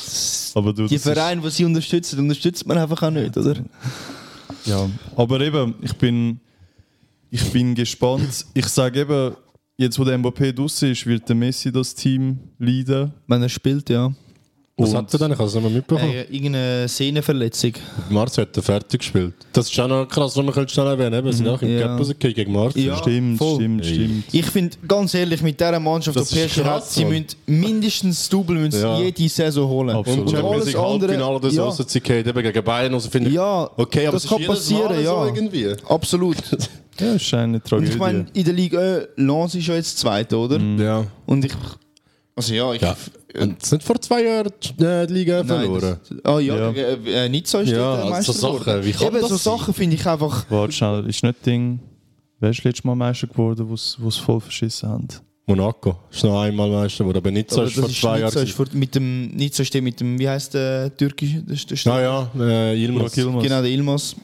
Aber 0.55 0.73
du, 0.73 0.87
die 0.87 0.99
Vereine, 0.99 1.41
die 1.41 1.51
sie 1.51 1.65
unterstützen, 1.65 2.19
unterstützt 2.21 2.67
man 2.67 2.79
einfach 2.79 3.03
auch 3.03 3.11
nicht, 3.11 3.37
oder? 3.37 3.57
Ja, 4.65 4.89
aber 5.17 5.41
eben, 5.41 5.75
ich 5.83 5.95
bin, 5.95 6.41
ich 7.31 7.45
bin 7.53 7.75
gespannt. 7.75 8.47
Ich 8.55 8.67
sage 8.67 9.01
eben, 9.01 9.35
jetzt 9.77 9.99
wo 9.99 10.05
der 10.05 10.19
Mbappé 10.19 10.53
draußen 10.53 10.91
ist, 10.91 11.07
wird 11.07 11.29
der 11.29 11.37
Messi 11.37 11.71
das 11.73 11.95
Team 11.95 12.39
leiden. 12.59 13.13
Wenn 13.27 13.43
er 13.43 13.49
spielt, 13.49 13.91
ja. 13.91 14.13
Was 14.81 14.91
Und- 14.91 14.97
hat 14.97 15.13
er 15.13 15.19
denn? 15.19 15.33
Ich 15.33 15.39
habe 15.39 15.49
es 15.49 15.55
nicht 15.55 15.63
mehr 15.65 15.73
mitbekommen. 15.73 16.11
Äh, 16.13 16.23
irgendeine 16.31 16.87
Sehnenverletzung. 16.87 17.73
Mars 18.11 18.39
hat 18.39 18.57
er 18.57 18.63
fertig 18.63 19.01
gespielt. 19.01 19.35
Das 19.53 19.69
ist 19.71 19.81
auch 19.81 19.89
noch 19.89 20.07
krass, 20.07 20.37
was 20.37 20.45
man 20.45 20.55
könnte 20.55 20.73
schnell 20.73 20.87
erwähnen. 20.87 21.15
Eben, 21.15 21.33
sie 21.33 21.39
sind 21.39 21.49
auch 21.49 21.61
im 21.61 21.69
Ja. 21.69 21.89
Gap 21.89 21.99
rausgekommen 21.99 22.35
gegen 22.35 22.53
Mars. 22.53 22.75
Ja. 22.77 22.97
stimmt, 22.97 23.39
voll. 23.39 23.57
stimmt, 23.57 23.85
Ey. 23.85 23.95
stimmt. 23.95 24.25
Ich 24.33 24.47
finde, 24.47 24.77
ganz 24.87 25.15
ehrlich, 25.15 25.43
mit 25.43 25.59
dieser 25.59 25.81
Mannschaft, 25.81 26.17
Das 26.17 26.29
die 26.29 26.39
ist 26.39 26.55
PSG 26.55 26.65
hat, 26.65 26.87
sie 26.89 27.05
müssen 27.05 27.27
mindestens 27.47 28.19
das 28.21 28.29
Double 28.29 28.57
müssen 28.57 28.81
Ja. 28.81 28.99
jede 29.01 29.29
Saison 29.29 29.69
holen. 29.69 29.97
Absolut. 29.97 30.21
Und 30.21 30.27
Und 30.29 30.31
Champions 30.33 30.55
alles 30.55 30.67
League 30.67 30.77
andere, 30.77 31.09
Halbfinale 31.11 31.37
oder 31.37 31.51
so, 31.51 31.65
ja. 31.65 31.71
so 31.73 31.85
sie 31.87 31.99
eben 32.29 32.43
gegen 32.43 32.65
Bayern. 32.65 32.95
Also 32.95 33.11
finde 33.11 33.31
ich, 33.31 33.35
Ja, 33.35 33.71
okay, 33.77 34.07
aber 34.07 34.13
das 34.17 34.25
es 34.25 34.31
kann 34.31 34.45
passieren, 34.45 34.85
Mal 34.95 35.03
ja. 35.03 35.11
so 35.11 35.35
irgendwie. 35.35 35.67
Absolut. 35.89 36.37
Ja, 37.01 37.13
ist 37.15 37.33
eine 37.33 37.55
Und 37.59 37.65
Tragödie. 37.65 37.91
ich 37.93 37.97
meine, 37.99 38.27
in 38.35 38.43
der 38.45 38.53
Liga 38.55 38.81
äh, 38.81 39.07
Lens 39.15 39.55
ist 39.55 39.69
ja 39.69 39.75
jetzt 39.77 39.99
Zweiter, 39.99 40.37
oder? 40.37 40.59
Ja. 40.59 41.05
Und 41.27 41.45
ich. 41.45 41.53
Also 42.39 42.55
ja, 42.55 42.73
ich. 42.73 42.81
ja. 42.81 42.97
Und 43.41 43.65
sind 43.65 43.83
vor 43.83 44.01
zwei 44.01 44.23
Jahren 44.25 44.47
äh, 44.81 45.07
die 45.07 45.13
Liga 45.13 45.43
Nein, 45.43 45.47
verloren. 45.47 45.99
das, 46.09 46.19
ah 46.25 46.39
ja, 46.41 46.57
Ja. 46.57 46.73
gegen, 46.73 47.07
äh, 47.07 47.29
Nizza 47.29 47.61
ist 47.61 47.71
Ja, 47.71 47.77
äh, 47.79 47.99
also 47.99 48.11
Meister 48.11 48.33
so 48.33 48.59
Sachen, 48.59 48.85
wie 48.85 48.93
kann 48.93 49.07
Eben, 49.09 49.21
das 49.21 49.29
so 49.29 49.37
sein? 49.37 49.59
Sachen 49.59 49.75
finde 49.75 49.97
ich 49.97 50.07
einfach. 50.07 50.47
Warte 50.49 50.73
schnell, 50.73 51.07
ist 51.09 51.23
nicht 51.23 51.45
Ding. 51.47 51.81
Wer 52.41 52.51
ist 52.51 52.65
letztes 52.65 52.85
Mal 52.85 52.95
Meister 52.95 53.27
geworden, 53.27 53.69
wo 53.69 53.75
es 54.09 54.17
voll 54.17 54.41
verschissen 54.41 54.89
haben? 54.89 55.09
Monaco 55.47 55.97
ist 56.11 56.23
noch 56.25 56.41
einmal 56.41 56.71
Meister 56.71 57.05
geworden, 57.05 57.19
aber 57.19 57.31
Nizza 57.31 57.57
Aber 57.57 57.67
ist 57.67 57.75
vor 57.79 57.89
zwei 57.89 58.21
Nizza 58.21 58.37
Jahren. 58.39 58.47
ist 58.49 58.53
vor, 58.55 58.67
mit 58.73 58.95
dem 58.95 59.29
Nizza 59.35 59.65
steht 59.65 59.83
mit 59.83 59.99
dem, 60.01 60.19
wie 60.19 60.29
heißt 60.29 60.55
der 60.55 60.97
türkische? 60.97 61.43
Das 61.47 61.65
ist 61.65 61.85
der 61.87 61.93
Ah 61.93 62.01
ja, 62.01 62.31
äh, 62.39 62.83
Ilmaz. 62.85 63.17
Yilmaz. 63.17 63.43
Genau, 63.43 63.61
der 63.63 63.71
Ilmas. 63.71 64.17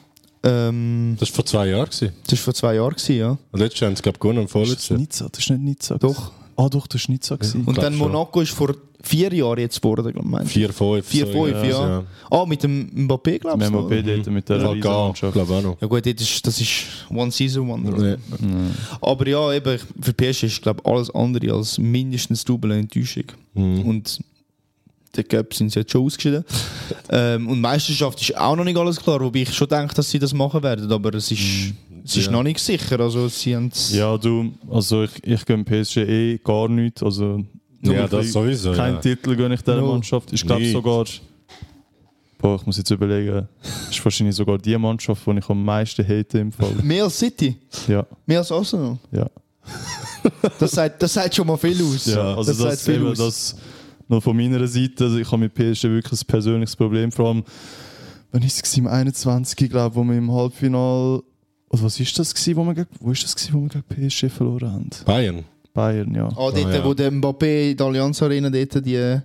Ähm, 0.43 1.15
Das 1.19 1.29
war 1.29 1.35
vor 1.35 1.45
zwei 1.45 1.67
Jahren. 1.69 1.85
Gewesen. 1.89 2.13
das 2.27 2.31
war 2.39 2.43
vor 2.43 2.53
zwei 2.53 2.75
Jahren, 2.75 2.93
gewesen, 2.95 3.17
ja. 3.17 3.37
Und 3.51 3.59
letztes 3.59 3.79
Jahr 3.79 3.89
haben 3.89 3.95
sie, 3.95 4.03
glaube 4.03 4.15
ich, 4.17 4.19
gewonnen, 4.19 4.45
Ist 4.45 4.51
vorletzten. 4.51 4.95
Nizza? 4.97 5.27
Das 5.31 5.39
ist 5.41 5.49
nicht 5.49 5.61
Nizza. 5.61 5.97
Doch. 5.97 6.31
Ah 6.57 6.69
doch, 6.69 6.87
das 6.87 7.01
ist 7.01 7.09
Nizza. 7.09 7.35
gewesen. 7.35 7.63
Und 7.65 7.77
dann. 7.77 7.95
Monaco 7.95 8.41
ist 8.41 8.51
vor 8.51 8.75
vier 9.01 9.33
Jahren 9.33 9.59
jetzt 9.59 9.81
geworden, 9.81 10.11
glaube 10.13 10.43
ich. 10.43 10.51
4-5. 10.51 11.03
4-5, 11.03 11.69
ja. 11.69 12.03
Ah, 12.31 12.45
mit 12.45 12.63
dem 12.63 12.89
Mbappé, 13.07 13.39
glaube 13.39 13.57
Mit 13.57 13.67
ich. 13.67 13.73
Mbappé 13.73 14.01
dort 14.01 14.27
mit 14.27 14.49
der 14.49 14.73
Riesenmannschaft. 14.73 15.33
glaube 15.33 15.51
ich 15.51 15.57
auch 15.59 15.63
noch. 15.63 15.81
Ja 15.81 15.87
gut, 15.87 16.05
das 16.05 16.21
ist, 16.21 16.47
das 16.47 16.61
ist 16.61 16.85
One 17.09 17.31
Season 17.31 17.67
Wonder. 17.67 18.11
Ja. 18.11 18.17
Aber 19.01 19.27
ja, 19.27 19.53
eben, 19.53 19.79
für 20.01 20.13
PSG 20.13 20.43
ist 20.43 20.61
glaube 20.61 20.81
ich 20.83 20.91
alles 20.91 21.13
andere 21.13 21.53
als 21.53 21.77
mindestens 21.77 22.43
Double 22.43 22.71
Enttäuschung. 22.71 23.25
Mhm. 23.53 23.81
Und 23.81 24.19
der 25.15 25.23
Cup 25.23 25.53
sind 25.53 25.71
sie 25.71 25.79
jetzt 25.79 25.91
schon 25.91 26.03
ausgeschieden. 26.05 26.43
ähm, 27.09 27.47
und 27.47 27.61
Meisterschaft 27.61 28.21
ist 28.21 28.37
auch 28.37 28.55
noch 28.55 28.63
nicht 28.63 28.77
alles 28.77 28.97
klar, 28.99 29.19
wobei 29.21 29.41
ich 29.41 29.53
schon 29.53 29.67
denke, 29.67 29.93
dass 29.93 30.09
sie 30.09 30.19
das 30.19 30.33
machen 30.33 30.61
werden, 30.63 30.91
aber 30.91 31.13
es 31.13 31.31
ist, 31.31 31.73
es 32.05 32.15
ist 32.17 32.25
Ja. 32.27 32.31
noch 32.31 32.43
nicht 32.43 32.59
sicher. 32.59 32.99
Also 32.99 33.27
sie 33.27 33.55
haben 33.55 33.71
Ja, 33.91 34.17
du, 34.17 34.53
also 34.69 35.03
ich, 35.03 35.23
ich 35.23 35.45
gönne 35.45 35.63
PSG 35.63 35.97
eh 35.97 36.37
gar 36.43 36.69
nichts. 36.69 37.01
Also 37.03 37.43
Ja, 37.81 38.07
das 38.07 38.31
sowieso. 38.31 38.71
Kein 38.73 38.93
ja. 38.95 38.99
Titel 39.01 39.35
gönne 39.35 39.55
ich 39.55 39.61
dieser 39.61 39.81
No. 39.81 39.91
Mannschaft. 39.93 40.31
Ich 40.31 40.45
glaube 40.45 40.61
Nicht. 40.61 40.71
sogar. 40.71 41.05
Boah, 42.37 42.57
ich 42.57 42.65
muss 42.65 42.77
jetzt 42.77 42.91
überlegen. 42.91 43.47
ist 43.89 44.03
wahrscheinlich 44.05 44.35
sogar 44.35 44.57
die 44.57 44.77
Mannschaft, 44.77 45.25
die 45.25 45.37
ich 45.39 45.49
am 45.49 45.63
meisten 45.63 46.03
hate 46.07 46.37
im 46.39 46.51
Fall. 46.51 46.71
mehr 46.83 47.05
als 47.05 47.17
City, 47.17 47.55
Ja, 47.87 48.05
mehr 48.25 48.39
als 48.39 48.51
Arsenal. 48.51 48.97
ja. 49.11 49.27
Das 50.59 50.71
sagt, 50.71 51.01
das 51.01 51.13
sagt 51.13 51.35
schon 51.35 51.45
mal 51.47 51.57
viel 51.57 51.79
aus. 51.83 52.05
ja 52.07 52.35
also 52.35 52.51
das, 52.51 52.57
das, 52.57 52.57
sagt 52.57 52.81
viel 52.81 52.95
eben, 52.95 53.07
aus. 53.11 53.17
das 53.17 53.55
noch 54.07 54.21
von 54.21 54.35
meiner 54.35 54.65
Seite. 54.67 55.03
Also 55.05 55.17
ich 55.17 55.27
habe 55.31 55.37
mit 55.39 55.53
PSG 55.53 55.83
wirklich 55.85 56.19
ein 56.21 56.25
persönliches 56.27 56.75
Problem. 56.75 57.11
Vor 57.11 57.27
allem, 57.29 57.43
wann 58.31 58.41
ist 58.43 58.63
es 58.65 58.77
im 58.77 58.87
21. 58.87 59.69
glaube 59.69 59.95
wo 59.95 60.03
wir 60.03 60.15
im 60.17 60.31
Halbfinale. 60.31 61.23
Oder 61.75 61.83
was 61.83 61.99
ist 61.99 62.17
das 62.17 62.33
gewesen, 62.33 62.55
wo 62.55 62.63
wir 62.63 62.73
gegen, 62.73 62.87
wo 63.01 63.11
ist 63.11 63.23
das 63.23 63.35
gewesen, 63.35 63.53
wo 63.53 63.61
wir 63.63 63.69
gegen 63.69 64.09
PSG 64.09 64.29
verloren 64.29 64.71
haben? 64.71 64.89
Bayern. 65.05 65.43
Bayern, 65.73 66.15
ja. 66.15 66.27
Ah, 66.29 66.51
dort, 66.51 66.65
Ah, 66.65 66.75
ja. 66.75 66.85
wo 66.85 66.93
der 66.93 67.11
Mbappé 67.11 67.71
in 67.71 67.77
der 67.77 67.85
Allianz 67.87 68.21
Arena 68.21 68.49
dort 68.49 68.85
die... 68.85 69.19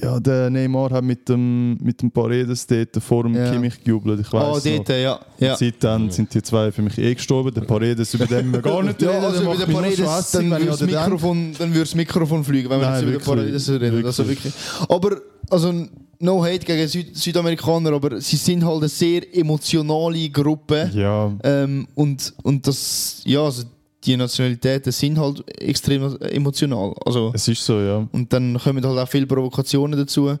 Ja, 0.00 0.18
der 0.20 0.50
Neymar 0.50 0.90
hat 0.90 1.04
mit 1.04 1.28
dem, 1.28 1.74
mit 1.78 2.00
dem 2.00 2.10
Paredes 2.10 2.66
dort 2.66 2.96
vor 3.02 3.24
dem 3.24 3.34
Ja. 3.34 3.50
Kimmich 3.50 3.82
gejubelt. 3.82 4.20
Ich 4.20 4.32
Ah, 4.32 4.52
weiß 4.52 4.62
dort, 4.62 4.88
ja. 4.88 5.20
ja. 5.38 5.56
Seitdem 5.56 6.10
sind 6.10 6.32
die 6.32 6.42
zwei 6.42 6.72
für 6.72 6.82
mich 6.82 6.96
eh 6.98 7.14
gestorben. 7.14 7.52
Der 7.54 7.62
Paredes, 7.62 8.14
über 8.14 8.26
den 8.26 8.50
wir 8.52 8.62
gar 8.62 8.82
nicht 8.82 9.00
Ja, 9.02 9.10
reden, 9.10 9.24
also 9.24 9.42
der 9.42 9.52
über 9.54 9.64
den 9.66 9.72
Paredes, 9.74 9.98
schwässig, 9.98 10.50
dann 10.50 10.66
würde. 10.66 10.86
Mikrofon, 10.86 11.52
dann 11.58 11.68
würde 11.70 11.80
das 11.80 11.94
Mikrofon 11.94 12.44
fliegen, 12.44 12.70
wenn 12.70 12.80
wir 12.80 12.86
Nein, 12.90 12.94
jetzt 12.94 13.02
über 13.02 13.18
den 13.18 13.24
Paredes 13.24 13.68
reden. 13.70 13.80
wirklich. 13.82 14.06
Also 14.06 14.28
wirklich. 14.28 14.52
Aber, 14.88 15.16
also, 15.50 15.72
no 16.18 16.44
hate 16.44 16.60
gegen 16.60 16.88
Süd 16.88 17.16
Südamerikaner, 17.16 17.92
aber 17.92 18.20
sie 18.20 18.36
sind 18.36 18.64
halt 18.64 18.78
eine 18.78 18.88
sehr 18.88 19.22
emotionale 19.36 20.30
Gruppe. 20.30 20.90
Ja, 20.94 21.32
Ähm, 21.42 21.86
und, 21.94 22.32
und 22.42 22.66
das, 22.66 23.20
ja, 23.24 23.42
also 23.44 23.64
die 24.04 24.16
Nationalitäten 24.16 24.92
sind 24.92 25.18
halt 25.18 25.44
extrem 25.60 26.16
emotional. 26.20 26.94
Also, 27.04 27.30
es 27.34 27.46
ist 27.48 27.64
so, 27.64 27.80
ja. 27.80 28.06
und 28.12 28.32
dann 28.32 28.58
kommen 28.58 28.84
halt 28.84 28.98
auch 28.98 29.08
viele 29.08 29.26
Provokationen 29.26 29.98
dazu. 29.98 30.36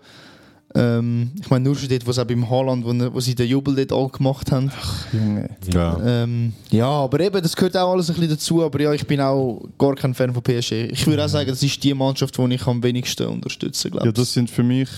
Ähm, 0.74 1.32
ich 1.38 1.50
meine, 1.50 1.64
nur 1.64 1.76
schon 1.76 1.88
dort, 1.88 2.02
sie 2.02 2.20
auch 2.20 2.24
beim 2.24 2.48
Haaland, 2.48 2.84
wo, 2.84 3.14
wo 3.14 3.20
sie 3.20 3.34
den 3.34 3.48
Jubel 3.48 3.74
dort 3.74 3.92
all 3.92 4.08
gemacht 4.08 4.50
haben. 4.50 4.70
Junge. 5.12 5.50
Ja. 5.72 6.00
Ähm, 6.04 6.54
ja, 6.70 6.88
aber 6.88 7.20
eben, 7.20 7.42
das 7.42 7.54
gehört 7.54 7.76
auch 7.76 7.92
alles 7.92 8.08
ein 8.08 8.14
bisschen 8.14 8.30
dazu. 8.30 8.62
Aber 8.62 8.80
ja, 8.80 8.92
ich 8.92 9.06
bin 9.06 9.20
auch 9.20 9.62
gar 9.78 9.94
kein 9.94 10.14
Fan 10.14 10.32
von 10.32 10.42
PSG. 10.42 10.72
Ich 10.90 11.06
würde 11.06 11.24
auch 11.24 11.28
sagen, 11.28 11.50
das 11.50 11.62
ist 11.62 11.82
die 11.84 11.92
Mannschaft, 11.92 12.38
die 12.38 12.54
ich 12.54 12.66
am 12.66 12.82
wenigsten 12.82 13.26
unterstütze, 13.26 13.90
glaube 13.90 14.06
Ja, 14.06 14.12
das 14.12 14.32
sind 14.32 14.50
für 14.50 14.62
mich 14.62 14.88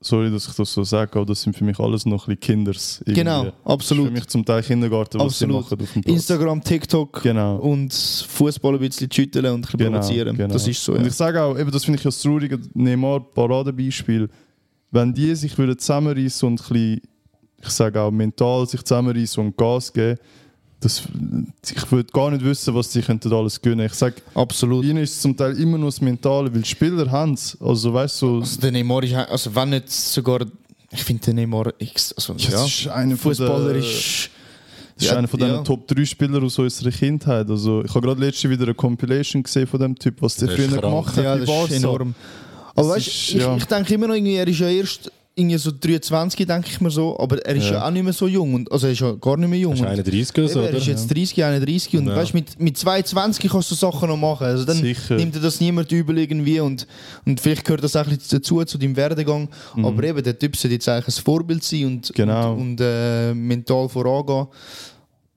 sorry, 0.00 0.30
dass 0.30 0.46
ich 0.48 0.54
das 0.54 0.72
so 0.72 0.84
sage, 0.84 1.16
aber 1.16 1.26
das 1.26 1.42
sind 1.42 1.56
für 1.56 1.64
mich 1.64 1.78
alles 1.78 2.06
noch 2.06 2.28
ein 2.28 2.36
bisschen 2.36 2.40
Kinders. 2.40 3.00
irgendwie. 3.00 3.14
Genau, 3.20 3.52
absolut. 3.64 4.06
für 4.06 4.12
mich 4.12 4.26
zum 4.28 4.44
Teil 4.44 4.62
Kindergarten, 4.62 5.18
was 5.18 5.26
Absolut. 5.26 5.56
sie 5.56 5.74
machen 5.74 5.82
auf 5.82 5.92
dem 5.92 6.02
Platz. 6.02 6.14
Instagram, 6.14 6.62
TikTok 6.62 7.22
Genau. 7.22 7.56
und 7.56 7.92
Fußball 7.92 8.74
ein 8.74 8.80
bisschen 8.80 9.10
schütteln 9.10 9.46
und 9.46 9.52
ein 9.54 9.60
bisschen 9.62 9.78
Genau, 9.78 9.98
provozieren. 9.98 10.36
genau. 10.36 10.52
Das 10.52 10.66
ist 10.68 10.82
so. 10.84 10.92
Und 10.92 11.00
Ja. 11.02 11.06
ich 11.08 11.14
sage 11.14 11.42
auch, 11.42 11.58
eben, 11.58 11.70
das 11.70 11.84
finde 11.84 11.98
ich 11.98 12.04
ja 12.04 12.08
das 12.10 12.20
traurige 12.22 12.58
Neymar 12.74 13.20
Paradebeispiel. 13.34 14.28
Wenn 14.90 15.12
die 15.12 15.34
sich 15.34 15.56
würden 15.58 15.78
zusammenreißen 15.78 16.46
und 16.48 16.60
ein 16.60 16.72
bisschen, 16.72 17.00
ich 17.62 17.68
sage 17.70 18.00
auch 18.00 18.10
mental 18.10 18.66
sich 18.68 18.82
zusammenreißen 18.82 19.44
und 19.44 19.56
Gas 19.56 19.92
geben, 19.92 20.18
das, 20.80 21.02
ich 21.68 21.90
würde 21.92 22.10
gar 22.12 22.30
nicht 22.30 22.44
wissen, 22.44 22.72
was 22.74 22.92
sie 22.92 23.02
könnten 23.02 23.32
alles 23.32 23.60
gönnen. 23.60 23.86
Ich 23.86 23.94
sage, 23.94 24.16
Absolut. 24.34 24.84
ihnen 24.84 24.98
ist 25.02 25.14
es 25.14 25.20
zum 25.22 25.36
Teil 25.36 25.58
immer 25.58 25.76
nur 25.78 25.88
das 25.88 26.00
Mentale, 26.00 26.54
weil 26.54 26.64
Spieler 26.64 27.10
haben 27.10 27.34
es. 27.34 27.56
Also 27.60 27.92
weißt 27.92 28.22
du, 28.22 28.40
Also 28.40 28.60
der 28.60 28.70
Neymar 28.72 29.02
ist, 29.02 29.14
also 29.14 29.54
wenn 29.54 29.70
nicht 29.70 29.90
sogar, 29.90 30.40
ich 30.90 31.02
finde 31.02 31.24
den 31.26 31.36
Neymar, 31.36 31.72
also, 31.80 32.34
das 32.34 32.48
ja, 32.48 32.64
ist 32.64 32.86
einer 32.88 33.16
von 33.16 33.34
Fußballer 33.34 33.72
der- 33.72 33.76
ist, 33.82 34.30
Das 34.94 35.04
ist 35.04 35.10
Ja, 35.12 35.16
einer 35.18 35.28
von 35.28 35.38
diesen 35.40 35.54
ja. 35.54 35.62
Top 35.62 35.86
3 35.88 36.04
Spieler 36.04 36.42
aus 36.42 36.58
unserer 36.58 36.90
Kindheit. 36.90 37.48
Also, 37.50 37.84
ich 37.84 37.94
habe 37.94 38.06
gerade 38.06 38.20
letztens 38.20 38.50
wieder 38.52 38.64
eine 38.64 38.74
Compilation 38.74 39.42
gesehen 39.42 39.66
von 39.66 39.78
dem 39.80 39.96
Typ, 39.98 40.20
was 40.22 40.36
der 40.36 40.48
früher 40.48 40.80
gemacht 40.80 41.16
hat. 41.16 41.24
ja, 41.24 41.36
das 41.36 41.48
ist 41.70 41.72
enorm. 41.76 42.14
Aber 42.74 42.88
weißt, 42.90 43.06
ist, 43.08 43.28
ich, 43.30 43.34
ja. 43.34 43.56
ich 43.56 43.64
denke 43.64 43.94
immer 43.94 44.06
noch, 44.08 44.14
irgendwie, 44.14 44.34
er 44.36 44.46
ist 44.48 44.58
ja 44.60 44.68
erst 44.68 45.10
irgendwie 45.38 45.56
so 45.58 45.70
23, 45.70 46.46
denke 46.46 46.68
ich 46.68 46.80
mir 46.80 46.90
so, 46.90 47.18
aber 47.18 47.38
er 47.46 47.54
ist 47.54 47.66
ja. 47.66 47.72
Ja. 47.74 47.86
auch 47.86 47.90
nicht 47.90 48.02
mehr 48.02 48.12
so 48.12 48.26
jung. 48.26 48.54
Und, 48.54 48.72
also 48.72 48.86
er 48.88 48.92
ist 48.92 49.00
ja 49.00 49.12
gar 49.12 49.36
nicht 49.36 49.48
mehr 49.48 49.58
jung. 49.58 49.74
Ist 49.74 49.80
Und 49.80 49.86
31 49.86 50.36
oder 50.38 50.48
so, 50.48 50.60
er 50.60 50.74
ist 50.74 50.86
jetzt 50.86 51.06
30, 51.14 51.44
31 51.44 51.96
und 51.96 52.06
Ja. 52.08 52.16
weißt, 52.16 52.34
mit, 52.34 52.60
mit 52.60 52.76
22 52.76 53.50
kannst 53.50 53.70
du 53.70 53.74
Sachen 53.74 54.08
noch 54.08 54.16
machen. 54.16 54.46
Also 54.46 54.64
dann 54.64 54.76
Sicher. 54.78 55.14
nimmt 55.16 55.34
dir 55.34 55.40
das 55.40 55.60
niemand 55.60 55.92
übel 55.92 56.18
irgendwie 56.18 56.60
und, 56.60 56.86
und 57.24 57.40
vielleicht 57.40 57.64
gehört 57.64 57.84
das 57.84 57.94
auch 57.96 58.06
ein 58.06 58.16
bisschen 58.16 58.38
dazu, 58.40 58.64
zu 58.64 58.78
deinem 58.78 58.96
Werdegang. 58.96 59.48
Aber 59.82 60.02
eben, 60.04 60.22
der 60.22 60.38
Typ 60.38 60.56
sollte 60.56 60.74
jetzt 60.74 60.88
eigentlich 60.88 61.16
ein 61.18 61.22
Vorbild 61.22 61.62
sein 61.62 61.84
und, 61.86 62.08
Mhm. 62.10 62.14
Genau. 62.14 62.52
und, 62.54 62.60
und 62.60 62.80
äh, 62.80 63.32
mental 63.34 63.88
vorangehen. 63.88 64.46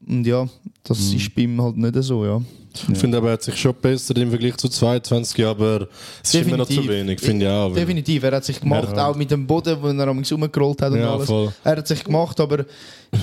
Und 0.07 0.25
ja, 0.25 0.47
das 0.83 0.99
Mhm. 1.11 1.17
ist 1.17 1.35
bei 1.35 1.41
ihm 1.43 1.61
halt 1.61 1.77
nicht 1.77 1.95
so, 2.03 2.25
ja. 2.25 2.41
Ich 2.91 2.97
finde 2.97 3.17
aber, 3.17 3.27
er 3.27 3.33
hat 3.33 3.43
sich 3.43 3.57
schon 3.57 3.73
besser 3.73 4.15
im 4.15 4.29
Vergleich 4.29 4.55
zu 4.57 4.69
22, 4.69 5.45
aber 5.45 5.87
es 6.23 6.33
ist 6.33 6.45
immer 6.47 6.57
noch 6.57 6.67
zu 6.69 6.87
wenig, 6.87 7.19
finde 7.19 7.45
ich 7.45 7.51
auch. 7.51 7.73
Definitiv, 7.73 8.23
er 8.23 8.31
hat 8.37 8.45
sich 8.45 8.59
gemacht, 8.61 8.95
Ja. 8.95 9.07
auch 9.09 9.15
mit 9.15 9.29
dem 9.29 9.45
Boden, 9.45 9.77
wo 9.81 9.87
er 9.87 10.07
am 10.07 10.19
rumgerollt 10.23 10.81
hat 10.81 10.91
und 10.93 10.99
Ja, 10.99 11.13
alles. 11.13 11.27
voll. 11.27 11.51
Er 11.63 11.77
hat 11.77 11.87
sich 11.87 12.03
gemacht, 12.03 12.39
aber 12.39 12.65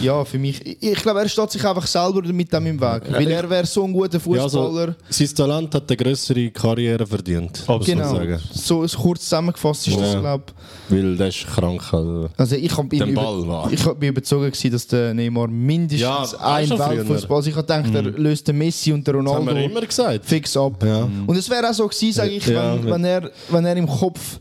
ja, 0.02 0.24
für 0.24 0.38
mich, 0.38 0.64
ich, 0.66 0.82
ich 0.82 1.02
glaube, 1.02 1.20
er 1.20 1.28
steht 1.28 1.50
sich 1.50 1.64
einfach 1.64 1.86
selber 1.86 2.22
mit 2.22 2.52
dem 2.52 2.66
im 2.66 2.80
Weg. 2.80 3.02
Weil 3.10 3.30
er 3.30 3.48
wäre 3.48 3.66
so 3.66 3.84
ein 3.84 3.92
guter 3.92 4.18
Ja, 4.18 4.42
also, 4.42 4.62
Fußballer. 4.66 4.94
sein 5.08 5.28
Talent 5.34 5.74
hat 5.74 5.84
eine 5.88 5.96
größere 5.96 6.50
Karriere 6.50 7.06
verdient, 7.06 7.64
man 7.66 7.80
genau, 7.80 8.14
sagen. 8.14 8.38
so 8.52 8.84
kurz 8.96 9.22
zusammengefasst 9.22 9.88
ist 9.88 9.98
das, 9.98 10.12
Ja. 10.14 10.20
glaube 10.20 10.44
Weil 10.90 11.16
der 11.16 11.28
ist 11.28 11.46
krank. 11.46 11.82
Also. 11.92 12.28
Also 12.36 12.56
ich 12.56 12.76
hab 12.76 12.92
ihn 12.92 12.98
Den 12.98 13.08
über, 13.10 13.68
ich 13.70 13.82
bin 13.94 14.14
gewesen, 14.14 14.70
dass 14.70 14.86
der 14.86 15.14
Neymar 15.14 15.48
mindestens 15.48 16.00
Ja, 16.00 16.24
ein. 16.40 16.68
Weltfußball. 16.68 17.36
Also 17.36 17.50
ich 17.50 17.56
habe 17.56 17.66
gedacht, 17.66 17.94
er 17.94 18.02
löst 18.02 18.46
den 18.46 18.58
Messi 18.58 18.92
und 18.92 19.06
den 19.06 19.24
Das 19.24 19.34
haben 19.34 19.46
wir 19.46 19.52
Ronaldo 19.52 19.70
immer 19.70 19.86
gesagt. 19.86 20.24
fix 20.26 20.56
ab. 20.56 20.84
Ja. 20.84 21.08
Und 21.26 21.36
es 21.36 21.48
wäre 21.48 21.68
auch 21.68 21.74
so 21.74 21.88
gewesen, 21.88 22.12
sage 22.12 22.30
ich, 22.30 22.46
Ja, 22.46 22.74
wenn, 22.74 22.90
wenn, 22.90 23.04
er, 23.04 23.30
wenn 23.48 23.64
er 23.64 23.76
im 23.76 23.86
Kopf 23.88 24.38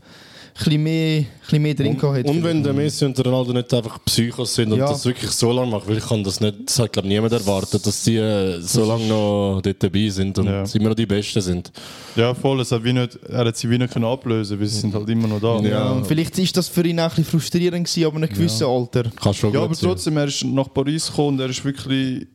bisschen 0.64 0.82
mehr, 0.82 1.18
ein 1.20 1.26
bisschen 1.42 1.62
mehr 1.62 1.74
drin 1.74 1.96
gehabt 1.98 2.16
hätte. 2.18 2.30
Und 2.30 2.42
wenn 2.44 2.62
der 2.62 2.72
Messi 2.72 3.04
und 3.04 3.16
der 3.16 3.24
Ronaldo 3.24 3.52
nicht 3.52 3.72
einfach 3.72 3.98
Psychos 4.04 4.54
sind 4.54 4.72
und 4.72 4.78
Ja. 4.78 4.88
das 4.88 5.04
wirklich 5.06 5.30
so 5.30 5.52
lange 5.52 5.70
machen, 5.70 5.84
weil 5.88 5.98
ich 5.98 6.06
kann 6.06 6.22
das 6.24 6.40
nicht, 6.40 6.56
das 6.66 6.78
hat 6.78 6.92
glaube 6.92 7.08
niemand 7.08 7.32
erwartet, 7.32 7.86
dass 7.86 8.04
sie 8.04 8.16
äh, 8.16 8.60
so 8.60 8.84
lange 8.84 9.06
noch 9.06 9.60
dort 9.62 9.82
dabei 9.82 10.08
sind 10.08 10.38
und 10.38 10.46
Ja. 10.46 10.64
immer 10.74 10.88
noch 10.90 10.96
die 10.96 11.06
Besten 11.06 11.40
sind. 11.40 11.70
Ja, 12.16 12.34
voll. 12.34 12.60
Es 12.60 12.72
hat 12.72 12.82
wie 12.84 12.92
nicht, 12.92 13.18
er 13.28 13.44
hat 13.46 13.56
sie 13.56 13.70
wie 13.70 13.78
nicht 13.78 13.92
können 13.92 14.04
ablösen 14.04 14.58
weil 14.58 14.66
sie 14.66 14.80
sind 14.80 14.94
halt 14.94 15.08
immer 15.08 15.28
noch 15.28 15.40
da. 15.40 15.60
ja, 15.62 15.68
Ja. 15.70 15.90
und 15.92 16.06
vielleicht 16.06 16.38
ist 16.38 16.56
das 16.56 16.68
für 16.68 16.86
ihn 16.86 16.98
auch 17.00 17.04
ein 17.04 17.08
bisschen 17.10 17.24
frustrierend 17.24 17.86
gewesen, 17.86 18.04
aber 18.06 18.16
in 18.18 18.24
einem 18.24 18.34
gewissen 18.34 18.66
Alter. 18.66 19.04
Kann 19.20 19.34
schon 19.34 19.52
Ja, 19.54 19.62
aber 19.62 19.74
sein. 19.74 19.88
trotzdem, 19.88 20.16
er 20.16 20.24
ist 20.26 20.44
nach 20.44 20.72
Paris 20.72 21.06
gekommen 21.08 21.28
und 21.28 21.40
er 21.40 21.50
ist 21.50 21.64
wirklich 21.64 22.26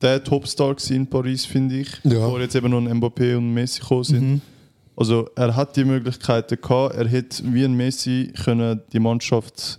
der 0.00 0.22
Topstar 0.22 0.76
in 0.90 1.06
Paris, 1.06 1.44
finde 1.44 1.80
ich. 1.80 1.88
Ja. 2.04 2.10
Bevor 2.10 2.40
jetzt 2.40 2.54
eben 2.54 2.70
noch 2.70 2.78
ein 2.78 3.00
Mbappé 3.00 3.36
und 3.36 3.52
Messi 3.52 3.80
gekommen 3.80 4.04
sind. 4.04 4.40
Also 5.00 5.28
er 5.36 5.54
hat 5.54 5.76
die 5.76 5.84
Möglichkeiten 5.84 6.60
gehabt, 6.60 6.96
er 6.96 7.06
hätte 7.06 7.42
wie 7.54 7.64
ein 7.64 7.74
Messi 7.76 8.32
können 8.44 8.80
die 8.92 8.98
Mannschaft 8.98 9.78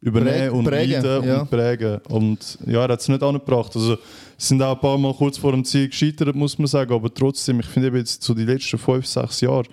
übernehmen 0.00 0.48
Prä- 0.48 0.50
und 0.50 0.64
prägen, 0.64 1.02
leiten 1.04 1.28
ja. 1.28 1.40
und 1.42 1.50
prägen. 1.50 2.00
Und 2.08 2.58
ja, 2.66 2.82
er 2.84 2.88
hat 2.92 3.00
es 3.00 3.06
nicht 3.08 3.22
angebracht. 3.22 3.76
Also 3.76 3.94
sie 3.94 4.00
sind 4.38 4.62
auch 4.62 4.74
ein 4.74 4.80
paar 4.80 4.98
Mal 4.98 5.14
kurz 5.14 5.38
vor 5.38 5.52
dem 5.52 5.64
Ziel 5.64 5.88
gescheitert, 5.88 6.34
muss 6.34 6.58
man 6.58 6.66
sagen. 6.66 6.92
Aber 6.92 7.14
trotzdem, 7.14 7.60
ich 7.60 7.66
finde 7.66 7.96
jetzt 7.96 8.24
so 8.24 8.34
die 8.34 8.44
letzten 8.44 8.76
fünf, 8.76 9.06
sechs 9.06 9.40
Jahre, 9.40 9.64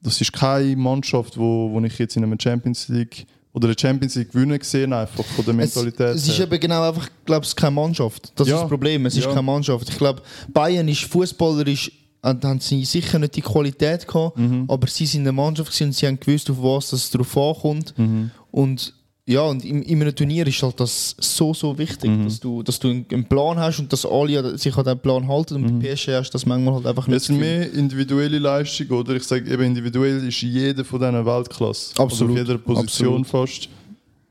das 0.00 0.20
ist 0.20 0.32
keine 0.32 0.76
Mannschaft, 0.76 1.36
wo, 1.36 1.70
wo 1.72 1.80
ich 1.80 1.98
jetzt 1.98 2.16
in 2.16 2.22
einer 2.22 2.36
Champions 2.40 2.86
League 2.88 3.26
oder 3.52 3.66
eine 3.68 3.76
Champions 3.78 4.14
League 4.14 4.30
gewinnen 4.32 4.58
gesehen 4.58 4.92
einfach 4.92 5.24
von 5.24 5.44
der 5.44 5.54
Es, 5.58 5.74
Mentalität. 5.74 6.14
es 6.16 6.28
ist 6.28 6.38
her. 6.38 6.46
eben 6.46 6.60
genau 6.60 6.88
einfach, 6.88 7.08
glaube 7.24 7.44
ich, 7.44 7.56
keine 7.56 7.72
Mannschaft. 7.72 8.32
Das 8.36 8.46
Ja. 8.46 8.54
ist 8.54 8.60
das 8.62 8.68
Problem. 8.68 9.04
Es 9.06 9.16
ist 9.16 9.24
Ja. 9.24 9.30
keine 9.30 9.42
Mannschaft. 9.42 9.88
Ich 9.90 9.98
glaube, 9.98 10.22
Bayern 10.52 10.86
ist 10.88 11.02
fußballerisch, 11.04 11.90
haben 12.22 12.60
sie 12.60 12.84
sicher 12.84 13.18
nicht 13.18 13.36
die 13.36 13.42
Qualität 13.42 14.06
gehabt, 14.06 14.38
Mhm. 14.38 14.64
aber 14.68 14.86
sie 14.86 15.06
sind 15.06 15.22
eine 15.22 15.32
Mannschaft 15.32 15.78
und 15.80 15.92
sie 15.92 16.06
haben 16.06 16.20
gewusst, 16.20 16.48
auf 16.50 16.62
was 16.62 16.90
das 16.90 17.10
drauf 17.10 17.36
ankommt. 17.36 17.94
Mhm. 17.96 18.30
Und 18.50 18.94
ja, 19.24 19.42
und 19.42 19.64
in, 19.64 19.82
in 19.82 20.02
einem 20.02 20.14
Turnier 20.14 20.44
ist 20.48 20.60
halt 20.64 20.80
das 20.80 21.14
so, 21.20 21.54
so 21.54 21.78
wichtig, 21.78 22.10
Mhm. 22.10 22.24
dass, 22.24 22.40
du, 22.40 22.62
dass 22.64 22.78
du 22.80 22.88
einen, 22.88 23.24
Plan 23.24 23.56
hast 23.58 23.78
und 23.78 23.92
dass 23.92 24.04
alle 24.04 24.58
sich 24.58 24.76
an 24.76 24.82
diesen 24.84 24.98
Plan 24.98 25.28
halten. 25.28 25.54
Und 25.56 25.80
bei 25.80 25.94
PSG 25.94 26.08
hast 26.14 26.30
das 26.32 26.44
manchmal 26.44 26.74
halt 26.74 26.86
einfach 26.86 27.06
nicht. 27.06 27.12
Mhm. 27.12 27.16
Es 27.16 27.24
sind 27.26 27.38
mehr 27.38 27.72
individuelle 27.72 28.38
Leistungen, 28.40 28.90
oder? 28.90 29.14
Ich 29.14 29.22
sage 29.22 29.48
eben, 29.48 29.62
individuell 29.62 30.26
ist 30.26 30.42
jeder 30.42 30.84
von 30.84 30.98
diesen 31.00 31.24
Weltklasse. 31.24 31.94
Absolut. 31.98 32.10
Also 32.10 32.24
auf 32.26 32.48
jeder 32.48 32.58
Position 32.58 33.24
fast. 33.24 33.68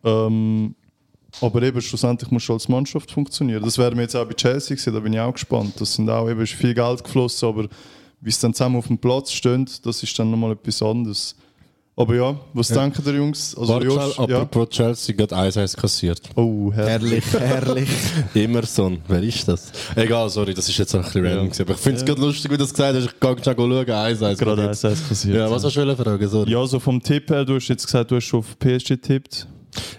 Ähm, 0.03 0.75
aber 1.39 1.61
eben, 1.63 1.81
schlussendlich 1.81 2.29
musst 2.31 2.49
du 2.49 2.53
als 2.53 2.67
Mannschaft 2.67 3.11
funktionieren. 3.11 3.63
Das 3.63 3.77
werden 3.77 3.95
wir 3.95 4.03
jetzt 4.03 4.15
auch 4.15 4.25
bei 4.25 4.33
Chelsea 4.33 4.75
sehen, 4.77 4.93
da 4.93 4.99
bin 4.99 5.13
ich 5.13 5.19
auch 5.19 5.33
gespannt. 5.33 5.79
Das 5.79 5.93
sind 5.93 6.09
auch 6.09 6.29
eben 6.29 6.41
ist 6.41 6.53
viel 6.53 6.73
Geld 6.73 7.03
geflossen, 7.03 7.47
aber 7.47 7.67
wie 8.19 8.29
es 8.29 8.39
dann 8.39 8.53
zusammen 8.53 8.77
auf 8.77 8.87
dem 8.87 8.97
Platz 8.97 9.31
stehen, 9.31 9.67
das 9.83 10.03
ist 10.03 10.17
dann 10.19 10.29
nochmal 10.29 10.51
etwas 10.51 10.81
anderes. 10.81 11.35
Aber 11.95 12.15
ja, 12.15 12.35
was 12.53 12.69
denken 12.69 13.03
die 13.03 13.11
Jungs? 13.11 13.55
Also, 13.55 13.73
Warte, 13.73 13.85
Josh, 13.85 14.17
ja. 14.17 14.41
apropos 14.41 14.69
Chelsea, 14.69 15.13
gerade 15.13 15.35
1-1 15.35 15.75
kassiert. 15.77 16.21
Oh, 16.35 16.71
herrlich. 16.73 17.23
herrlich, 17.31 17.49
herrlich. 17.49 17.89
Emerson, 18.33 18.99
wer 19.07 19.21
ist 19.21 19.45
das? 19.47 19.71
Egal, 19.95 20.29
sorry, 20.29 20.53
das 20.53 20.69
ist 20.69 20.77
jetzt 20.77 20.95
auch 20.95 20.99
ein 20.99 21.03
bisschen 21.05 21.25
random. 21.25 21.45
gewesen, 21.47 21.61
Aber 21.63 21.73
ich 21.73 21.79
finde 21.79 21.99
es 21.99 22.05
gerade 22.05 22.21
lustig, 22.21 22.49
wie 22.49 22.57
du 22.57 22.63
das 22.63 22.73
gesagt 22.73 22.95
hast. 22.95 23.05
Ich 23.05 23.19
gehe 23.19 23.43
schnell 23.43 23.55
schauen, 23.55 23.85
1-1. 23.85 24.35
Gerade 24.37 24.71
1-1 24.71 25.07
kassiert. 25.09 25.35
Ja, 25.35 25.51
was 25.51 25.63
hast 25.65 25.75
du 25.75 25.95
fragen? 25.95 26.27
Sorry. 26.27 26.51
Ja, 26.51 26.65
so 26.65 26.79
vom 26.79 27.03
Tipp 27.03 27.29
her, 27.29 27.43
du 27.43 27.55
hast 27.55 27.67
jetzt 27.67 27.85
gesagt, 27.85 28.09
du 28.09 28.15
hast 28.15 28.25
schon 28.25 28.39
auf 28.39 28.57
PSG 28.57 28.89
getippt. 28.89 29.47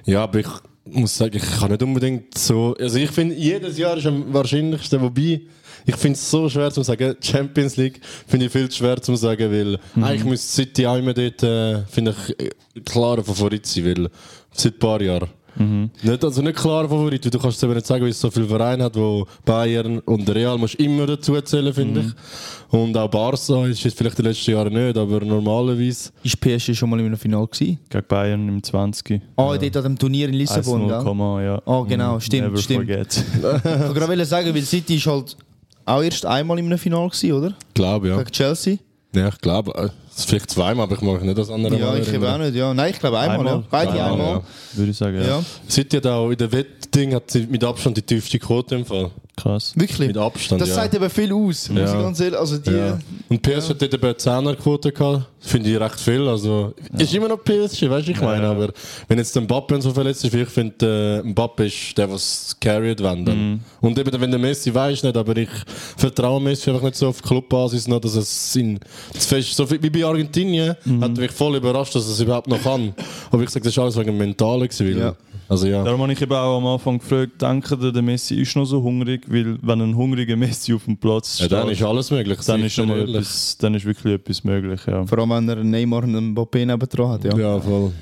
Ja, 0.06 0.22
aber 0.24 0.40
ich 0.40 0.48
muss 0.84 1.16
sagen, 1.16 1.36
ich 1.36 1.42
kann 1.42 1.70
nicht 1.70 1.82
unbedingt 1.82 2.36
so. 2.36 2.74
Also 2.78 2.98
ich 2.98 3.10
finde, 3.10 3.34
jedes 3.34 3.78
Jahr 3.78 3.96
ist 3.96 4.06
am 4.06 4.32
wahrscheinlichsten, 4.32 5.00
wobei 5.00 5.42
ich 5.84 5.96
finde 5.96 6.16
es 6.16 6.30
so 6.30 6.48
schwer 6.48 6.70
zu 6.70 6.82
sagen. 6.82 7.16
Champions 7.20 7.76
League 7.76 8.00
finde 8.26 8.46
ich 8.46 8.52
viel 8.52 8.68
zu 8.68 8.78
schwer 8.78 9.00
zu 9.00 9.16
sagen, 9.16 9.50
weil 9.50 9.78
eigentlich 10.02 10.24
müsste 10.24 10.62
City 10.62 10.86
auch 10.86 10.96
immer 10.96 11.14
dort, 11.14 11.42
äh, 11.42 11.82
finde 11.86 12.14
ich, 12.28 12.40
äh, 12.40 12.50
klarer 12.84 13.22
Favorit 13.24 13.66
sein, 13.66 13.84
weil 13.84 14.10
seit 14.52 14.74
ein 14.74 14.78
paar 14.78 15.00
Jahren. 15.02 15.28
Nicht, 15.56 16.24
also 16.24 16.42
nicht 16.42 16.56
klarer 16.56 16.88
Favorit, 16.88 17.24
weil 17.24 17.30
du 17.30 17.38
kannst 17.38 17.58
es 17.58 17.62
eben 17.62 17.74
nicht 17.74 17.86
sagen, 17.86 18.02
weil 18.02 18.10
es 18.10 18.20
so 18.20 18.30
viele 18.30 18.46
Vereine 18.46 18.84
hat, 18.84 18.96
wo 18.96 19.26
Bayern 19.44 19.98
und 20.00 20.28
Real 20.30 20.56
musst 20.58 20.76
immer 20.76 21.06
dazu 21.06 21.38
zählen, 21.42 21.72
finde 21.74 22.00
ich. 22.00 22.72
Und 22.74 22.96
auch 22.96 23.08
Barca 23.08 23.66
ist 23.66 23.84
jetzt 23.84 23.98
vielleicht 23.98 24.18
die 24.18 24.22
letzten 24.22 24.52
Jahre 24.52 24.70
nicht, 24.70 24.96
aber 24.96 25.20
normalerweise. 25.24 26.10
Ist 26.22 26.40
PSG 26.40 26.74
schon 26.74 26.88
mal 26.88 26.98
in 27.00 27.06
einem 27.06 27.18
Finale 27.18 27.46
gewesen? 27.46 27.78
Gegen 27.90 28.06
Bayern 28.08 28.48
im 28.48 28.62
20. 28.62 29.20
Ah, 29.36 29.56
dort 29.58 29.76
an 29.76 29.82
dem 29.82 29.98
Turnier 29.98 30.28
in 30.28 30.34
Lissabon, 30.34 30.84
1-0, 30.84 30.88
gell? 30.88 31.04
Komma, 31.04 31.42
ja. 31.42 31.62
Ah, 31.66 31.84
genau, 31.86 32.18
stimmt, 32.18 32.48
Never 32.48 32.56
stimmt. 32.58 32.86
forget. 32.86 33.24
Ich 33.35 33.42
wollte 33.42 33.94
gerade 33.94 34.24
sagen, 34.24 34.54
weil 34.54 34.62
City 34.62 34.96
ist 34.96 35.06
halt 35.06 35.37
auch 35.85 36.02
erst 36.02 36.24
einmal 36.24 36.58
in 36.58 36.66
einem 36.66 36.79
Finale 36.79 37.08
gewesen, 37.08 37.33
oder? 37.33 37.54
glaube 37.74 38.08
ja. 38.08 38.18
Gegen 38.18 38.31
Chelsea. 38.31 38.79
Ja, 39.14 39.29
ich 39.29 39.38
glaube. 39.38 39.92
Vielleicht 40.15 40.50
zweimal, 40.50 40.85
aber 40.85 40.94
ich 40.94 41.00
mag 41.00 41.23
nicht 41.23 41.38
das 41.38 41.50
andere 41.50 41.77
Ja, 41.79 41.87
Mal 41.87 41.98
ich 42.00 42.08
eben 42.08 42.23
erinnern. 42.23 42.40
auch 42.40 42.44
nicht. 42.44 42.54
Ja. 42.56 42.75
Nein, 42.75 42.90
ich 42.90 42.98
glaube 43.00 43.19
einmal. 43.19 43.38
Einmal? 43.38 43.54
Ja. 43.54 43.63
Beide 43.71 43.90
Einmal, 43.92 44.10
einmal. 44.13 44.27
ja. 44.35 44.42
Würde 44.75 44.90
ich 44.90 44.96
sagen, 44.96 45.17
ja. 45.17 45.23
Ja. 45.27 45.42
City 45.69 45.96
hat 45.96 46.06
auch 46.06 46.31
in 46.31 46.37
der 46.37 46.52
Wettding 46.92 47.14
hat 47.14 47.30
sie 47.30 47.46
mit 47.46 47.64
Abstand 47.64 47.96
die 47.96 48.02
tiefste 48.02 48.38
Quote 48.38 48.74
im 48.76 48.84
Fall. 48.84 49.10
Krass. 49.34 49.72
Wirklich. 49.74 50.08
Mit 50.08 50.18
Abstand, 50.18 50.60
Das 50.60 50.68
ja. 50.68 50.74
sagt 50.74 50.94
eben 50.94 51.08
viel 51.08 51.32
aus, 51.32 51.68
muss 51.70 51.78
Ja. 51.80 51.84
ich 51.96 52.02
ganz 52.02 52.20
ehrlich. 52.20 52.38
Also 52.38 52.58
die, 52.58 52.70
Ja. 52.70 52.98
Und 53.30 53.40
PS 53.40 53.70
hat 53.70 53.80
dort 53.80 53.94
eben 53.94 54.04
eine 54.04 54.12
10er 54.14 54.54
Quote 54.56 54.92
gehabt. 54.92 55.26
Finde 55.40 55.70
ich 55.70 55.80
recht 55.80 55.98
viel. 55.98 56.28
Also, 56.28 56.74
Ist 56.98 57.14
immer 57.14 57.28
noch 57.28 57.38
PSG, 57.42 57.88
weißt 57.88 58.08
du, 58.08 58.12
ich 58.12 58.20
meine. 58.20 58.46
Aber 58.46 58.68
wenn 59.08 59.18
jetzt 59.18 59.34
der 59.34 59.42
Mbappe 59.42 59.80
so 59.80 59.90
verletzt 59.92 60.24
ist, 60.24 60.34
ich 60.34 60.48
finde, 60.48 61.22
äh, 61.24 61.26
Mbappe 61.28 61.64
ist 61.66 61.96
der, 61.96 62.10
was 62.12 62.54
carried 62.60 63.02
wenn 63.02 63.24
dann. 63.24 63.60
Und 63.80 63.98
eben, 63.98 64.20
wenn 64.20 64.30
der 64.30 64.38
Messi 64.38 64.72
weiß 64.72 65.02
nicht, 65.02 65.16
aber 65.16 65.34
ich 65.38 65.48
vertraue 65.96 66.40
Messi 66.42 66.70
einfach 66.70 66.82
nicht 66.84 66.96
so 66.96 67.08
auf 67.08 67.22
Clubbasis 67.22 67.88
noch, 67.88 68.00
dass 68.00 68.14
es 68.14 68.54
in 68.54 68.78
zu 69.18 69.28
fest, 69.28 69.56
so 69.56 69.66
viel, 69.66 69.82
wie 69.82 69.90
bei 69.90 70.04
Argentinien, 70.04 70.76
hat 71.00 71.16
mich 71.16 71.30
voll 71.32 71.56
überrascht, 71.56 71.94
dass 71.94 72.04
er 72.06 72.12
es 72.12 72.20
überhaupt 72.20 72.48
noch 72.48 72.62
kann. 72.62 72.94
Aber 73.30 73.42
ich 73.42 73.48
sage, 73.50 73.64
das 73.64 73.72
ist 73.72 73.78
alles 73.78 73.96
wegen 73.96 74.08
dem 74.08 74.18
Mentalen 74.18 74.68
gewesen, 74.68 74.86
weil 74.86 74.98
Ja. 74.98 75.16
Also 75.48 75.66
ja. 75.66 75.84
Darum 75.84 76.00
habe 76.02 76.12
ich 76.12 76.20
eben 76.22 76.32
auch 76.32 76.56
am 76.58 76.66
Anfang 76.66 76.98
gefragt, 76.98 77.40
denken 77.42 77.82
ihr, 77.82 77.92
der 77.92 78.02
Messi 78.02 78.34
ist 78.40 78.56
noch 78.56 78.64
so 78.64 78.82
hungrig? 78.82 79.22
Weil 79.28 79.58
wenn 79.62 79.80
ein 79.82 79.96
hungriger 79.96 80.36
Messi 80.36 80.72
auf 80.72 80.84
dem 80.84 80.96
Platz 80.96 81.38
ja 81.38 81.46
steht, 81.46 81.52
dann 81.58 81.68
ist 81.68 81.82
alles 81.82 82.10
möglich. 82.10 82.38
dann 82.46 82.62
ist, 82.62 82.72
schon 82.72 82.88
mal 82.88 82.98
ehrlich. 82.98 83.16
etwas, 83.16 83.56
dann 83.58 83.74
ist 83.74 83.84
wirklich 83.84 84.14
etwas 84.14 84.44
möglich, 84.44 84.80
ja. 84.86 85.04
Vor 85.06 85.18
allem, 85.18 85.30
wenn 85.30 85.48
er 85.48 85.58
einen 85.58 85.70
Neymar 85.70 86.04
und 86.04 86.16
einen 86.16 86.34
Mbappé 86.34 86.64
nebendran 86.64 87.08
hat. 87.10 87.24
Ja, 87.24 87.36
ja. 87.36 87.56
Ja, 87.56 87.60
voll. 87.60 87.92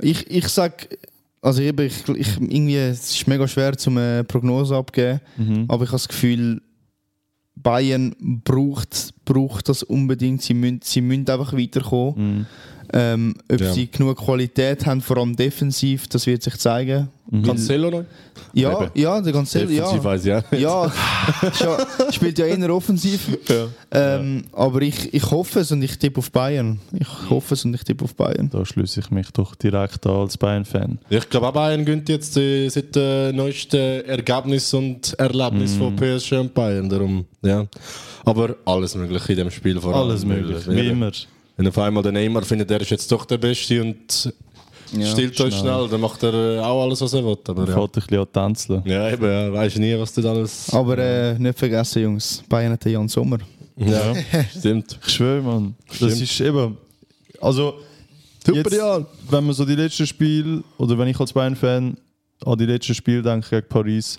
ich, 0.00 0.30
ich 0.30 0.48
sag, 0.48 0.88
also 1.40 1.62
eben, 1.62 1.86
ich, 1.86 2.06
ich, 2.08 2.36
irgendwie, 2.40 2.76
es 2.76 3.10
ist 3.10 3.26
mega 3.26 3.48
schwer, 3.48 3.76
zum 3.78 3.96
eine 3.98 4.24
Prognose 4.24 4.76
abzugeben, 4.76 5.20
Mhm. 5.38 5.64
aber 5.68 5.84
ich 5.84 5.88
habe 5.90 5.96
das 5.96 6.08
Gefühl, 6.08 6.60
Bayern 7.54 8.14
braucht, 8.44 9.14
braucht 9.24 9.68
das 9.68 9.82
unbedingt. 9.82 10.42
Sie 10.42 10.54
müssen, 10.54 10.80
sie 10.82 11.00
müssen 11.00 11.28
einfach 11.28 11.52
weiterkommen. 11.52 12.14
Mhm. 12.38 12.46
Ähm, 12.94 13.34
ob 13.50 13.60
Ja. 13.60 13.72
sie 13.72 13.86
genug 13.90 14.18
Qualität 14.18 14.84
haben, 14.84 15.00
vor 15.00 15.16
allem 15.16 15.34
defensiv, 15.34 16.08
das 16.08 16.26
wird 16.26 16.42
sich 16.42 16.56
zeigen. 16.58 17.08
Cancelo 17.44 17.90
noch? 17.90 18.04
Ja, 18.52 18.82
Eben. 18.82 18.90
ja, 18.94 19.18
der 19.20 19.32
Cancelo, 19.32 19.66
Defensiv 19.66 19.96
ja. 19.96 20.04
weiss 20.04 20.24
ich 20.26 20.32
auch 20.34 20.50
nicht. 20.50 20.60
Ja, 20.62 20.92
ja, 21.60 22.12
spielt 22.12 22.38
ja 22.38 22.44
eher 22.46 22.74
offensiv. 22.74 23.38
Ähm, 23.94 24.44
Aber 24.52 24.80
ich, 24.82 25.12
ich 25.12 25.30
hoffe 25.30 25.60
es 25.60 25.70
und 25.70 25.82
ich 25.82 25.98
tippe 25.98 26.18
auf 26.18 26.30
Bayern. 26.32 26.80
Ich 26.98 27.30
hoffe 27.30 27.54
es 27.54 27.64
und 27.64 27.74
ich 27.74 27.82
tippe 27.84 28.04
auf 28.04 28.14
Bayern. 28.14 28.48
Da 28.50 28.64
schließe 28.64 29.00
ich 29.00 29.10
mich 29.10 29.30
doch 29.32 29.54
direkt 29.54 30.06
an 30.06 30.12
als 30.16 30.36
Bayern-Fan. 30.38 30.98
Ich 31.10 31.28
glaube 31.28 31.48
auch 31.48 31.52
Bayern 31.52 31.84
gönnt 31.84 32.08
jetzt 32.08 32.36
äh, 32.38 32.68
seit 32.70 32.94
dem 32.96 33.36
neuesten 33.36 34.04
Ergebnis 34.06 34.72
und 34.72 35.12
Erlebnis 35.18 35.74
von 35.76 35.94
PSG 35.94 36.32
und 36.38 36.54
Bayern. 36.54 36.88
Darum, 36.88 37.26
ja. 37.42 37.66
Aber 38.24 38.56
alles 38.64 38.94
mögliche 38.94 39.32
in 39.32 39.38
dem 39.40 39.50
Spiel 39.50 39.78
vor 39.80 39.94
allem. 39.94 40.08
Alles 40.10 40.24
möglich, 40.24 40.66
wie 40.68 40.76
er- 40.78 40.90
immer. 40.90 41.10
Wenn 41.56 41.68
auf 41.68 41.78
einmal 41.78 42.02
der 42.02 42.12
Neymar 42.12 42.42
findet, 42.42 42.70
er 42.70 42.80
ist 42.80 42.90
jetzt 42.90 43.10
doch 43.12 43.24
der 43.24 43.38
Beste 43.38 43.80
und 43.82 44.32
Ja, 44.92 45.06
stillt 45.06 45.40
euch 45.40 45.54
schnell, 45.54 45.88
dann 45.88 46.00
macht 46.00 46.22
er 46.22 46.34
äh, 46.34 46.58
auch 46.60 46.82
alles, 46.84 47.00
was 47.00 47.12
er 47.14 47.24
will. 47.24 47.36
Aber 47.46 47.66
Ja. 47.66 47.74
Fährt 47.74 47.96
ein 47.96 48.02
bisschen 48.02 48.18
an 48.20 48.32
tänzeln. 48.32 48.82
ja 48.84 49.10
eben, 49.10 49.24
ja, 49.24 49.52
weiß 49.52 49.76
nie, 49.76 49.98
was 49.98 50.12
das 50.12 50.24
alles. 50.24 50.70
Aber 50.72 50.98
äh, 50.98 51.38
nicht 51.38 51.58
vergessen, 51.58 52.02
Jungs, 52.02 52.42
Bayern 52.48 52.72
hat 52.72 52.84
Jan 52.84 53.08
Sommer. 53.08 53.38
Ja, 53.76 54.14
stimmt. 54.58 54.98
Ich 55.06 55.12
schwöre, 55.14 55.40
Mann. 55.42 55.74
Das 55.88 55.96
Stimmt. 55.96 56.20
ist 56.22 56.40
eben. 56.40 56.76
Also, 57.40 57.74
Super, 58.44 58.58
jetzt, 58.58 58.72
ja. 58.72 59.04
wenn 59.30 59.44
man 59.44 59.54
so 59.54 59.64
die 59.64 59.74
letzten 59.76 60.06
Spiele, 60.06 60.62
oder 60.78 60.98
wenn 60.98 61.08
ich 61.08 61.18
als 61.18 61.32
Bayern-Fan 61.32 61.96
an 62.44 62.58
die 62.58 62.66
letzten 62.66 62.94
Spiele 62.94 63.22
denke 63.22 63.48
gegen 63.48 63.68
Paris, 63.68 64.18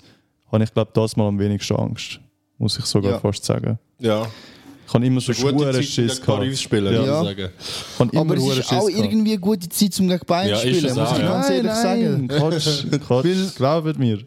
habe 0.50 0.64
ich 0.64 0.72
glaube 0.72 0.90
das 0.94 1.16
mal 1.16 1.28
am 1.28 1.38
wenigsten 1.38 1.76
Angst. 1.76 2.18
Muss 2.58 2.78
ich 2.78 2.84
sogar 2.84 3.12
Ja. 3.12 3.18
fast 3.20 3.44
sagen. 3.44 3.78
Ja, 4.00 4.26
Ich 4.86 4.94
habe 4.94 5.06
immer 5.06 5.20
so 5.20 5.32
eine 5.32 5.40
gute 5.40 5.58
schwere 5.64 5.72
Zeit 5.74 5.84
Schiss 5.84 6.20
gehabt. 6.20 6.56
spielen, 6.58 6.94
Ja. 6.94 7.04
Ja. 7.04 7.22
ich 7.30 7.38
sagen. 7.98 8.16
Aber 8.16 8.36
es 8.36 8.44
ist 8.58 8.72
auch 8.72 8.86
gehabt. 8.86 8.90
irgendwie 9.04 9.30
eine 9.32 9.40
gute 9.40 9.68
Zeit, 9.68 9.98
um 10.00 10.08
gegen 10.08 10.24
Bayern 10.26 10.48
Ja, 10.50 10.56
zu 10.58 10.68
ist 10.68 10.76
spielen, 10.78 10.94
muss 10.96 11.12
ich 11.12 11.18
ja. 11.18 11.28
ganz 11.28 11.50
ehrlich 11.50 11.72
sagen. 11.72 12.28
Quatsch, 12.28 12.84
Quatsch, 13.06 13.54
glaubt 13.56 13.98
mir. 13.98 14.18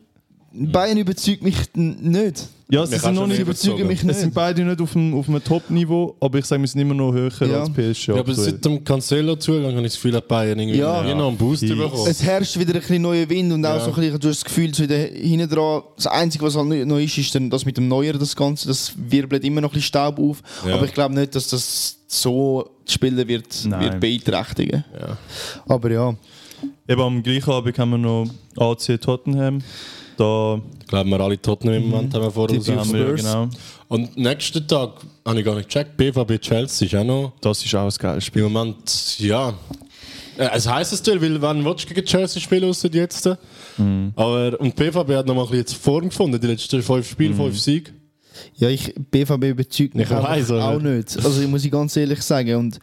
Bayern 0.54 0.98
überzeugt 0.98 1.44
mich 1.44 1.56
nicht. 1.76 2.44
Ja, 2.70 2.86
sie 2.86 2.96
Mich 2.96 3.02
sind 3.02 3.16
noch 3.16 3.28
nicht 3.28 3.38
mehr 3.38 3.42
überzeugt. 3.44 3.66
überzogen. 3.80 3.88
mich 3.88 4.00
Es 4.00 4.04
nicht. 4.06 4.20
sind 4.20 4.34
beide 4.34 4.62
nicht 4.62 4.82
auf 4.82 4.94
einem, 4.94 5.14
auf 5.14 5.30
einem 5.30 5.42
Top-Niveau, 5.42 6.18
aber 6.20 6.38
ich 6.40 6.46
sage, 6.46 6.62
wir 6.62 6.68
sind 6.68 6.82
immer 6.82 6.94
noch 6.96 7.14
höher 7.14 7.32
Ja. 7.48 7.62
als 7.62 7.70
PSG. 7.72 8.08
Ja, 8.10 8.16
aber 8.20 8.34
seit 8.34 8.66
dem 8.66 8.84
Cancelo-Zugang 8.84 9.72
habe 9.72 9.78
ich 9.86 9.94
das 9.94 9.94
Gefühl, 9.94 10.16
hat 10.16 10.28
Bayern 10.28 10.60
irgendwie 10.60 10.80
Ja. 10.80 11.06
ja. 11.08 11.16
noch 11.16 11.30
einen 11.30 11.38
Boost 11.38 11.62
Fix. 11.62 11.74
bekommen. 11.74 12.08
Es 12.10 12.22
herrscht 12.22 12.60
wieder 12.60 12.74
ein 12.74 12.82
bisschen 12.82 13.02
neuer 13.02 13.30
Wind 13.30 13.54
und 13.54 13.66
auch 13.66 13.76
Ja. 13.76 13.80
so 13.86 13.92
ein 13.92 13.96
bisschen, 13.96 14.20
du 14.20 14.28
hast 14.28 14.40
das 14.40 14.44
Gefühl, 14.44 14.74
so 14.74 14.84
wieder 14.84 14.98
hinten 14.98 15.50
dran, 15.50 15.82
das 15.96 16.08
Einzige, 16.08 16.44
was 16.44 16.58
halt 16.58 16.86
noch 16.88 16.98
ist, 17.00 17.18
ist 17.18 17.34
dann 17.36 17.50
das 17.50 17.64
mit 17.64 17.78
dem 17.78 17.88
Neuer, 17.88 18.14
das 18.14 18.36
Ganze, 18.36 18.68
das 18.68 18.92
wirbelt 18.98 19.46
immer 19.46 19.62
noch 19.62 19.70
ein 19.70 19.74
bisschen 19.76 19.88
Staub 19.88 20.20
auf. 20.20 20.44
Ja. 20.68 20.74
Aber 20.76 20.84
ich 20.86 20.94
glaube 20.94 21.16
nicht, 21.16 21.36
dass 21.36 21.48
das 21.48 22.00
so 22.08 22.70
die 22.86 22.92
Spieler 22.92 23.26
wird, 23.30 23.46
Nein. 23.66 23.82
wird 23.82 24.00
beeinträchtigen. 24.02 24.84
Ja. 25.00 25.18
Aber 25.70 25.90
ja, 25.90 26.16
Eben 26.90 27.02
am 27.02 27.22
gleichen 27.22 27.52
Abend 27.52 27.78
haben 27.78 27.90
wir 27.92 27.98
noch 27.98 28.28
AC 28.58 28.98
Tottenham. 29.00 29.60
Da, 30.18 30.60
Ich 30.82 30.88
glaube, 30.88 31.10
wir 31.10 31.20
alle 31.20 31.42
Tottenham 31.42 31.76
im 31.76 31.90
Moment 31.90 32.14
haben 32.14 32.24
wir 32.24 32.32
vor 32.32 32.50
uns. 32.50 32.68
Haben 32.70 32.94
wir 32.94 33.14
genau. 33.16 33.50
Und 33.88 34.18
nächsten 34.18 34.68
Tag 34.68 34.92
habe 35.26 35.40
ich 35.40 35.46
gar 35.46 35.56
nicht 35.56 35.70
gecheckt. 35.70 35.96
BVB 35.96 36.40
Chelsea 36.42 36.88
ist 36.88 36.96
auch 36.96 37.04
noch. 37.04 37.34
Das 37.42 37.64
ist 37.64 37.74
auch 37.76 37.84
ein 37.86 37.94
geiles 37.98 38.26
Spiel. 38.26 38.44
Im 38.46 38.52
Moment, 38.54 39.20
ja. 39.20 39.50
Äh, 40.38 40.50
Es 40.54 40.68
heisst 40.68 40.94
es 40.94 41.02
Duell, 41.04 41.22
weil 41.22 41.42
wann 41.42 41.64
willst 41.64 41.90
du 41.90 41.94
gegen 41.94 42.06
Chelsea 42.06 42.42
spielen 42.42 42.64
außer 42.66 42.90
jetzt? 42.92 43.28
Aber 44.16 44.60
und 44.60 44.76
BVB 44.76 45.12
hat 45.12 45.26
noch 45.28 45.36
mal 45.36 45.42
ein 45.44 45.48
bisschen 45.48 45.58
jetzt 45.60 45.74
Form 45.76 46.10
gefunden, 46.10 46.40
die 46.42 46.48
letzten 46.48 46.82
fünf 46.82 47.10
Spiele, 47.10 47.34
fünf 47.36 47.60
Siege. 47.60 47.92
ja 48.56 48.70
ich, 48.70 48.94
BVB 49.12 49.44
überzeugt 49.46 49.96
mich 49.96 50.06
Ich 50.10 50.12
aber- 50.16 50.30
auch 50.64 50.80
nicht. 50.82 51.16
Also 51.18 51.42
ich 51.42 51.48
muss 51.48 51.64
ich 51.64 51.72
ganz 51.72 51.96
ehrlich 51.96 52.22
sagen. 52.22 52.56
Und 52.56 52.80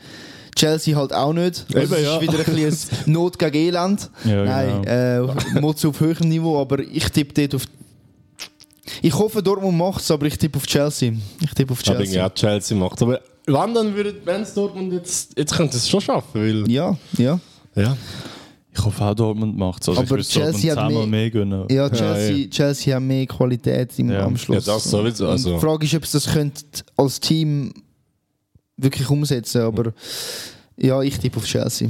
Chelsea 0.55 0.97
halt 0.97 1.13
auch 1.13 1.33
nicht. 1.33 1.65
Also 1.75 1.79
Eben, 1.79 1.93
es 1.95 2.03
ja. 2.03 2.17
ist 2.17 2.23
wieder 2.23 2.39
ein 2.39 2.55
bisschen 2.55 2.99
Not 3.13 3.39
gegen 3.39 3.57
Elend. 3.57 4.11
Ja, 4.25 4.45
Nein, 4.45 4.83
genau. 4.83 5.35
äh, 5.57 5.61
Mods 5.61 5.85
auf 5.85 6.01
höherem 6.01 6.29
Niveau, 6.29 6.61
aber 6.61 6.79
ich 6.81 7.05
tippe 7.11 7.33
dort 7.35 7.55
auf. 7.57 7.69
Ich 9.03 9.15
hoffe, 9.15 9.43
Dortmund 9.43 9.77
macht 9.79 10.01
es, 10.03 10.11
aber 10.11 10.27
ich 10.27 10.37
tippe 10.39 10.59
auf 10.59 10.67
Chelsea. 10.67 11.13
Ich 11.41 11.51
tippe 11.55 11.73
auf 11.73 11.81
Ich 11.83 11.89
habe 11.89 11.99
Chelsea. 11.99 12.19
ja 12.23 12.31
Chelsea 12.31 12.77
macht. 12.77 13.01
Aber 13.03 13.21
wann 13.47 13.75
dann 13.75 13.95
würde 13.95 14.15
wenn 14.25 14.43
es 14.43 14.55
Dortmund 14.55 14.93
jetzt, 14.93 15.37
jetzt 15.39 15.55
könnte 15.55 15.77
es 15.77 15.89
schon 15.89 16.01
schaffen, 16.01 16.41
weil 16.41 16.71
Ja, 16.71 16.97
ja. 17.17 17.41
ja. 17.75 17.97
Ich 18.77 18.85
hoffe 18.85 19.05
auch, 19.05 19.15
Dortmund 19.15 19.57
macht 19.57 19.83
es. 19.83 19.89
Also 19.89 20.01
Aber 20.03 20.19
ich 20.19 20.29
Chelsea 20.29 20.75
Dortmund 20.75 21.03
hat 21.03 21.09
mehr- 21.11 21.21
mehr 21.23 21.31
gönnen. 21.31 21.65
Ja, 21.71 21.89
Chelsea, 21.89 22.49
Chelsea 22.49 22.95
haben 22.97 23.07
mehr 23.07 23.27
Qualität 23.27 23.97
im, 23.99 24.11
Ja. 24.11 24.25
am 24.25 24.37
Schluss. 24.37 24.67
Ja, 24.67 24.75
das 24.75 24.85
sowieso, 24.85 25.25
Und 25.27 25.31
also. 25.31 25.55
Die 25.55 25.61
Frage 25.61 25.87
ist, 25.87 25.95
ob 25.95 26.07
sie 26.07 26.13
das 26.19 26.33
könnt 26.33 26.65
als 26.97 27.21
Team 27.21 27.73
wirklich 28.77 29.09
umsetzen 29.11 29.63
Aber 29.63 29.93
ja, 30.77 31.01
ich 31.03 31.19
tippe 31.19 31.39
auf 31.39 31.45
Chelsea. 31.47 31.89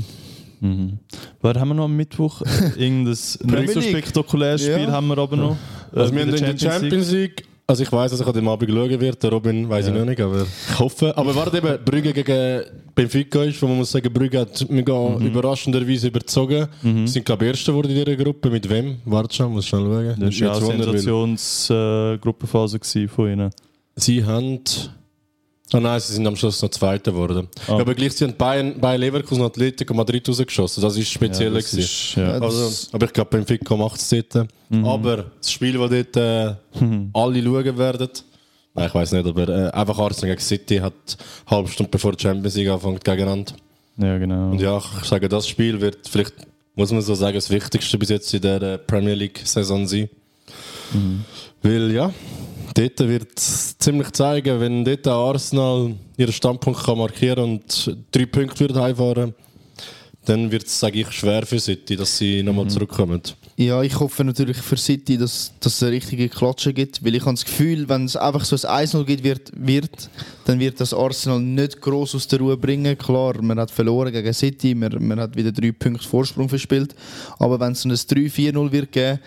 Mhm. 0.60 0.98
Was 1.40 1.56
haben 1.56 1.68
wir 1.68 1.74
noch 1.74 1.84
am 1.84 1.96
Mittwoch? 1.96 2.42
Irgendein 2.76 3.04
nicht 3.10 3.72
so 3.72 3.80
spektakuläres 3.80 4.62
Spiel 4.62 4.80
Ja. 4.82 4.92
haben 4.92 5.06
wir 5.08 5.18
aber 5.18 5.36
noch. 5.36 5.56
Äh, 5.94 5.98
Also 6.00 6.14
wir 6.14 6.24
bei 6.26 6.32
haben 6.32 6.34
in 6.44 6.56
der 6.56 6.70
Champions 6.70 7.10
League. 7.10 7.44
Also 7.66 7.82
ich 7.82 7.90
weiß, 7.90 8.10
dass 8.10 8.20
ich 8.20 8.26
an 8.26 8.32
dem 8.34 8.46
Abend 8.46 8.70
schauen 8.70 9.00
werde. 9.00 9.16
Der 9.16 9.30
Robin 9.30 9.66
weiß 9.68 9.86
ich 9.86 9.92
Ja. 9.92 9.98
noch 9.98 10.04
nicht, 10.06 10.20
aber 10.20 10.42
ich 10.70 10.78
hoffe. 10.78 11.16
Aber 11.16 11.34
warte 11.34 11.56
eben, 11.56 11.78
Brügge 11.82 12.12
gegen 12.12 12.62
Benfica 12.94 13.42
ist, 13.44 13.60
wo 13.62 13.66
man 13.66 13.78
muss 13.78 13.90
sagen, 13.90 14.12
Brügge 14.12 14.40
hat 14.40 14.66
mega 14.70 14.92
Mhm. 14.92 15.26
überraschenderweise 15.26 16.08
überzogen. 16.08 16.66
Sie 16.82 17.06
sind 17.06 17.24
glaube 17.24 17.44
ich 17.46 17.50
Erster 17.52 17.72
geworden 17.72 17.90
in 17.90 18.04
dieser 18.04 18.16
Gruppe. 18.22 18.50
Mit 18.50 18.68
wem? 18.68 18.96
Warte 19.06 19.34
schon, 19.34 19.52
muss 19.52 19.64
schnell 19.66 19.80
schauen. 19.82 20.14
Das 20.20 20.40
war 20.40 20.60
ja 20.62 20.68
eine 20.68 20.84
Sensationsgruppenphase 20.84 22.76
äh, 22.78 23.08
von 23.08 23.30
ihnen. 23.32 23.50
Sie 23.96 24.22
haben... 24.24 24.60
Ah 25.74 25.80
nein, 25.80 25.98
sie 26.00 26.12
sind 26.14 26.26
am 26.26 26.36
Schluss 26.36 26.62
noch 26.62 26.68
Zweiter 26.70 27.10
geworden. 27.10 27.48
Ah. 27.66 27.78
Aber 27.80 27.94
gleich 27.94 28.20
haben 28.22 28.36
Bayern, 28.36 28.78
Bayern 28.80 29.00
Leverkusen 29.00 29.40
und 29.42 29.48
Atletico 29.48 29.92
Madrid 29.92 30.28
rausgeschossen. 30.28 30.82
Das 30.82 30.96
ist 30.96 31.10
speziell. 31.10 31.52
Ja, 31.52 31.58
das 31.58 31.70
gewesen. 31.70 31.84
ist, 31.84 32.14
ja. 32.14 32.36
Ja, 32.36 32.40
Also, 32.40 32.88
aber 32.92 33.06
ich 33.06 33.12
glaube, 33.12 33.30
Benfica 33.30 33.76
macht 33.76 34.00
es 34.00 34.08
dort. 34.08 34.48
Mhm. 34.68 34.84
Aber 34.84 35.24
das 35.40 35.50
Spiel, 35.50 35.72
das 35.76 35.90
dort 35.90 36.16
äh, 36.16 36.54
alle 37.12 37.42
schauen 37.42 37.78
werden, 37.78 38.08
nein, 38.74 38.86
ich 38.88 38.94
weiß 38.94 39.12
nicht, 39.12 39.26
aber 39.26 39.48
äh, 39.48 39.70
einfach 39.72 39.98
Arsenal 39.98 40.36
gegen 40.36 40.40
City 40.46 40.76
hat 40.78 40.92
eine 41.46 41.56
halbe 41.56 41.68
Stunde 41.68 41.90
bevor 41.90 42.12
die 42.12 42.22
Champions 42.22 42.54
League 42.54 42.68
anfängt 42.68 43.04
gegeneinander. 43.04 43.52
ja, 43.96 44.16
genau. 44.18 44.50
Und 44.52 44.60
ja, 44.60 44.78
ich 44.78 45.04
sage, 45.08 45.28
das 45.28 45.48
Spiel 45.48 45.80
wird 45.80 46.08
vielleicht, 46.08 46.34
muss 46.76 46.92
man 46.92 47.02
so 47.02 47.14
sagen, 47.16 47.34
das 47.34 47.50
Wichtigste 47.50 47.98
bis 47.98 48.10
jetzt 48.10 48.32
in 48.32 48.42
der 48.42 48.62
äh, 48.62 48.78
Premier 48.78 49.14
League-Saison 49.14 49.86
sein. 49.88 50.08
Weil 51.62 51.90
ja, 51.92 52.12
dort 52.74 53.00
wird 53.00 53.38
es 53.38 53.78
ziemlich 53.78 54.10
zeigen, 54.12 54.60
wenn 54.60 54.84
dort 54.84 55.06
Arsenal 55.06 55.94
ihren 56.16 56.32
Standpunkt 56.32 56.84
kann 56.84 56.98
markieren 56.98 57.44
und 57.44 57.96
drei 58.10 58.26
Punkte 58.26 58.60
wird 58.60 58.76
heimfahren, 58.76 59.34
dann 60.24 60.50
wird 60.50 60.66
es, 60.66 60.80
sage 60.80 61.00
ich, 61.00 61.10
schwer 61.10 61.46
für 61.46 61.60
City, 61.60 61.96
dass 61.96 62.18
sie 62.18 62.42
nochmal 62.42 62.68
zurückkommen. 62.68 63.22
Ja, 63.56 63.82
ich 63.82 64.00
hoffe 64.00 64.24
natürlich 64.24 64.56
für 64.56 64.76
City, 64.76 65.16
dass, 65.16 65.52
dass 65.60 65.74
es 65.74 65.82
eine 65.82 65.92
richtige 65.92 66.28
Klatsche 66.28 66.72
gibt, 66.72 67.04
weil 67.04 67.14
ich 67.14 67.22
habe 67.22 67.34
das 67.34 67.44
Gefühl, 67.44 67.88
wenn 67.88 68.06
es 68.06 68.16
einfach 68.16 68.44
so 68.44 68.56
ein 68.66 68.86
1-0 68.86 69.04
gibt, 69.04 69.22
wird, 69.22 69.52
wird, 69.54 70.10
dann 70.44 70.58
wird 70.58 70.80
das 70.80 70.92
Arsenal 70.92 71.38
nicht 71.40 71.80
groß 71.80 72.16
aus 72.16 72.26
der 72.26 72.40
Ruhe 72.40 72.56
bringen. 72.56 72.98
Klar, 72.98 73.40
man 73.42 73.60
hat 73.60 73.70
verloren 73.70 74.12
gegen 74.12 74.32
City, 74.32 74.74
man, 74.74 75.06
man 75.06 75.20
hat 75.20 75.36
wieder 75.36 75.52
drei 75.52 75.70
Punkte 75.70 76.06
Vorsprung 76.06 76.48
verspielt, 76.48 76.96
aber 77.38 77.60
wenn 77.60 77.72
es 77.72 77.82
so 77.82 77.88
ein 77.88 77.94
3-4-0 77.94 78.72
wird 78.72 78.90
geben, 78.90 79.20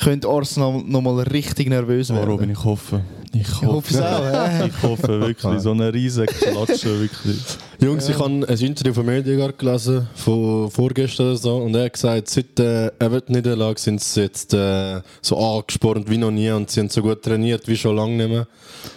könnte 0.00 0.28
Arsenal 0.28 0.82
nochmal 0.82 1.20
richtig 1.24 1.68
nervös 1.68 2.08
werden. 2.08 2.26
Robin, 2.26 2.50
ich 2.50 2.64
hoffe. 2.64 3.02
Ich 3.34 3.40
ich 3.40 3.62
hoffe 3.62 3.94
es 3.94 4.00
auch. 4.00 4.66
Ich 4.66 4.82
hoffe 4.82 5.20
wirklich. 5.20 5.60
So 5.60 5.72
eine 5.72 5.92
riesige 5.92 6.32
Klatsche, 6.32 7.00
wirklich. 7.00 7.38
Jungs, 7.80 8.08
ich 8.08 8.18
habe 8.18 8.46
ein 8.48 8.58
Interview 8.58 8.94
von 8.94 9.04
Mediagard 9.04 9.58
gelesen, 9.58 10.06
von 10.14 10.70
vorgestern 10.70 11.26
oder 11.26 11.36
so, 11.36 11.56
und 11.56 11.74
er 11.74 11.86
hat 11.86 11.92
gesagt, 11.94 12.28
seit 12.28 12.56
der 12.58 12.92
Everton-Niederlage 12.98 13.80
sind 13.80 14.00
sie 14.00 14.22
jetzt 14.22 14.54
äh, 14.54 15.00
so 15.20 15.36
angespornt 15.36 16.08
wie 16.08 16.16
noch 16.16 16.30
nie 16.30 16.50
und 16.50 16.70
sie 16.70 16.80
haben 16.80 16.88
so 16.88 17.02
gut 17.02 17.22
trainiert 17.22 17.66
wie 17.66 17.76
schon 17.76 17.96
lange 17.96 18.16
nicht 18.16 18.28
mehr. 18.28 18.46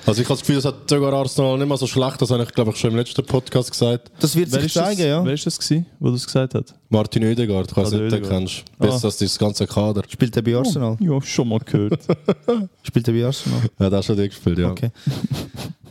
Also 0.06 0.22
ich 0.22 0.28
habe 0.28 0.36
das 0.36 0.42
Gefühl, 0.42 0.56
das 0.58 0.66
hat 0.66 0.90
sogar 0.90 1.14
Arsenal 1.14 1.58
nicht 1.58 1.68
mehr 1.68 1.78
so 1.78 1.88
schlecht, 1.88 2.22
das 2.22 2.30
habe 2.30 2.44
ich 2.44 2.54
glaube 2.54 2.72
ich 2.72 2.78
schon 2.78 2.92
im 2.92 2.98
letzten 2.98 3.26
Podcast 3.26 3.72
gesagt. 3.72 4.12
Das 4.20 4.36
wird 4.36 4.52
Wer 4.52 4.60
sich 4.60 4.68
ist 4.68 4.76
das, 4.76 4.86
zeigen, 4.86 5.02
ja. 5.08 5.26
wer 5.26 5.34
ist 5.34 5.46
das 5.46 5.58
gewesen, 5.60 5.86
wo 6.00 6.12
das 6.12 6.26
gesagt 6.26 6.54
hat? 6.54 6.74
Martin 6.90 7.24
Oedegaard, 7.26 7.70
ich 7.72 7.78
weiß 7.78 7.90
der 7.90 8.00
nicht, 8.02 8.14
du 8.14 8.20
den 8.22 8.30
kennst. 8.30 8.64
Besser 8.80 9.04
Ah. 9.04 9.08
als 9.08 9.18
das 9.18 9.38
ganze 9.38 9.68
Kader. 9.68 10.04
Spielt 10.08 10.36
er 10.38 10.42
bei 10.42 10.56
Arsenal? 10.56 10.96
Ja, 11.02 11.22
schon 11.22 11.50
mal 11.50 11.60
gehört. 11.60 12.00
Spielt 12.84 13.08
er 13.08 13.14
bei 13.14 13.26
Arsenal? 13.26 13.60
Ja, 13.80 13.90
das 13.90 14.08
hat 14.10 14.16
schon 14.18 14.26
gespielt, 14.30 14.58
ja. 14.60 14.72
Okay. 14.72 14.90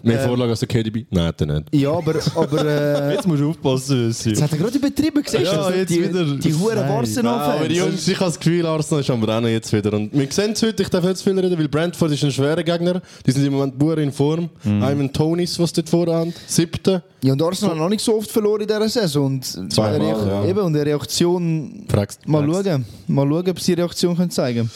Mehr 0.07 0.21
Vorlage 0.21 0.51
als 0.51 0.61
der 0.61 0.69
KDB? 0.69 1.05
Nein, 1.11 1.25
hat 1.27 1.41
er 1.41 1.47
nicht. 1.47 1.75
Ja, 1.75 1.91
aber, 1.93 2.15
aber 2.35 2.65
äh, 3.11 3.15
Jetzt 3.15 3.27
musst 3.27 3.41
du 3.43 3.51
aufpassen, 3.51 4.07
jetzt 4.09 4.27
Ösi. 4.27 4.37
hat 4.41 4.53
er 4.53 4.59
gerade 4.59 4.79
übertrieben 4.79 5.23
gesehen. 5.23 5.45
Ja, 5.45 5.71
jetzt 5.71 5.91
die, 5.91 6.03
wieder. 6.09 6.25
Die 6.25 6.55
huren 6.55 6.77
Nein. 6.77 7.27
aber. 7.27 7.67
Jungs, 7.71 8.07
ich 8.09 8.15
habe 8.19 8.27
das 8.31 8.39
Gefühl, 8.39 8.65
Arsenal 8.67 9.01
ist 9.01 9.11
am 9.11 9.23
Rennen 9.23 9.51
jetzt 9.51 9.73
wieder. 9.73 9.93
Und 9.93 10.13
wir 10.13 10.27
sehen 10.31 10.53
es 10.53 10.63
heute, 10.63 10.83
ich 10.83 10.89
darf 10.89 11.05
zu 11.15 11.25
viel 11.25 11.39
reden, 11.39 11.59
weil 11.59 11.69
Brentford 11.69 12.13
ist 12.13 12.25
ein 12.25 12.33
schwerer 12.33 12.63
Gegner. 12.63 13.03
Die 13.27 13.31
sind 13.33 13.45
im 13.45 13.53
Moment 13.55 13.79
pur 13.79 13.99
in 13.99 14.13
Form. 14.13 14.49
Mhm. 14.65 14.83
Ivan 14.83 15.13
Tonis, 15.13 15.59
was 15.59 15.73
dort 15.73 15.89
vorhand, 15.89 16.35
siebte. 16.47 17.03
Ja, 17.23 17.33
und 17.33 17.43
Arsenal 17.43 17.73
hat 17.75 17.79
noch 17.83 17.89
nicht 17.89 18.05
so 18.05 18.17
oft 18.17 18.31
verloren 18.31 18.61
in 18.63 18.69
dieser 18.69 18.89
Saison. 18.89 19.27
Und 19.27 19.73
Zweimal, 19.73 19.95
eine 19.97 20.05
Reak- 20.17 20.27
ja. 20.27 20.45
Eben, 20.45 20.61
und 20.61 20.77
eine 20.77 20.87
Reaktion... 20.87 21.85
Fragst, 21.89 22.27
Mal 22.29 22.47
fragst. 22.49 22.69
schauen. 22.69 22.85
Mal 23.09 23.27
schauen, 23.29 23.49
ob 23.51 23.61
sie 23.61 23.75
die 23.75 23.81
Reaktion 23.81 24.17
können 24.17 24.31
zeigen 24.31 24.71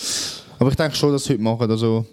Aber 0.59 0.71
ich 0.71 0.77
denke 0.77 0.97
schon, 0.97 1.13
dass 1.13 1.25
sie 1.25 1.35
heute 1.35 1.43
machen. 1.43 1.71
Also, 1.71 2.05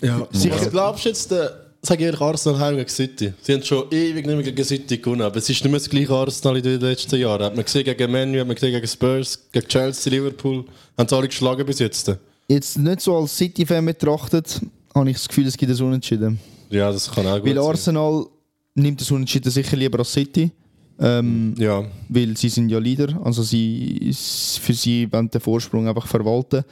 Ja. 0.00 0.26
Sicher. 0.30 0.56
Was 0.56 0.70
glaubst 0.70 1.04
du 1.04 1.08
jetzt, 1.08 1.30
der, 1.30 1.50
sag 1.82 1.98
ich 2.00 2.06
ehrlich, 2.06 2.20
Arsenal 2.20 2.58
heim 2.60 2.76
gegen 2.76 2.88
City? 2.88 3.32
Sie 3.42 3.54
haben 3.54 3.62
schon 3.62 3.84
ewig 3.90 4.26
nicht 4.26 4.34
mehr 4.34 4.42
gegen 4.42 4.64
City 4.64 4.98
gewonnen, 4.98 5.22
aber 5.22 5.36
es 5.36 5.48
ist 5.48 5.62
nicht 5.62 5.70
mehr 5.70 5.80
das 5.80 5.88
gleiche 5.88 6.12
Arsenal 6.12 6.56
in 6.58 6.62
den 6.62 6.80
letzten 6.80 7.18
Jahren. 7.18 7.42
Hat 7.44 7.56
man 7.56 7.64
gesehen 7.64 7.84
gegen 7.84 8.10
Manu, 8.12 8.38
hat 8.40 8.46
man 8.46 8.54
gesehen 8.54 8.72
gegen 8.72 8.86
Spurs, 8.86 9.38
gegen 9.52 9.66
Chelsea, 9.68 10.12
Liverpool. 10.12 10.64
Haben 10.98 11.08
sie 11.08 11.16
alle 11.16 11.28
geschlagen 11.28 11.64
bis 11.66 11.78
jetzt? 11.78 12.12
jetzt 12.48 12.78
nicht 12.78 13.00
so 13.00 13.16
als 13.16 13.36
City-Fan 13.36 13.86
betrachtet, 13.86 14.60
habe 14.94 15.08
ich 15.10 15.16
das 15.16 15.28
Gefühl, 15.28 15.46
es 15.46 15.56
gibt 15.56 15.70
ein 15.72 15.80
Unentschieden. 15.86 16.40
Ja, 16.68 16.90
das 16.90 17.10
kann 17.10 17.24
auch 17.26 17.36
gut 17.38 17.46
Weil 17.46 17.54
sein. 17.54 17.64
Arsenal 17.64 18.26
nimmt 18.74 19.00
das 19.00 19.10
Unentschieden 19.10 19.50
sicher 19.50 19.76
lieber 19.76 20.00
als 20.00 20.12
City. 20.12 20.50
Ähm, 20.98 21.54
Ja, 21.56 21.84
weil 22.08 22.36
sie 22.36 22.48
sind 22.48 22.68
ja 22.68 22.78
Leader, 22.78 23.18
also 23.24 23.42
sie, 23.42 24.12
für 24.60 24.74
sie 24.74 25.10
wollen 25.12 25.30
den 25.30 25.40
Vorsprung 25.40 25.88
einfach 25.88 26.06
verwalten. 26.06 26.62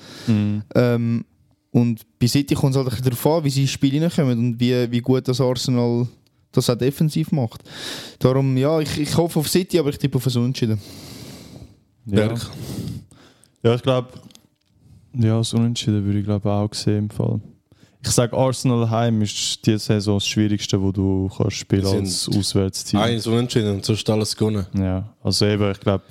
Ähm, 0.74 1.24
und 1.70 2.00
bei 2.18 2.26
City 2.26 2.54
kommt 2.54 2.74
es 2.74 2.82
halt 2.82 3.04
darauf 3.06 3.26
an, 3.26 3.44
wie 3.44 3.50
sie 3.50 3.62
ins 3.62 3.70
Spiel 3.70 4.02
reinkommen 4.02 4.38
und 4.38 4.60
wie, 4.60 4.90
wie 4.90 5.00
gut 5.00 5.28
das 5.28 5.40
Arsenal 5.40 6.06
das 6.52 6.70
auch 6.70 6.76
defensiv 6.76 7.30
macht. 7.30 7.62
Darum, 8.18 8.56
ja, 8.56 8.80
ich, 8.80 8.98
ich 8.98 9.16
hoffe 9.16 9.38
auf 9.40 9.48
City, 9.48 9.78
aber 9.78 9.90
ich 9.90 9.98
tippe 9.98 10.16
auf 10.16 10.26
ein 10.26 10.36
Unentschieden. 10.36 10.80
Ja. 12.06 12.26
Berg. 12.26 12.50
ja, 13.62 13.74
ich 13.74 13.82
glaube, 13.82 14.08
ja, 15.14 15.38
das 15.38 15.52
Unentschieden 15.52 16.04
würde 16.04 16.20
ich 16.20 16.24
glaube 16.24 16.50
auch 16.50 16.72
sehen 16.72 16.98
im 16.98 17.10
Fall. 17.10 17.40
Ich 18.02 18.10
sage, 18.10 18.36
Arsenal 18.36 18.88
heim 18.88 19.20
ist 19.22 19.66
die 19.66 19.76
Saison 19.76 20.16
das 20.16 20.26
Schwierigste, 20.26 20.80
wo 20.80 20.92
du 20.92 21.28
kannst 21.36 21.56
spielen 21.56 21.84
als 21.84 22.28
Auswärtsteam. 22.28 23.00
Eins 23.00 23.26
unentschieden 23.26 23.74
und 23.74 23.84
sonst 23.84 24.08
alles 24.08 24.36
gewonnen. 24.36 24.66
Ja, 24.72 25.12
also 25.22 25.44
eben, 25.44 25.70
ich 25.70 25.80
glaube, 25.80 26.04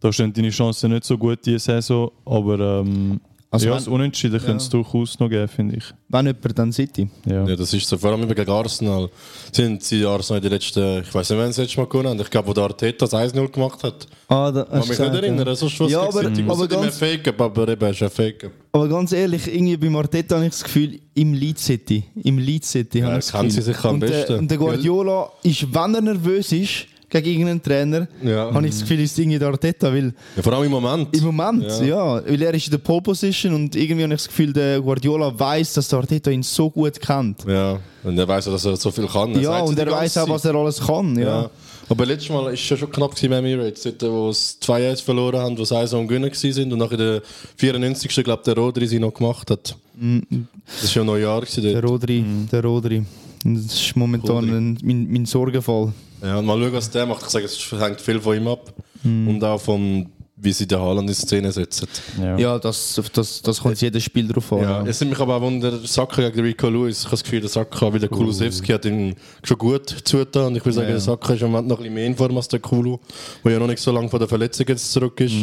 da 0.00 0.12
stehen 0.12 0.32
deine 0.32 0.50
Chancen 0.50 0.92
nicht 0.92 1.04
so 1.04 1.16
gut 1.16 1.38
diese 1.46 1.60
Saison, 1.60 2.10
aber 2.24 2.80
ähm, 2.80 3.20
Also 3.48 3.66
ja, 3.66 3.72
wenn- 3.72 3.78
das 3.78 3.88
Unentschieden 3.88 4.38
könnte 4.40 4.56
es 4.56 4.68
durchaus 4.68 5.18
noch 5.20 5.28
geben, 5.30 5.46
finde 5.48 5.76
ich. 5.76 5.84
Wenn 6.08 6.26
jemand, 6.26 6.58
dann 6.58 6.72
City. 6.72 7.08
Ja. 7.26 7.46
Ja, 7.46 7.56
das 7.56 7.72
ist 7.72 7.88
so. 7.88 7.96
Vor 7.96 8.10
allem 8.12 8.28
gegen 8.28 8.50
Arsenal. 8.50 9.08
Sind 9.52 9.82
sie 9.84 10.04
Arsenal 10.04 10.38
in 10.38 10.42
den 10.42 10.52
letzten, 10.52 11.02
ich 11.02 11.14
weiß 11.14 11.30
nicht, 11.30 11.38
wann 11.38 11.52
sie 11.52 11.62
das 11.62 11.68
letzte 11.68 11.80
Mal 11.80 11.86
gewonnen 11.88 12.08
haben. 12.08 12.20
Ich 12.20 12.30
glaube, 12.30 12.48
wo 12.48 12.52
der 12.52 12.64
Arteta 12.64 13.06
das 13.06 13.14
1-0 13.14 13.48
gemacht 13.48 13.82
hat. 13.84 14.06
Ah, 14.28 14.50
da, 14.50 14.64
Kann 14.64 14.80
mich 14.80 14.88
nicht 14.88 14.98
erinnern, 15.00 15.54
sonst 15.56 15.78
was 15.80 15.90
Ja, 15.90 16.00
aber- 16.02 16.22
City. 16.24 16.42
aber 16.42 16.52
aber 16.54 16.68
ganz- 16.68 16.98
Fake-up, 16.98 17.40
aber 17.40 17.68
eben, 17.68 17.84
es 17.86 17.96
ist 17.96 18.02
ein 18.02 18.10
Fake-up. 18.10 18.52
Aber 18.72 18.88
ganz 18.88 19.12
ehrlich, 19.12 19.46
irgendwie 19.46 19.76
bei 19.76 19.96
Arteta 19.96 20.34
habe 20.36 20.46
ich 20.46 20.50
das 20.52 20.64
Gefühl, 20.64 20.98
im 21.14 21.32
Lead 21.32 21.58
City. 21.58 22.04
Im 22.24 22.38
Lead 22.38 22.64
City 22.64 22.98
Ja, 22.98 23.06
habe 23.06 23.18
ich 23.18 23.24
das 23.26 23.32
Gefühl. 23.32 23.50
sie 23.52 23.62
sich 23.62 23.84
am 23.84 23.94
und 23.94 24.00
besten. 24.00 24.26
Der, 24.28 24.38
und 24.40 24.50
der 24.50 24.58
Guardiola 24.58 25.30
ist, 25.44 25.72
wenn 25.72 25.94
er 25.94 26.00
nervös 26.00 26.52
ist 26.52 26.86
gegen 27.08 27.28
irgendeinen 27.30 27.62
Trainer, 27.62 28.08
Ja. 28.22 28.52
habe 28.52 28.66
ich 28.66 28.72
das 28.72 28.80
Gefühl, 28.82 29.00
ist 29.00 29.18
irgendwie 29.18 29.38
der 29.38 29.48
Arteta. 29.48 29.92
Weil 29.92 30.12
Ja, 30.36 30.42
vor 30.42 30.52
allem 30.52 30.64
im 30.64 30.70
Moment. 30.72 31.16
im 31.16 31.24
Moment, 31.24 31.64
Ja. 31.82 32.16
ja. 32.16 32.22
weil 32.26 32.42
er 32.42 32.54
ist 32.54 32.66
in 32.66 32.70
der 32.72 32.78
Pole 32.78 33.02
Position 33.02 33.54
und 33.54 33.76
irgendwie 33.76 34.02
habe 34.02 34.12
ich 34.14 34.20
das 34.20 34.28
Gefühl, 34.28 34.52
der 34.52 34.80
Guardiola 34.80 35.38
weiß, 35.38 35.74
dass 35.74 35.88
der 35.88 35.98
Arteta 36.00 36.30
ihn 36.30 36.42
so 36.42 36.68
gut 36.70 37.00
kennt. 37.00 37.44
Ja, 37.46 37.78
und 38.02 38.18
er 38.18 38.26
weiß 38.28 38.48
auch, 38.48 38.52
dass 38.52 38.64
er 38.64 38.76
so 38.76 38.90
viel 38.90 39.06
kann. 39.06 39.34
Er 39.36 39.40
ja, 39.40 39.60
und 39.60 39.78
er 39.78 39.90
weiß 39.90 40.18
auch, 40.18 40.28
was 40.28 40.44
er 40.44 40.54
alles 40.54 40.80
kann. 40.80 41.16
Ja. 41.18 41.24
Ja. 41.42 41.50
Aber 41.88 42.04
letztes 42.04 42.30
Mal 42.30 42.42
war 42.46 42.52
es 42.52 42.58
schon 42.58 42.78
knapp 42.90 43.14
gewesen 43.14 43.30
mit 43.30 43.38
Emirates, 43.38 43.82
dort, 43.84 44.02
wo 44.12 44.30
es 44.30 44.58
2-1 44.60 45.00
verloren 45.02 45.38
haben, 45.38 45.56
wo 45.56 45.64
sie 45.64 45.76
1 45.76 45.94
am 45.94 46.08
Gewinnen 46.08 46.32
waren 46.32 46.72
und 46.72 46.78
nach 46.80 46.88
der 46.96 47.22
94. 47.56 48.24
glaube 48.24 48.42
der 48.44 48.56
Rodri 48.56 48.88
sie 48.88 48.98
noch 48.98 49.14
gemacht 49.14 49.48
hat. 49.52 49.76
Das 49.94 50.96
war 50.96 51.02
ja 51.02 51.04
Neujahr 51.04 51.40
gewesen 51.42 51.62
Der 51.62 51.80
dort. 51.80 51.92
Rodri, 51.92 52.24
der 52.50 52.62
Rodri. 52.64 53.04
Das 53.44 53.66
ist 53.66 53.94
momentan 53.96 54.36
Rodri. 54.36 54.50
ein, 54.50 54.78
mein, 54.82 55.06
mein 55.12 55.26
Sorgenfall. 55.26 55.92
Ja, 56.22 56.38
und 56.38 56.46
mal 56.46 56.58
schauen, 56.58 56.72
was 56.72 56.90
der 56.90 57.06
macht. 57.06 57.22
Ich 57.22 57.28
sage, 57.28 57.44
es 57.44 57.72
hängt 57.72 58.00
viel 58.00 58.20
von 58.20 58.36
ihm 58.36 58.48
ab. 58.48 58.72
Mhm. 59.02 59.28
Und 59.28 59.44
auch 59.44 59.60
vom, 59.60 60.06
wie 60.36 60.52
sie 60.52 60.66
den 60.66 60.78
Haaland 60.80 61.08
in 61.08 61.14
Szene 61.14 61.52
setzen. 61.52 61.86
Ja. 62.20 62.36
Ja, 62.38 62.58
das, 62.58 63.00
das, 63.12 63.42
das 63.42 63.60
kommt 63.60 63.80
jedes 63.80 64.02
Spiel 64.02 64.28
drauf 64.28 64.52
an. 64.52 64.60
Ja, 64.60 64.86
es 64.86 64.98
sind 64.98 65.08
mich 65.10 65.18
aber 65.20 65.36
auch 65.36 65.40
wunder, 65.40 65.78
Saka 65.84 66.28
gegen 66.28 66.40
Rico 66.44 66.68
Lewis. 66.68 66.98
Ich 67.00 67.04
habe 67.04 67.12
das 67.12 67.22
Gefühl, 67.24 67.40
der 67.40 67.48
Saka, 67.50 67.92
wie 67.92 67.98
der 67.98 68.08
Kulusewski 68.08 68.72
hat 68.72 68.84
ihn 68.84 69.14
schon 69.44 69.58
gut 69.58 69.88
zugetan. 70.04 70.46
Und 70.48 70.56
ich 70.56 70.64
würde 70.64 70.74
sagen, 70.74 70.88
Ja. 70.88 70.92
der 70.94 71.00
Saka 71.00 71.34
ist 71.34 71.42
im 71.42 71.50
Moment 71.50 71.68
noch 71.68 71.76
ein 71.78 71.82
bisschen 71.82 71.94
mehr 71.94 72.06
in 72.06 72.16
Form 72.16 72.36
als 72.36 72.48
der 72.48 72.60
Kulu, 72.60 72.98
der 73.44 73.52
ja 73.52 73.58
noch 73.58 73.66
nicht 73.68 73.80
so 73.82 73.92
lange 73.92 74.08
von 74.08 74.18
der 74.18 74.28
Verletzung 74.28 74.66
jetzt 74.68 74.90
zurück 74.92 75.20
ist. 75.20 75.34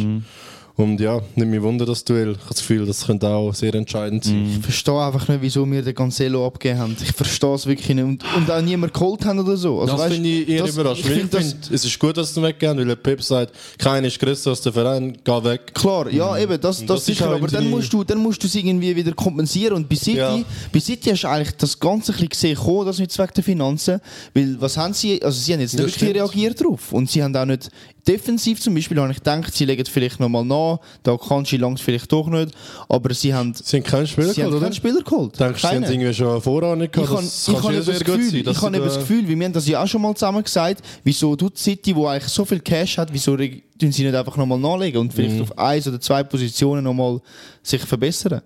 Und 0.76 0.98
ja, 0.98 1.20
nicht 1.36 1.46
mich 1.48 1.62
wunder 1.62 1.86
das 1.86 2.02
Duell. 2.02 2.32
Ich 2.32 2.38
habe 2.38 2.48
das 2.48 2.58
Gefühl, 2.58 2.84
das 2.84 3.06
könnte 3.06 3.28
auch 3.28 3.54
sehr 3.54 3.72
entscheidend 3.76 4.24
sein. 4.24 4.56
Ich 4.58 4.64
verstehe 4.64 5.00
einfach 5.00 5.28
nicht, 5.28 5.40
wieso 5.40 5.64
wir 5.70 5.82
den 5.82 5.94
Cancelo 5.94 6.44
abgegeben 6.44 6.80
haben. 6.80 6.96
Ich 7.00 7.12
verstehe 7.12 7.54
es 7.54 7.64
wirklich 7.64 7.94
nicht. 7.94 8.02
Und, 8.04 8.24
und 8.36 8.50
auch 8.50 8.60
niemand 8.60 8.92
geholt 8.92 9.24
haben 9.24 9.38
oder 9.38 9.56
so. 9.56 9.80
Also, 9.80 9.92
das 9.92 10.00
weißt, 10.06 10.14
finde 10.14 10.28
ich 10.30 10.48
eher 10.48 10.62
das- 10.64 10.74
überraschend. 10.74 11.06
Ich 11.06 11.12
finde 11.12 11.28
das, 11.28 11.52
finde, 11.52 11.74
es 11.74 11.84
ist 11.84 11.96
gut, 12.00 12.16
dass 12.16 12.34
sie 12.34 12.42
weggehen, 12.42 12.76
weil 12.76 12.86
der 12.86 12.96
Pep 12.96 13.22
sagt, 13.22 13.52
keiner 13.78 14.08
ist 14.08 14.18
größer 14.18 14.50
als 14.50 14.62
der 14.62 14.72
Verein, 14.72 15.16
geh 15.22 15.44
weg. 15.44 15.72
Klar, 15.74 16.12
ja, 16.12 16.36
eben, 16.38 16.60
das, 16.60 16.78
das, 16.78 16.86
das 16.86 16.98
ist 16.98 17.06
sicher, 17.06 17.30
aber 17.30 17.46
dann 17.46 17.70
musst, 17.70 17.92
du, 17.92 18.02
dann 18.02 18.18
musst 18.18 18.42
du 18.42 18.48
es 18.48 18.54
irgendwie 18.56 18.96
wieder 18.96 19.12
kompensieren. 19.12 19.74
Und 19.76 19.88
bei 19.88 19.94
City, 19.94 20.16
Ja. 20.16 20.42
bei 20.72 20.80
City 20.80 21.10
hast 21.10 21.22
du 21.22 21.28
eigentlich 21.28 21.56
das 21.56 21.78
Ganze 21.78 22.10
ein 22.10 22.14
bisschen 22.14 22.28
gesehen, 22.30 22.56
kommen, 22.56 22.86
das 22.86 22.98
mit 22.98 23.16
wegen 23.16 23.30
der 23.36 23.44
Finanzen. 23.44 24.00
Weil, 24.34 24.56
was 24.60 24.76
haben 24.76 24.92
sie, 24.92 25.22
also 25.22 25.38
sie 25.40 25.52
haben 25.52 25.60
jetzt 25.60 25.74
nicht 25.78 26.00
wirklich 26.00 26.16
reagiert 26.16 26.60
drauf. 26.64 26.92
Und 26.92 27.08
sie 27.08 27.22
haben 27.22 27.36
auch 27.36 27.44
nicht, 27.44 27.70
defensiv 28.06 28.60
zum 28.60 28.74
Beispiel, 28.74 28.98
habe 29.00 29.10
ich 29.12 29.18
gedacht, 29.18 29.54
sie 29.54 29.64
legen 29.64 29.84
vielleicht 29.86 30.20
nochmal 30.20 30.44
nach, 30.44 30.78
da 31.02 31.16
kannst 31.16 31.52
du 31.52 31.56
langs 31.56 31.80
vielleicht 31.80 32.10
doch 32.12 32.26
nicht, 32.28 32.52
aber 32.88 33.14
sie 33.14 33.32
haben, 33.34 33.54
Sie 33.54 33.76
haben 33.78 33.84
keinen 33.84 34.06
Spieler 34.06 34.32
sie 34.32 34.42
haben 34.42 34.50
geholt, 34.50 34.54
oder? 34.54 34.66
keinen 34.66 34.74
Spieler 34.74 35.02
geholt. 35.02 35.40
Denkst 35.40 35.62
du, 35.62 35.68
sie 35.68 35.74
haben 35.74 35.82
irgendwie 35.84 36.14
schon 36.14 36.42
Vorahnung 36.42 36.82
Ich 36.84 36.92
gehabt? 36.92 37.10
habe 37.10 37.22
Das 37.22 37.48
ich 37.48 37.54
kann 37.60 37.74
das 37.74 37.86
Gefühl, 37.86 38.30
sein, 38.30 38.40
ich 38.40 38.46
habe 38.46 38.58
sie 38.60 38.66
eben 38.76 38.84
das 38.84 38.94
da- 38.94 39.00
Gefühl, 39.00 39.28
wir 39.28 39.44
haben 39.44 39.52
das 39.52 39.66
ja 39.68 39.82
auch 39.82 39.86
schon 39.86 40.02
mal 40.02 40.14
zusammen 40.14 40.42
gesagt, 40.44 40.82
wieso 41.02 41.34
tut 41.36 41.56
City, 41.58 41.94
wo 41.96 42.06
eigentlich 42.06 42.32
so 42.32 42.44
viel 42.44 42.60
Cash 42.60 42.98
hat, 42.98 43.12
wieso 43.12 43.36
tun 43.36 43.50
sie 43.92 44.04
nicht 44.04 44.14
einfach 44.14 44.36
nochmal 44.36 44.58
nachlegen 44.58 45.00
und 45.00 45.06
Mhm. 45.08 45.12
vielleicht 45.16 45.40
auf 45.40 45.58
eins 45.58 45.88
oder 45.88 46.00
zwei 46.00 46.22
Positionen 46.22 46.84
nochmal 46.84 47.20
sich 47.62 47.80
verbessern. 47.82 48.42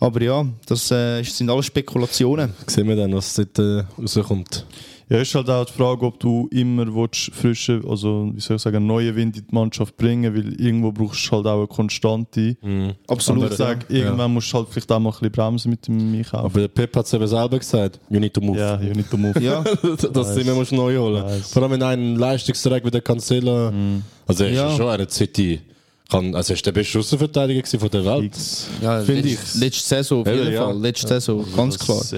Aber 0.00 0.22
ja, 0.22 0.46
das 0.66 0.90
äh, 0.90 1.22
sind 1.22 1.50
alles 1.50 1.66
Spekulationen. 1.66 2.54
Sehen 2.66 2.88
wir 2.88 2.96
dann, 2.96 3.12
was 3.14 3.34
dort 3.34 3.58
äh, 3.58 3.84
rauskommt. 4.00 4.64
Ja, 5.08 5.18
ist 5.18 5.32
halt 5.36 5.48
auch 5.48 5.64
die 5.64 5.72
Frage, 5.72 6.04
ob 6.04 6.18
du 6.18 6.48
immer 6.50 6.92
willst, 6.92 7.32
frische, 7.32 7.80
also 7.88 8.32
wie 8.34 8.40
soll 8.40 8.56
ich 8.56 8.62
sagen, 8.62 8.84
neue 8.86 9.14
Wind 9.14 9.36
in 9.36 9.46
die 9.46 9.54
Mannschaft 9.54 9.96
bringen 9.96 10.34
weil 10.34 10.60
irgendwo 10.60 10.90
brauchst 10.90 11.28
du 11.28 11.36
halt 11.36 11.46
auch 11.46 11.58
eine 11.58 11.66
konstante. 11.68 12.56
Absolut. 13.06 13.44
Aber 13.44 13.52
ich 13.52 13.56
sage, 13.56 13.86
irgendwann 13.88 14.34
musst 14.34 14.52
du 14.52 14.56
halt 14.56 14.68
vielleicht 14.68 14.90
auch 14.90 14.98
mal 14.98 15.10
ein 15.10 15.12
bisschen 15.12 15.30
bremsen 15.30 15.70
mit 15.70 15.86
dem 15.86 16.12
Einkaufen. 16.12 16.44
Aber 16.44 16.60
der 16.60 16.68
Pep 16.68 16.96
hat 16.96 17.06
es 17.06 17.14
eben 17.14 17.26
selber 17.28 17.56
gesagt, 17.56 18.00
you 18.10 18.18
need 18.18 18.34
to 18.34 18.40
move. 18.40 18.58
Ja, 18.58 18.80
you 18.80 18.92
need 18.92 19.08
to 19.08 19.16
move. 19.16 19.40
Ja, 19.40 19.62
dass 19.62 20.34
du 20.34 20.40
immer 20.40 20.54
musst 20.54 20.72
neu 20.72 20.96
holen 20.96 21.22
Weiss. 21.22 21.52
Vor 21.52 21.62
allem 21.62 21.72
wenn 21.72 21.82
ein 21.84 22.16
Leistungsträger 22.16 22.86
wie 22.86 22.90
der 22.90 23.02
Cancelo, 23.02 23.70
also 24.26 24.42
er 24.42 24.50
ist 24.50 24.56
ja. 24.56 24.68
Ja. 24.70 24.76
schon 24.76 24.88
eine 24.88 25.08
City, 25.08 25.60
kann, 26.10 26.34
also 26.34 26.52
er 26.52 26.56
ist 26.56 26.66
der 26.66 26.72
beste 26.72 26.98
Außenverteidiger 26.98 27.78
von 27.78 27.90
der 27.90 28.04
Welt. 28.04 28.36
Ja 28.82 29.00
Finde 29.02 29.28
letzte, 29.28 29.58
letzte 29.58 29.88
Saison 29.88 30.22
auf 30.22 30.26
jeden 30.26 30.52
ja. 30.52 30.64
Fall. 30.64 30.78
Letzte 30.80 31.08
Saison, 31.08 31.44
ganz 31.54 31.78
klar. 31.78 31.98
Das 31.98 32.12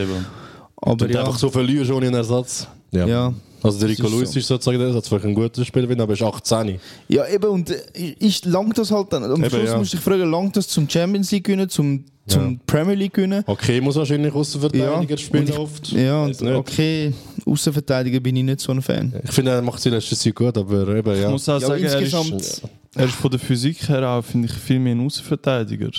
Aber 0.80 1.03
Und 1.03 1.11
ja, 1.11 1.20
einfach 1.20 1.39
so 1.39 1.51
verlierst 1.51 1.91
ohne 1.91 2.07
einen 2.07 2.14
Ersatz. 2.14 2.66
Ja. 2.91 3.07
ja. 3.07 3.34
Also 3.61 3.80
der 3.80 3.89
Rico 3.89 4.07
ist 4.07 4.12
Lewis 4.12 4.32
so. 4.32 4.39
ist 4.39 4.47
sozusagen 4.47 4.78
der 4.78 4.86
Ersatz, 4.89 5.09
vielleicht 5.09 5.24
ein 5.24 5.34
guter 5.34 5.64
Spieler, 5.64 5.91
aber 6.01 6.12
er 6.12 6.14
ist 6.14 6.22
18. 6.22 6.78
Ja, 7.09 7.26
eben, 7.26 7.51
und 7.51 7.70
äh, 7.70 8.14
ist, 8.20 8.45
langt 8.45 8.78
das 8.78 8.91
halt 8.93 9.12
dann, 9.12 9.24
am 9.24 9.32
Eben, 9.43 9.51
Schluss 9.51 9.68
ja. 9.70 9.76
musst 9.78 9.93
du 9.93 9.97
dich 9.97 10.05
fragen, 10.05 10.30
langt 10.30 10.57
das 10.57 10.68
zum 10.68 10.89
Champions 10.89 11.32
League 11.32 11.43
gewinnen, 11.45 11.68
zum, 11.68 12.05
zum 12.28 12.53
Ja. 12.53 12.59
Premier 12.66 12.95
League 12.95 13.14
gewinnen? 13.14 13.43
Okay, 13.47 13.80
muss 13.80 13.97
wahrscheinlich 13.97 14.32
Außenverteidiger 14.32 14.97
und 15.14 15.20
spielen 15.20 15.49
ich, 15.49 15.59
oft. 15.59 15.91
Ja, 15.91 16.22
und 16.26 16.41
okay, 16.43 17.12
Außenverteidiger 17.45 18.20
bin 18.20 18.36
ich 18.36 18.45
nicht 18.45 18.61
so 18.61 18.70
ein 18.70 18.80
Fan. 18.80 19.12
Ich 19.24 19.32
finde, 19.32 19.51
er 19.51 19.62
macht 19.62 19.80
sie 19.82 19.91
letztes 19.91 20.22
Jahr 20.24 20.34
gut, 20.34 20.57
aber 20.57 20.86
eben, 20.95 21.09
ja. 21.16 21.24
Ich 21.26 21.28
muss 21.32 21.49
auch 21.49 21.61
Ja, 21.61 21.66
sagen, 21.66 21.82
er 21.82 22.01
ist, 22.01 22.62
er 22.95 23.05
ist 23.07 23.14
von 23.14 23.30
der 23.30 23.41
Physik 23.41 23.89
her 23.89 24.09
auch, 24.09 24.24
finde 24.24 24.47
ich, 24.47 24.53
viel 24.55 24.78
mehr 24.78 24.95
ein 24.95 25.05
Außenverteidiger. 25.05 25.91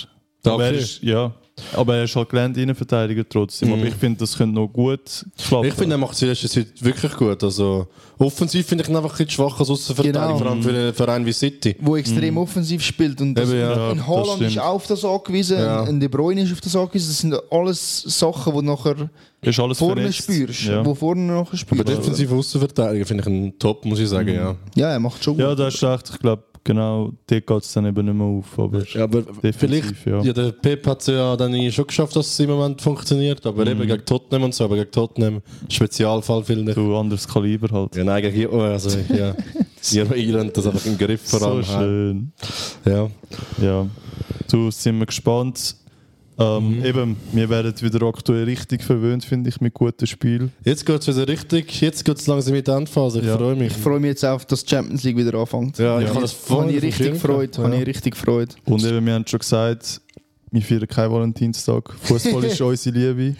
Er 0.44 0.52
Okay. 0.54 0.78
ist, 0.78 1.02
ja, 1.02 1.34
aber 1.74 1.96
er 1.96 2.04
ist 2.04 2.16
halt 2.16 2.28
gelernt 2.28 2.56
Innenverteidiger 2.56 3.28
trotzdem. 3.28 3.72
Aber 3.72 3.84
ich 3.84 3.94
finde, 3.94 4.18
das 4.20 4.36
könnte 4.36 4.54
noch 4.54 4.68
gut 4.68 5.24
klappen. 5.46 5.68
Ich 5.68 5.74
finde, 5.74 5.94
er 5.94 5.98
macht 5.98 6.20
Jahr 6.20 6.34
wirklich 6.80 7.12
gut. 7.16 7.42
Also, 7.44 7.86
offensiv 8.18 8.66
finde 8.66 8.84
ich 8.84 8.90
ihn 8.90 8.96
einfach 8.96 9.10
ein 9.12 9.16
bisschen 9.16 9.30
schwach 9.30 9.58
als 9.60 9.70
Außenverteidiger, 9.70 10.26
Genau. 10.26 10.38
vor 10.38 10.46
allem 10.50 10.62
für 10.62 10.70
einen 10.70 10.94
Verein 10.94 11.26
wie 11.26 11.32
City. 11.32 11.76
Wo 11.80 11.96
extrem 11.96 12.36
offensiv 12.38 12.82
spielt. 12.82 13.20
Und 13.20 13.34
das, 13.34 13.48
Eben, 13.50 13.60
ja. 13.60 13.90
ein 13.90 13.96
das 13.98 14.06
Haaland 14.06 14.42
ist 14.42 14.58
auch 14.58 14.74
auf 14.74 14.86
das 14.86 15.04
angewiesen, 15.04 15.58
Ja. 15.58 15.82
ein 15.84 15.98
De 16.00 16.08
Bruyne 16.08 16.42
ist 16.42 16.52
auf 16.52 16.60
das 16.60 16.74
angewiesen. 16.76 17.08
Das 17.08 17.18
sind 17.18 17.34
alles 17.50 18.02
Sachen, 18.02 18.52
die 18.52 18.58
du 18.60 18.64
nachher 18.66 19.10
ist 19.42 19.58
alles 19.58 19.78
vorne 19.78 20.02
vernetzt. 20.02 20.22
spürst. 20.22 20.64
Ja. 20.64 20.84
Wo 20.84 20.94
vorne 20.94 21.22
nachher 21.22 21.40
Aber 21.48 21.56
spürst. 21.56 21.88
defensiv 21.88 22.30
Außenverteidiger 22.32 23.06
finde 23.06 23.22
ich 23.22 23.26
einen 23.26 23.58
Top, 23.58 23.84
muss 23.86 23.98
ich 23.98 24.08
sagen, 24.08 24.34
ja. 24.34 24.54
Ja, 24.74 24.90
er 24.90 25.00
macht 25.00 25.24
schon 25.24 25.34
gut. 25.34 25.42
ja, 25.42 25.54
da 25.54 25.64
hast 25.64 25.80
du 25.80 25.86
recht. 25.86 26.10
Ich 26.12 26.18
glaube, 26.18 26.42
genau, 26.64 27.12
dort 27.26 27.46
geht 27.46 27.62
es 27.62 27.72
dann 27.72 27.86
eben 27.86 28.04
nicht 28.06 28.14
mehr 28.14 28.26
auf. 28.26 28.58
Aber 28.58 28.82
Ja, 28.92 29.04
aber 29.04 29.22
vielleicht, 29.56 30.06
ja. 30.06 30.20
ja. 30.22 30.32
der 30.32 30.52
Pep 30.52 30.86
hat 30.86 31.00
es 31.00 31.06
ja 31.08 31.36
dann 31.36 31.52
irgendwie 31.52 31.72
schon 31.72 31.86
geschafft, 31.86 32.14
dass 32.16 32.26
es 32.26 32.40
im 32.40 32.50
Moment 32.50 32.80
funktioniert, 32.80 33.44
aber 33.46 33.64
Mhm. 33.64 33.70
eben 33.72 33.86
gegen 33.86 34.04
Tottenham 34.04 34.44
und 34.44 34.54
so, 34.54 34.64
aber 34.64 34.76
gegen 34.76 34.90
Tottenham, 34.90 35.42
Spezialfall 35.68 36.44
finde 36.44 36.72
ich. 36.72 36.74
so 36.76 36.96
anderes 36.96 37.26
Kaliber 37.26 37.68
halt. 37.70 37.96
Ja, 37.96 38.04
nein, 38.04 38.22
gegen 38.22 38.46
oh, 38.52 38.60
also, 38.60 38.98
ja. 39.14 39.34
Ihr 39.92 40.14
Irland 40.14 40.54
das 40.56 40.66
einfach 40.66 40.84
im 40.86 40.98
Griff 40.98 41.22
vor 41.22 41.40
so 41.40 41.62
schön. 41.62 42.32
Ja. 42.84 43.08
Ja. 43.62 43.86
Du, 44.50 44.70
sind 44.70 44.98
wir 44.98 45.06
gespannt. 45.06 45.76
Ähm, 46.40 46.78
Mhm. 46.78 46.84
Eben, 46.84 47.16
wir 47.32 47.48
werden 47.50 47.74
wieder 47.80 48.06
aktuell 48.06 48.44
richtig 48.44 48.82
verwöhnt, 48.82 49.24
finde 49.24 49.50
ich, 49.50 49.60
mit 49.60 49.74
guten 49.74 50.06
Spielen. 50.06 50.52
Jetzt 50.64 50.86
geht 50.86 51.00
es 51.00 51.08
wieder 51.08 51.28
richtig, 51.28 51.80
jetzt 51.82 52.04
geht 52.04 52.16
es 52.18 52.26
langsam 52.26 52.54
mit 52.54 52.66
der 52.66 52.76
Endphase, 52.76 53.20
ich 53.20 53.26
Ja. 53.26 53.36
freue 53.36 53.54
mich. 53.56 53.72
Ich 53.72 53.76
freue 53.76 54.00
mich 54.00 54.08
jetzt 54.08 54.24
auf, 54.24 54.46
dass 54.46 54.64
die 54.64 54.70
Champions 54.74 55.04
League 55.04 55.18
wieder 55.18 55.34
anfängt. 55.38 55.76
Ja, 55.78 55.98
ich 55.98 56.04
Ja. 56.06 56.10
habe 56.14 56.22
das 56.22 56.32
Habe 56.32 56.42
vorhin 56.46 56.76
ich 56.76 56.82
richtig 56.82 57.12
gefreut. 57.12 57.52
gehabt, 57.52 57.58
Habe 57.58 57.74
ja. 57.76 57.80
ich 57.82 57.86
richtig 57.88 58.14
gefreut. 58.14 58.56
Und 58.64 58.82
eben, 58.84 59.04
wir 59.04 59.12
haben 59.14 59.26
schon 59.26 59.38
gesagt, 59.40 60.00
wir 60.50 60.62
feiern 60.62 60.88
keinen 60.88 61.12
Valentinstag. 61.12 61.92
Fußball 62.02 62.44
ist 62.44 62.60
unsere 62.60 62.96
Liebe. 62.98 63.36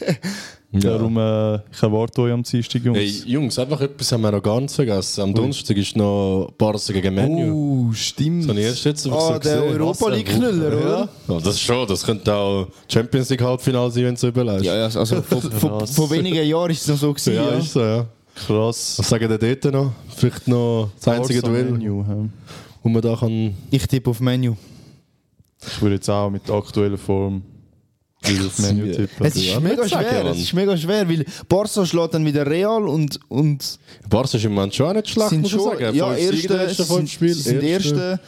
Ja. 0.72 0.78
Darum, 0.96 1.16
äh, 1.18 1.56
ich 1.72 1.82
erwarte 1.82 2.22
euch 2.22 2.32
am 2.32 2.44
Dienstag, 2.44 2.84
Jungs. 2.84 2.96
Hey, 2.98 3.08
Jungs, 3.26 3.58
einfach 3.58 3.80
etwas 3.80 4.12
haben 4.12 4.20
wir 4.20 4.30
noch 4.30 4.42
ganz 4.42 4.76
vergessen. 4.76 5.20
Am 5.22 5.34
Donnerstag 5.34 5.76
ist 5.76 5.96
noch 5.96 6.52
Barca 6.56 6.92
gegen 6.92 7.12
Menu. 7.12 7.88
Oh, 7.88 7.92
stimmt. 7.92 8.42
Das 8.44 8.50
habe 8.50 8.60
ich 8.60 8.66
erst 8.66 8.84
jetzt 8.84 9.04
einfach 9.06 9.18
Ah, 9.18 9.32
so 9.34 9.38
der 9.40 9.60
gesehen. 9.62 9.80
Europa 9.80 10.08
League-Knüller, 10.10 10.66
oder? 10.68 11.08
Ja. 11.28 11.34
ja, 11.34 11.40
das 11.40 11.60
schon. 11.60 11.88
Das 11.88 12.04
könnte 12.04 12.32
auch 12.32 12.68
Champions 12.88 13.30
League 13.30 13.42
Halbfinale 13.42 13.90
sein, 13.90 14.04
wenn 14.04 14.14
du 14.14 14.20
so 14.20 14.28
überlegst. 14.28 14.64
Ja, 14.64 14.76
ja, 14.76 14.84
also 14.84 15.22
vor, 15.22 15.42
vor, 15.42 15.78
Krass. 15.80 15.90
vor 15.96 16.08
wenigen 16.10 16.46
Jahren 16.46 16.70
ist 16.70 16.82
es 16.82 16.88
noch 16.88 16.98
so 16.98 17.12
gewesen. 17.14 17.34
ja, 17.34 17.50
Ja, 17.50 17.58
ist 17.58 17.72
so, 17.72 17.80
ja. 17.80 18.06
Krass. 18.46 18.94
Was 18.96 19.08
sagen 19.08 19.28
die 19.40 19.56
dort 19.60 19.74
noch? 19.74 19.92
Vielleicht 20.16 20.46
noch 20.46 20.90
das 20.96 21.08
einzige 21.08 21.42
Barca 21.42 21.56
Duell, 21.56 21.72
Menu, 21.72 22.04
hä? 22.06 22.28
wo 22.84 22.88
man 22.88 23.02
da 23.02 23.16
kann... 23.16 23.54
Ich 23.72 23.86
tippe 23.88 24.08
auf 24.10 24.20
Menu. 24.20 24.54
Ich 25.66 25.82
würde 25.82 25.96
jetzt 25.96 26.08
auch 26.08 26.30
mit 26.30 26.46
der 26.46 26.54
aktuellen 26.54 26.96
Form 26.96 27.42
Es 28.22 29.36
ist 29.36 29.44
Ja, 29.46 29.60
mega 29.60 29.88
schwer, 29.88 30.26
es 30.26 30.38
ist 30.38 30.52
mega 30.52 30.76
schwer, 30.76 31.08
weil 31.08 31.24
Barca 31.48 31.86
schlägt 31.86 32.14
dann 32.14 32.24
wieder 32.24 32.46
Real 32.46 32.86
und, 32.86 33.18
und 33.28 33.78
Barca 34.08 34.36
ist 34.36 34.44
im 34.44 34.52
Moment 34.54 34.74
schon 34.74 34.86
auch 34.88 34.92
nicht 34.94 35.08
schlecht, 35.08 35.32
muss 35.32 35.52
man 35.52 35.60
schon, 35.60 35.78
sagen. 35.78 35.96
ja, 35.96 36.12
Fünf 36.14 36.40
Siege 36.42 36.54
erste, 36.54 36.84
sind, 36.84 37.08
sie 37.08 37.32
sind 37.32 37.62
erste. 37.62 38.20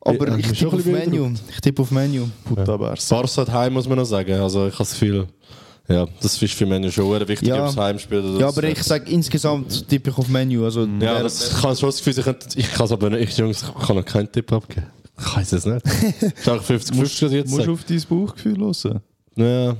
Aber 0.00 0.28
Ja, 0.28 0.36
ich 0.36 0.48
mich 0.48 0.58
tippe 0.60 0.76
auf 0.76 0.84
Menu. 0.84 1.32
Ich 1.50 1.60
tippe 1.60 1.82
auf 1.82 1.90
Menu. 1.90 2.28
Puta 2.44 2.76
Barca. 2.76 3.02
Barca 3.10 3.36
hat 3.42 3.52
heim, 3.52 3.72
muss 3.74 3.88
man 3.88 3.98
noch 3.98 4.04
sagen. 4.06 4.32
Also 4.40 4.66
ich 4.68 4.72
habe 4.74 4.78
das 4.84 4.92
Gefühl... 4.92 5.26
Ja, 5.90 6.06
das 6.20 6.40
ist 6.42 6.52
für 6.52 6.66
Menu 6.66 6.90
schon 6.90 7.10
sehr 7.10 7.26
wichtig, 7.26 7.48
Ja. 7.48 7.60
ob 7.60 7.66
das 7.68 7.76
Heimspiel 7.78 8.18
oder 8.18 8.40
Ja, 8.40 8.48
aber 8.48 8.62
ich 8.64 8.82
sage 8.82 9.10
insgesamt 9.10 9.88
tippe 9.88 10.10
ich 10.10 10.18
auf 10.18 10.28
Menu. 10.28 10.62
Also 10.64 10.82
Ja, 10.82 10.88
wer- 11.00 11.22
das, 11.22 11.48
ich 11.48 11.62
habe 11.62 11.74
schon 11.74 11.88
das 11.88 11.96
Gefühl, 11.96 12.18
ich, 12.18 12.24
könnte, 12.24 12.46
ich 12.56 12.70
kann 12.72 12.84
es 12.84 12.92
aber 12.92 13.08
nicht. 13.10 13.30
Ich, 13.30 13.38
Jungs, 13.38 13.62
ich 13.62 13.86
kann 13.86 13.96
noch 13.96 14.04
keinen 14.04 14.30
Tipp 14.30 14.52
abgeben. 14.52 14.86
Ich 15.18 15.36
weiß 15.36 15.52
es 15.54 15.64
nicht. 15.64 15.82
Ich 16.42 16.46
habe 16.46 16.60
50 16.62 16.94
50 16.94 17.32
jetzt 17.32 17.46
Du 17.46 17.50
musst 17.56 17.64
sagen. 17.64 17.72
auf 17.72 17.84
dein 17.88 18.02
Bauchgefühl 18.06 18.58
hören. 18.58 19.00
Ja. 19.38 19.76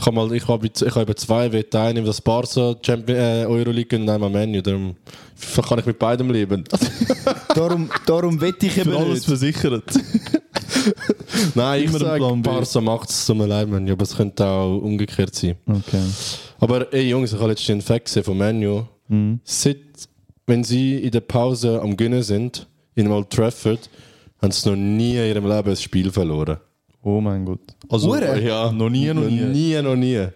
Ich 0.00 0.06
habe 0.06 0.14
mal, 0.14 0.32
ich 0.32 0.46
habe, 0.46 0.64
ich 0.66 0.80
über 0.80 1.16
zwei 1.16 1.50
Wette, 1.50 1.80
einen 1.80 2.04
das 2.04 2.20
Barca 2.20 2.76
Champion, 2.80 3.18
äh, 3.18 3.44
Euroleague 3.46 3.98
und 3.98 4.08
einmal 4.08 4.30
Menu. 4.30 4.60
Darum 4.60 4.94
kann 5.66 5.78
ich 5.80 5.86
mit 5.86 5.98
beidem 5.98 6.30
leben. 6.30 6.62
darum, 7.54 7.90
darum 8.06 8.40
wette 8.40 8.66
ich 8.66 8.78
eben 8.78 8.92
Für 8.92 8.98
alles 8.98 9.26
nicht. 9.26 9.26
versichert. 9.26 9.84
Nein, 11.54 11.84
ich 11.84 11.90
sage. 11.90 12.24
Barca 12.36 12.80
macht 12.80 13.10
es 13.10 13.26
zum 13.26 13.40
leid, 13.40 13.68
Menu, 13.68 13.92
aber 13.92 14.04
es 14.04 14.16
könnte 14.16 14.46
auch 14.46 14.78
umgekehrt 14.78 15.34
sein. 15.34 15.56
Okay. 15.66 16.02
Aber 16.60 16.92
ey 16.92 17.08
Jungs, 17.08 17.32
ich 17.32 17.38
habe 17.38 17.50
letztens 17.50 17.70
einen 17.70 17.82
Fact 17.82 18.04
gesehen 18.04 18.22
von 18.22 18.38
Menu. 18.38 18.84
Seit, 19.42 19.78
wenn 20.46 20.62
sie 20.62 20.96
in 20.96 21.10
der 21.10 21.20
Pause 21.20 21.80
am 21.80 21.96
Gönnen 21.96 22.22
sind, 22.22 22.68
in 22.94 23.08
Old 23.10 23.30
Trafford, 23.30 23.90
haben 24.40 24.52
sie 24.52 24.68
noch 24.68 24.76
nie 24.76 25.16
in 25.16 25.26
ihrem 25.26 25.48
Leben 25.48 25.70
ein 25.70 25.76
Spiel 25.76 26.12
verloren. 26.12 26.58
Oh 27.08 27.20
mein 27.20 27.44
Gott. 27.44 27.60
Also, 27.88 28.08
Hure? 28.08 28.40
Ja, 28.42 28.70
noch 28.70 28.90
nie, 28.90 29.06
noch 29.12 29.22
nie. 29.22 29.40
Noch 29.40 29.48
nie, 29.48 29.82
noch 29.82 29.96
nie. 29.96 30.26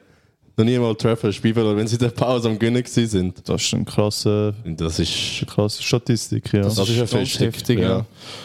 Noch 0.54 0.64
nie 0.66 0.78
mal 0.78 0.94
Treffer 0.94 1.28
ein 1.28 1.32
Spiel 1.32 1.54
verloren, 1.54 1.78
wenn 1.78 1.86
sie 1.86 1.94
in 1.96 2.00
der 2.00 2.10
Pause 2.10 2.48
am 2.48 2.58
Gönnen 2.58 2.82
gewesen 2.82 3.08
sind. 3.08 3.48
Das 3.48 3.62
ist 3.62 3.72
eine 3.74 3.84
krasse, 3.84 4.54
Das 4.76 4.98
ist, 4.98 5.10
eine 5.38 5.46
krasse 5.50 5.82
Statistik, 5.82 6.52
ja. 6.52 6.60
das 6.62 6.78
ist 6.78 6.90
ja 6.90 7.06
fest. 7.06 7.40
heftig, 7.40 7.78
ja. 7.80 8.04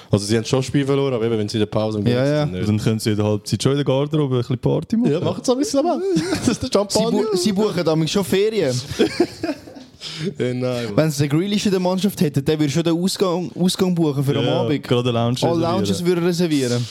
Also 0.10 0.26
sie 0.26 0.38
haben 0.38 0.46
schon 0.46 0.64
Spiel 0.64 0.86
verloren, 0.86 1.14
aber 1.14 1.26
eben, 1.26 1.38
wenn 1.38 1.50
sie 1.50 1.58
in 1.58 1.62
der 1.62 1.66
Pause 1.68 1.98
am 1.98 2.06
Gönnen 2.06 2.18
Ja, 2.18 2.26
ja. 2.26 2.44
sind. 2.46 2.54
nicht. 2.54 2.68
Dann 2.70 2.78
können 2.78 3.00
sie 3.00 3.10
in 3.12 3.18
der 3.18 3.26
Halbzeit 3.26 3.62
schon 3.62 3.72
in 3.74 3.78
der 3.80 3.86
Garderobe 3.86 4.36
ein 4.36 4.40
bisschen 4.40 4.58
Party 4.58 4.96
machen. 4.98 5.12
Ja, 5.12 5.20
machen 5.20 5.44
sie 5.44 5.52
ein 5.52 5.58
bisschen 5.60 5.84
mal. 5.84 6.00
Das 6.32 6.48
ist 6.48 6.64
der 6.64 6.70
Sie, 6.70 6.78
Champagner. 7.00 7.24
bu 7.32 7.38
sie 7.38 7.52
buchen 7.52 7.84
damit 7.84 8.10
schon 8.10 8.24
Ferien. 8.24 8.74
Ja, 10.38 10.54
nein, 10.54 10.62
Mann. 10.62 10.96
Wenn 10.98 11.12
sie 11.12 11.28
den 11.28 11.38
Grealish 11.40 11.66
in 11.66 11.72
der 11.72 11.80
Mannschaft 11.80 12.20
hätten, 12.22 12.44
der 12.44 12.60
würde 12.60 12.72
schon 12.72 12.84
den 12.84 12.94
Ausgang, 12.94 13.52
Ausgang 13.56 13.94
buchen 13.96 14.24
für 14.24 14.38
am 14.38 14.46
Ja, 14.46 14.62
Abend. 14.62 14.84
Gerade 14.84 15.12
Lounge. 15.12 15.38
Alle 15.42 15.60
Lounges 15.62 15.90
reservieren. 15.90 16.16
würden 16.18 16.26
reservieren. 16.26 16.88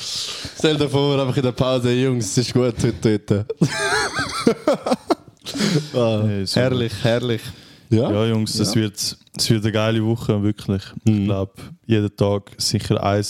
Stell 0.58 0.76
dir 0.76 0.88
vor, 0.88 1.20
einfach 1.20 1.36
in 1.36 1.42
der 1.42 1.52
Pause, 1.52 1.92
Jungs, 1.92 2.26
es 2.26 2.38
ist 2.38 2.52
gut 2.52 2.74
heute 2.82 3.18
dort. 3.28 3.46
ah. 5.94 6.22
Hey. 6.26 6.46
Herrlich, 6.46 6.92
herrlich. 7.02 7.42
Ja? 7.90 8.10
Ja, 8.10 8.26
Jungs, 8.26 8.54
das, 8.56 8.74
Wird, 8.74 9.16
das 9.34 9.50
wird 9.50 9.62
eine 9.62 9.72
geile 9.72 10.04
Woche, 10.04 10.42
wirklich. 10.42 10.82
Ich 11.04 11.12
Mhm. 11.12 11.24
glaube, 11.26 11.52
jeden 11.86 12.16
Tag 12.16 12.50
sicher 12.58 13.02
ein 13.02 13.24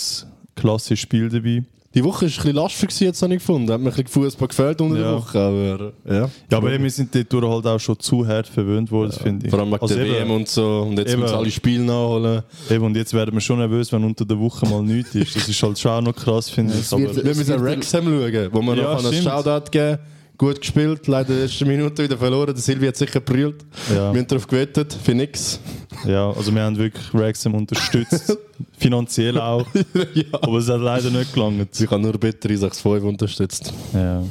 klassisches 0.55 1.01
Spiel 1.01 1.29
dabei. 1.29 1.63
Die 1.97 2.05
Woche 2.05 2.27
war 2.27 2.29
ein 2.29 2.35
bisschen 2.37 2.55
lastig, 2.55 3.01
jetzt 3.01 3.23
habe 3.23 3.33
ich 3.35 3.41
gefunden. 3.41 3.73
Hat 3.73 3.81
mir 3.81 3.89
ein 3.89 3.91
bisschen 3.95 4.07
Fußball 4.09 4.49
gefällt 4.49 4.81
unter 4.83 4.97
der 4.97 5.05
Ja. 5.07 5.17
Woche. 5.17 5.39
Aber, 5.41 5.93
ja. 6.15 6.31
Ja, 6.51 6.59
aber 6.59 6.79
wir 6.79 6.91
sind 6.91 7.09
dort 7.33 7.43
halt 7.51 7.67
auch 7.67 7.81
schon 7.81 7.99
zu 7.99 8.27
hart 8.27 8.47
verwöhnt 8.47 8.91
worden, 8.93 9.13
finde 9.13 9.47
ich. 9.47 9.51
Vor 9.51 9.61
allem 9.61 9.71
wegen 9.71 9.81
Also 9.81 9.95
der 9.95 10.05
eben- 10.05 10.15
WM 10.15 10.31
und 10.33 10.47
so. 10.49 10.83
Und 10.83 10.99
jetzt 10.99 11.11
Eben. 11.13 11.23
müssen 11.23 11.35
alle 11.37 11.51
Spiele 11.51 11.85
nachholen. 11.85 12.43
Eben, 12.71 12.85
und 12.85 12.97
jetzt 12.99 13.15
werden 13.15 13.33
wir 13.35 13.41
schon 13.41 13.59
nervös, 13.61 13.91
wenn 13.93 14.05
unter 14.05 14.27
der 14.27 14.39
Woche 14.39 14.67
mal 14.69 14.83
nichts 14.83 15.15
ist. 15.15 15.37
Das 15.37 15.49
ist 15.49 15.63
halt 15.63 15.79
schon 15.79 15.91
auch 15.91 16.03
noch 16.03 16.15
krass, 16.15 16.51
finde 16.51 16.75
ich. 16.79 16.93
Aber 16.93 17.01
wird- 17.01 17.17
Wir 17.25 17.35
müssen 17.35 17.63
Wrexham 17.65 18.05
schauen, 18.05 18.49
wo 18.53 18.61
wir 18.63 18.77
Ja, 18.77 18.83
noch 18.93 18.99
einen 18.99 19.07
stimmt. 19.15 19.25
Shoutout 19.25 19.71
geben 19.71 19.99
Gut 20.39 20.61
gespielt, 20.61 21.07
leider 21.07 21.31
in 21.31 21.37
der 21.37 21.43
ersten 21.45 21.67
Minute 21.67 22.03
wieder 22.03 22.19
verloren. 22.19 22.55
Der 22.55 22.63
Silvi 22.63 22.87
hat 22.87 22.97
sicher 22.97 23.21
gebrüllt. 23.21 23.65
Ja. 23.89 24.13
Wir 24.13 24.21
haben 24.21 24.27
darauf 24.27 24.47
gewettet, 24.47 24.93
für 24.93 25.15
nix. 25.15 25.59
ja, 26.05 26.31
also 26.31 26.55
wir 26.55 26.63
haben 26.63 26.77
wirklich 26.77 27.15
Wrexham 27.15 27.55
unterstützt. 27.55 28.37
finanziell 28.79 29.39
auch. 29.41 29.67
ja. 30.15 30.25
Aber 30.33 30.59
es 30.59 30.69
hat 30.69 30.81
leider 30.81 31.11
nicht 31.11 31.33
gelangt. 31.33 31.81
Ich 31.81 31.91
habe 31.91 32.03
nur 32.03 32.13
Bitter 32.13 32.49
365 32.49 33.03
unterstützt. 33.03 33.73
Ja. 33.95 34.23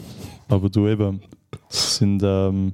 Aber 0.48 0.70
du 0.70 0.88
eben. 0.88 1.22
Es 1.70 1.98
sind, 1.98 2.22
ähm, 2.24 2.74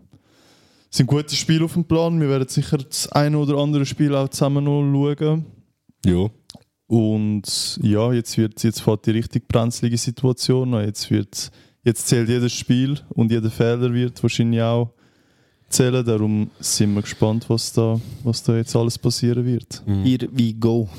sind 0.89 1.07
gute 1.07 1.35
Spiele 1.35 1.63
auf 1.63 1.73
dem 1.73 1.85
Plan. 1.85 2.19
Wir 2.19 2.27
werden 2.27 2.49
sicher 2.49 2.77
das 2.79 3.09
eine 3.11 3.37
oder 3.37 3.57
andere 3.57 3.85
Spiel 3.85 4.13
auch 4.13 4.27
zusammen 4.27 4.65
noch 4.65 4.81
schauen. 4.81 5.45
Ja. 6.05 6.29
Und 6.87 7.79
ja, 7.81 8.11
jetzt, 8.11 8.37
wird, 8.37 8.61
jetzt 8.63 8.81
fährt 8.81 9.05
die 9.05 9.11
richtig 9.11 9.47
brenzlige 9.47 9.97
Situation. 9.97 10.73
Jetzt, 10.73 11.09
wird, 11.09 11.49
jetzt 11.83 12.07
zählt 12.07 12.29
jedes 12.29 12.53
Spiel 12.53 12.99
und 13.09 13.31
jeder 13.31 13.49
Fehler 13.49 13.93
wird 13.93 14.21
wahrscheinlich 14.21 14.61
auch 14.61 14.89
zählen. 15.69 16.05
Darum 16.05 16.49
sind 16.59 16.93
wir 16.93 17.01
gespannt, 17.01 17.49
was 17.49 17.73
da, 17.73 17.99
was 18.23 18.43
da 18.43 18.55
jetzt 18.55 18.75
alles 18.75 18.97
passieren 18.97 19.45
wird. 19.45 19.83
Here 19.85 20.27
we 20.31 20.53
go. 20.53 20.89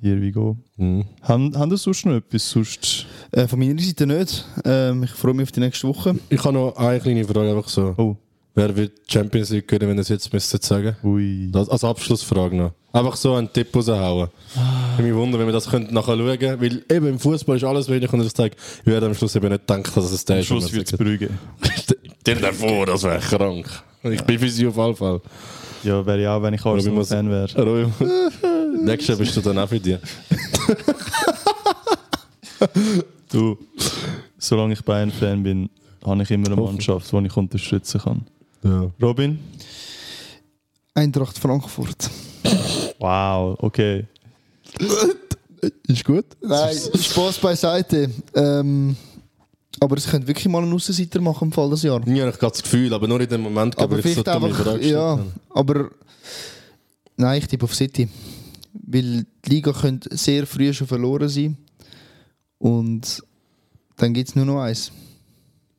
Here 0.00 0.20
we 0.20 0.30
go. 0.30 0.56
Mhm. 0.76 1.04
Haben, 1.22 1.56
haben 1.58 1.72
ihr 1.72 1.76
sonst 1.76 2.06
noch 2.06 2.14
etwas? 2.14 2.48
Sonst? 2.48 3.06
Äh, 3.32 3.48
von 3.48 3.58
meiner 3.58 3.80
Seite 3.80 4.06
nicht. 4.06 4.44
Ähm, 4.64 5.02
ich 5.02 5.10
freue 5.10 5.34
mich 5.34 5.44
auf 5.44 5.52
die 5.52 5.60
nächste 5.60 5.88
Woche. 5.88 6.16
Ich 6.28 6.44
habe 6.44 6.54
noch 6.54 6.76
eine 6.76 7.00
kleine 7.00 7.24
Frage, 7.24 7.50
einfach 7.50 7.68
so. 7.68 7.94
Oh, 7.96 8.16
Wer 8.58 8.76
wird 8.76 8.92
die 9.08 9.12
Champions 9.12 9.50
League 9.50 9.68
gewinnen, 9.68 9.90
wenn 9.90 9.98
ihr 9.98 10.00
es 10.00 10.08
jetzt 10.08 10.32
müsstet 10.32 10.64
sagen? 10.64 10.96
ui. 11.04 11.48
Das 11.52 11.68
als 11.68 11.84
Abschlussfrage 11.84 12.56
noch. 12.56 12.72
Einfach 12.92 13.14
so 13.14 13.34
einen 13.34 13.52
Tipp 13.52 13.68
raushauen. 13.72 14.30
Ich 14.98 15.04
mich 15.04 15.14
wundern, 15.14 15.38
wenn 15.38 15.46
wir 15.46 15.52
das 15.52 15.70
könnten 15.70 15.94
nachher 15.94 16.16
schauen 16.16 16.36
könnten. 16.40 16.60
Weil 16.60 16.82
eben 16.96 17.06
im 17.06 17.18
Fußball 17.20 17.56
ist 17.56 17.62
alles 17.62 17.88
wenig 17.88 18.12
und 18.12 18.20
ich 18.26 18.32
sage, 18.36 18.56
ich 18.80 18.86
werde 18.86 19.06
am 19.06 19.14
Schluss 19.14 19.36
eben 19.36 19.48
nicht 19.48 19.70
denken, 19.70 19.88
dass 19.94 20.10
es 20.10 20.24
der 20.24 20.34
Am 20.36 20.40
ist. 20.40 20.46
Schluss 20.46 20.72
wird 20.72 20.92
es 20.92 20.98
Brügge. 20.98 21.30
Stell 22.20 22.34
dir 22.34 22.52
vor, 22.52 22.84
das 22.86 23.04
wäre 23.04 23.20
krank. 23.20 23.68
Ich 24.02 24.22
bin 24.24 24.40
für 24.40 24.48
sie 24.48 24.66
auf 24.66 24.76
jeden 24.76 24.96
Fall. 24.96 25.20
Ja, 25.84 26.04
wäre 26.04 26.20
ich 26.20 26.26
auch, 26.26 26.42
wenn 26.42 26.54
ich 26.54 26.60
ich 26.60 26.64
muss- 26.66 27.12
Arsenal-Fan 27.12 27.30
wäre. 27.30 27.92
Nächstes 28.84 29.06
Jahr 29.08 29.18
bist 29.18 29.36
du 29.36 29.40
dann 29.40 29.58
auch 29.58 29.68
für 29.68 29.78
dich. 29.78 29.98
Du, 33.30 33.56
solange 34.36 34.72
ich 34.72 34.82
Bayern-Fan 34.82 35.44
bin, 35.44 35.70
habe 36.04 36.22
ich 36.24 36.30
immer 36.32 36.46
eine 36.50 36.56
Mannschaft, 36.56 37.12
die 37.12 37.26
ich 37.26 37.36
unterstützen 37.36 38.00
kann. 38.00 38.26
Ja. 38.62 38.90
Robin? 39.00 39.38
Eintracht 40.94 41.38
Frankfurt. 41.38 42.10
Wow, 42.98 43.56
okay. 43.60 44.06
Ist 45.86 46.04
gut? 46.04 46.24
Nein, 46.40 46.76
Spaß 47.00 47.38
beiseite. 47.38 48.10
Ähm, 48.34 48.96
aber 49.80 49.96
es 49.96 50.08
könnte 50.08 50.26
wirklich 50.26 50.48
mal 50.48 50.62
einen 50.62 50.72
Aussenseiter 50.72 51.20
machen 51.20 51.48
im 51.48 51.52
Fall 51.52 51.70
des 51.70 51.82
Jahr. 51.82 52.00
Ich 52.06 52.20
habe 52.20 52.32
gerade 52.32 52.52
das 52.52 52.62
Gefühl, 52.62 52.92
aber 52.92 53.06
nur 53.06 53.20
in 53.20 53.28
dem 53.28 53.42
Moment, 53.42 53.78
Aber 53.78 53.98
ich 53.98 54.14
so 54.14 54.24
einfach, 54.24 54.80
ja, 54.80 55.00
habe. 55.10 55.24
aber 55.50 55.90
nein, 57.16 57.38
ich 57.38 57.46
tippe 57.46 57.64
auf 57.64 57.74
City. 57.74 58.08
Weil 58.72 59.24
die 59.44 59.50
Liga 59.50 59.72
könnte 59.72 60.16
sehr 60.16 60.46
früh 60.46 60.72
schon 60.72 60.86
verloren 60.86 61.28
sein. 61.28 61.56
Und 62.58 63.22
dann 63.96 64.12
gibt 64.14 64.30
es 64.30 64.34
nur 64.34 64.44
noch 64.44 64.60
eins. 64.60 64.90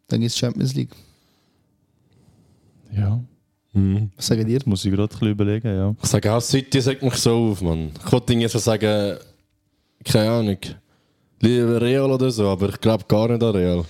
Dann 0.08 0.22
gibt 0.22 0.32
es 0.32 0.38
Champions 0.38 0.74
League. 0.74 0.92
Ja, 2.96 3.20
Mhm. 3.72 4.10
Was 4.16 4.26
sagen 4.26 4.52
das 4.52 4.66
muss 4.66 4.84
ich 4.84 4.92
gerade 4.92 5.04
ein 5.04 5.10
bisschen 5.10 5.28
überlegen, 5.30 5.68
ja. 5.68 5.94
Ich 6.02 6.10
sage 6.10 6.34
auch, 6.34 6.42
City 6.42 6.82
sagt 6.82 7.04
mich 7.04 7.14
so 7.14 7.52
auf, 7.52 7.62
Mann. 7.62 7.92
Ich 8.04 8.12
wollte 8.12 8.34
irgendwie 8.34 8.48
so 8.48 8.58
sagen, 8.58 9.18
keine 10.04 10.32
Ahnung. 10.32 10.58
Lieber 11.40 11.80
Real 11.80 12.10
oder 12.12 12.32
so, 12.32 12.48
aber 12.50 12.70
ich 12.70 12.82
glaube 12.82 13.06
gar 13.08 13.28
nicht 13.30 13.44
an 13.44 13.56
Real. 13.56 13.86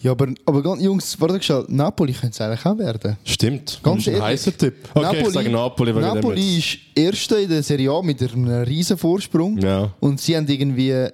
Ja, 0.00 0.10
aber, 0.10 0.26
aber 0.44 0.60
ganz, 0.60 0.82
Jungs, 0.82 1.18
warte 1.20 1.40
schon, 1.40 1.64
Napoli 1.68 2.12
könnte 2.12 2.30
es 2.34 2.40
eigentlich 2.40 2.66
auch 2.66 2.76
werden. 2.76 3.16
Stimmt. 3.24 3.78
Ganz 3.84 3.98
Das 3.98 4.02
ist 4.02 4.08
ein 4.08 4.14
ehrlich. 4.14 4.24
heißer 4.24 4.56
Tipp. 4.58 4.74
Okay, 4.92 5.20
ich 5.22 5.28
sage 5.28 5.48
Napoli 5.50 5.94
wegen 5.94 6.00
Napoli 6.04 6.58
ist 6.58 6.78
Erster 6.96 7.38
in 7.38 7.48
der 7.48 7.62
Serie 7.62 7.92
A 7.92 8.02
mit 8.02 8.20
einem 8.20 8.48
riesen 8.64 8.98
Vorsprung. 8.98 9.56
Ja, 9.58 9.92
Und 10.00 10.20
sie 10.20 10.36
haben 10.36 10.48
irgendwie. 10.48 11.06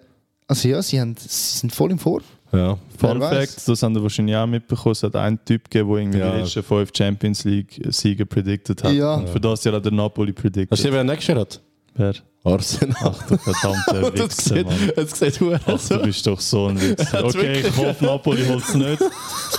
Also 0.47 0.67
ja, 0.67 0.81
sie, 0.81 0.99
haben, 0.99 1.15
sie 1.19 1.29
sind 1.59 1.75
voll 1.75 1.91
im 1.91 1.99
Vor. 1.99 2.23
Ja. 2.53 2.79
Fun. 2.99 3.21
Fact, 3.21 3.69
das 3.69 3.83
haben 3.83 3.95
wir 3.95 4.03
wahrscheinlich 4.03 4.37
auch 4.37 4.47
mitbekommen, 4.47 4.93
es 4.93 5.03
hat 5.03 5.15
einen 5.17 5.39
Typ 5.45 5.71
gegeben, 5.71 5.89
der 5.91 5.99
irgendwie 6.01 6.19
Ja. 6.19 6.33
die 6.33 6.41
letzten 6.41 6.63
fünf 6.63 6.91
Champions 6.97 7.45
League-Siege 7.45 8.27
predicted 8.27 8.83
hat. 8.83 8.93
Ja. 8.93 9.15
Und 9.17 9.29
Für 9.29 9.41
das 9.41 9.63
Jahr 9.65 9.75
hat 9.77 9.85
der 9.85 9.93
Napoli 9.93 10.33
predicted. 10.33 10.71
Weißt 10.71 10.85
du, 10.85 10.93
wer 10.93 11.05
nächstes 11.05 11.29
Jahr 11.29 11.39
hat? 11.41 11.61
Wer? 11.95 12.15
Arsenal. 12.45 12.95
Ach 13.01 13.27
du 13.27 13.37
verdammte 13.37 14.13
das 14.17 14.51
Wichser, 14.55 14.65
Mann. 14.65 14.93
das 14.95 15.19
sieht 15.19 15.41
hure 15.41 15.61
Ach, 15.67 15.89
du 15.89 15.99
bist 15.99 16.27
doch 16.27 16.41
so 16.41 16.67
ein 16.69 16.81
Wichser. 16.81 17.25
Okay, 17.25 17.61
ich 17.67 17.77
hoffe, 17.77 18.05
Napoli 18.05 18.45
holt 18.47 18.63
es 18.63 18.75
nicht. 18.75 19.01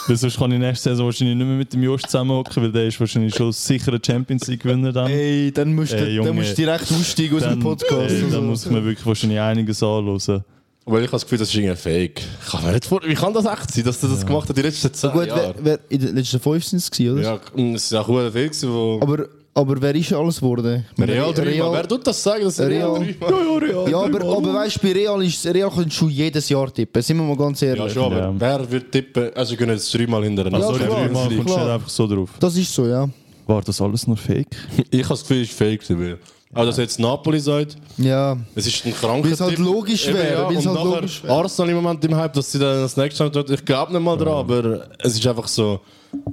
Weil 0.08 0.16
sonst 0.16 0.38
kann 0.40 0.52
ich 0.54 0.60
nächste 0.60 0.90
Saison 0.90 1.06
wahrscheinlich 1.08 1.36
nicht 1.38 1.46
mehr 1.46 1.58
mit 1.58 1.74
dem 1.74 1.84
Jost 1.84 2.06
zusammenhocken, 2.06 2.64
weil 2.64 2.72
der 2.72 2.88
ist 2.88 3.00
wahrscheinlich 3.00 3.36
schon 3.36 3.52
sicher 3.52 3.92
ein 3.94 4.00
Champions 4.04 4.48
League-Gewinner 4.48 4.94
dann. 4.94 5.12
Ey, 5.12 5.52
dann 5.52 5.76
musst, 5.76 5.94
Ey, 5.94 6.00
du, 6.06 6.12
Junge. 6.12 6.28
dann 6.30 6.36
musst 6.38 6.52
du 6.52 6.56
direkt 6.56 6.90
aussteigen 6.92 7.36
aus 7.38 7.44
dem 7.44 7.60
Podcast. 7.60 8.12
ey, 8.12 8.32
dann 8.32 8.46
muss 8.48 8.66
ich 8.66 8.72
mir 8.72 8.84
wirklich 8.84 9.06
wahrscheinlich 9.06 9.40
einiges 9.40 9.84
anhören. 9.84 10.44
Weil 10.92 11.02
ich 11.02 11.08
habe 11.08 11.12
das 11.12 11.24
Gefühl, 11.24 11.38
das 11.38 11.50
ist 11.50 11.56
irgendwie 11.56 11.76
fake. 11.76 12.22
Ich 12.46 12.52
kann 12.52 12.64
mir 12.66 12.72
nicht 12.74 12.86
vor... 12.86 13.02
Wie 13.06 13.14
kann 13.14 13.34
das 13.34 13.46
echt 13.46 13.72
sein, 13.74 13.84
dass 13.84 14.00
du 14.02 14.08
das 14.08 14.26
gemacht 14.26 14.50
hast 14.50 14.58
die 14.58 14.62
letzten 14.62 14.94
zehn 14.94 15.12
Gut, 15.12 15.20
wer, 15.22 15.28
Jahre? 15.28 15.56
wer, 15.62 15.80
in 15.90 16.00
den 16.00 16.16
letzten 16.16 16.40
fünf 16.40 16.64
sind 16.64 16.78
es, 16.80 16.90
gewesen, 16.90 17.14
oder? 17.20 17.22
Ja, 17.56 17.74
es 17.76 17.84
ist 17.86 17.94
auch 17.94 18.08
hure 18.08 18.32
viel 18.32 18.46
gewesen, 18.50 18.74
wo... 18.74 19.00
Aber, 19.02 19.26
aber 19.54 19.82
wer 19.82 19.94
ist 19.96 20.12
alles 20.14 20.38
geworden? 20.40 20.86
Meine, 20.98 21.12
Real 21.14 21.34
dreimal. 21.34 21.74
Wer 21.74 21.88
tut 21.88 22.08
das 22.08 22.24
sagen, 22.24 22.44
dass 22.44 22.60
Real 22.60 22.94
Real- 22.94 23.16
dreimal? 23.20 23.92
Ja, 23.92 23.98
aber, 24.00 24.22
aber 24.38 24.54
weißt 24.56 24.78
du, 24.78 24.80
bei 24.88 24.94
Real 24.94 25.24
ist 25.24 25.46
Real 25.46 25.70
kannst 25.70 26.00
du 26.02 26.08
jedes 26.10 26.50
Jahr 26.50 26.74
tippen. 26.74 27.02
Sind 27.02 27.18
wir 27.18 27.24
mal 27.24 27.38
ganz 27.38 27.62
ehrlich. 27.62 27.84
Ja, 27.84 27.90
schon, 27.90 28.04
aber 28.06 28.18
Ja. 28.20 28.34
wer 28.38 28.72
wird 28.72 28.92
tippen? 28.92 29.30
Also, 29.36 29.52
wir 29.52 29.58
gehen 29.58 29.70
jetzt 29.70 29.94
dreimal 29.94 30.24
hintereinander. 30.24 30.68
Also, 30.70 30.80
Ja, 30.80 30.88
dreimal 30.88 31.30
kommst 31.36 31.50
du 31.56 31.56
einfach 31.74 31.90
so 31.90 32.08
drauf. 32.08 32.30
Das 32.40 32.56
ist 32.58 32.74
so, 32.74 32.88
ja. 32.88 33.08
War 33.46 33.62
das 33.62 33.80
alles 33.82 34.08
nur 34.08 34.18
Fake? 34.18 34.48
Ich 34.92 35.00
habe 35.04 35.10
das 35.10 35.22
Gefühl, 35.22 35.42
es 35.44 35.50
ist 35.50 35.58
fake. 35.58 35.82
gewesen, 35.88 36.18
Aber 36.52 36.66
dass 36.66 36.78
jetzt 36.78 37.00
Napoli 37.00 37.40
sagt, 37.40 37.78
Ja. 37.98 38.36
es 38.56 38.66
ist 38.66 38.84
ein 38.86 38.94
kranker 38.94 39.26
Weil 39.26 39.34
es 39.34 39.40
halt 39.40 39.56
Tipp. 39.56 39.60
logisch 39.66 40.08
Eben, 40.08 40.18
wäre, 40.18 40.48
weil 40.48 40.56
es 40.58 40.66
und 40.66 40.76
halt 40.76 40.84
nachher 40.86 40.96
logisch 41.02 41.24
wäre. 41.24 41.34
Arsenal 41.34 41.70
im 41.70 41.76
Moment 41.76 42.04
im 42.06 42.16
Hype, 42.16 42.34
dass 42.34 42.52
sie 42.52 42.58
dann 42.58 42.82
das 42.82 42.98
nächste 42.98 43.24
Mal 43.24 43.30
dort, 43.30 43.50
ich 43.52 43.64
glaube 43.64 43.94
nicht 43.94 44.02
mal 44.02 44.18
dran, 44.18 44.34
aber 44.34 44.88
es 44.98 45.14
ist 45.14 45.28
einfach 45.28 45.48
so, 45.48 45.80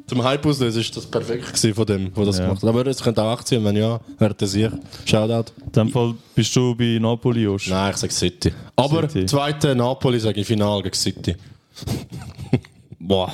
zum 0.07 0.25
Hype 0.25 0.47
auslösen 0.47 0.81
ist 0.81 0.97
das 0.97 1.05
perfekt 1.05 1.47
gewesen 1.49 1.75
von 1.75 1.85
dem, 1.85 2.15
der 2.15 2.25
das 2.25 2.39
Ja. 2.39 2.47
gemacht 2.47 2.63
hat. 2.63 2.69
Aber 2.71 2.87
es 2.87 3.03
könnte 3.03 3.23
auch 3.23 3.39
18, 3.39 3.63
wenn 3.63 3.77
ja, 3.77 4.01
wäre 4.19 4.33
das 4.35 4.55
ich. 4.55 4.71
Shoutout. 5.05 5.53
In 5.67 5.73
dem 5.73 5.89
Fall 5.91 6.15
bist 6.35 6.57
du 6.57 6.75
bei 6.75 6.99
Napoli, 6.99 7.43
Josh. 7.43 7.69
Nein, 7.69 7.91
ich 7.91 7.99
sage 7.99 8.13
City. 8.15 8.53
Aber 8.75 9.11
City. 9.11 9.27
zweite 9.27 9.75
Napoli 9.75 10.19
sage 10.19 10.41
ich 10.41 10.47
Final 10.47 10.83
gegen 10.83 10.95
City. 10.95 11.37
Boah. 12.99 13.31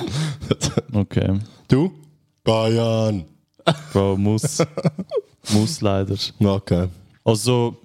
Okay. 0.93 1.39
du? 1.69 1.91
Bayern. 2.43 3.23
Bro, 3.93 4.17
muss. 4.17 4.57
muss 5.51 5.81
leider. 5.81 6.15
Okay. 6.39 6.87
Also. 7.23 7.77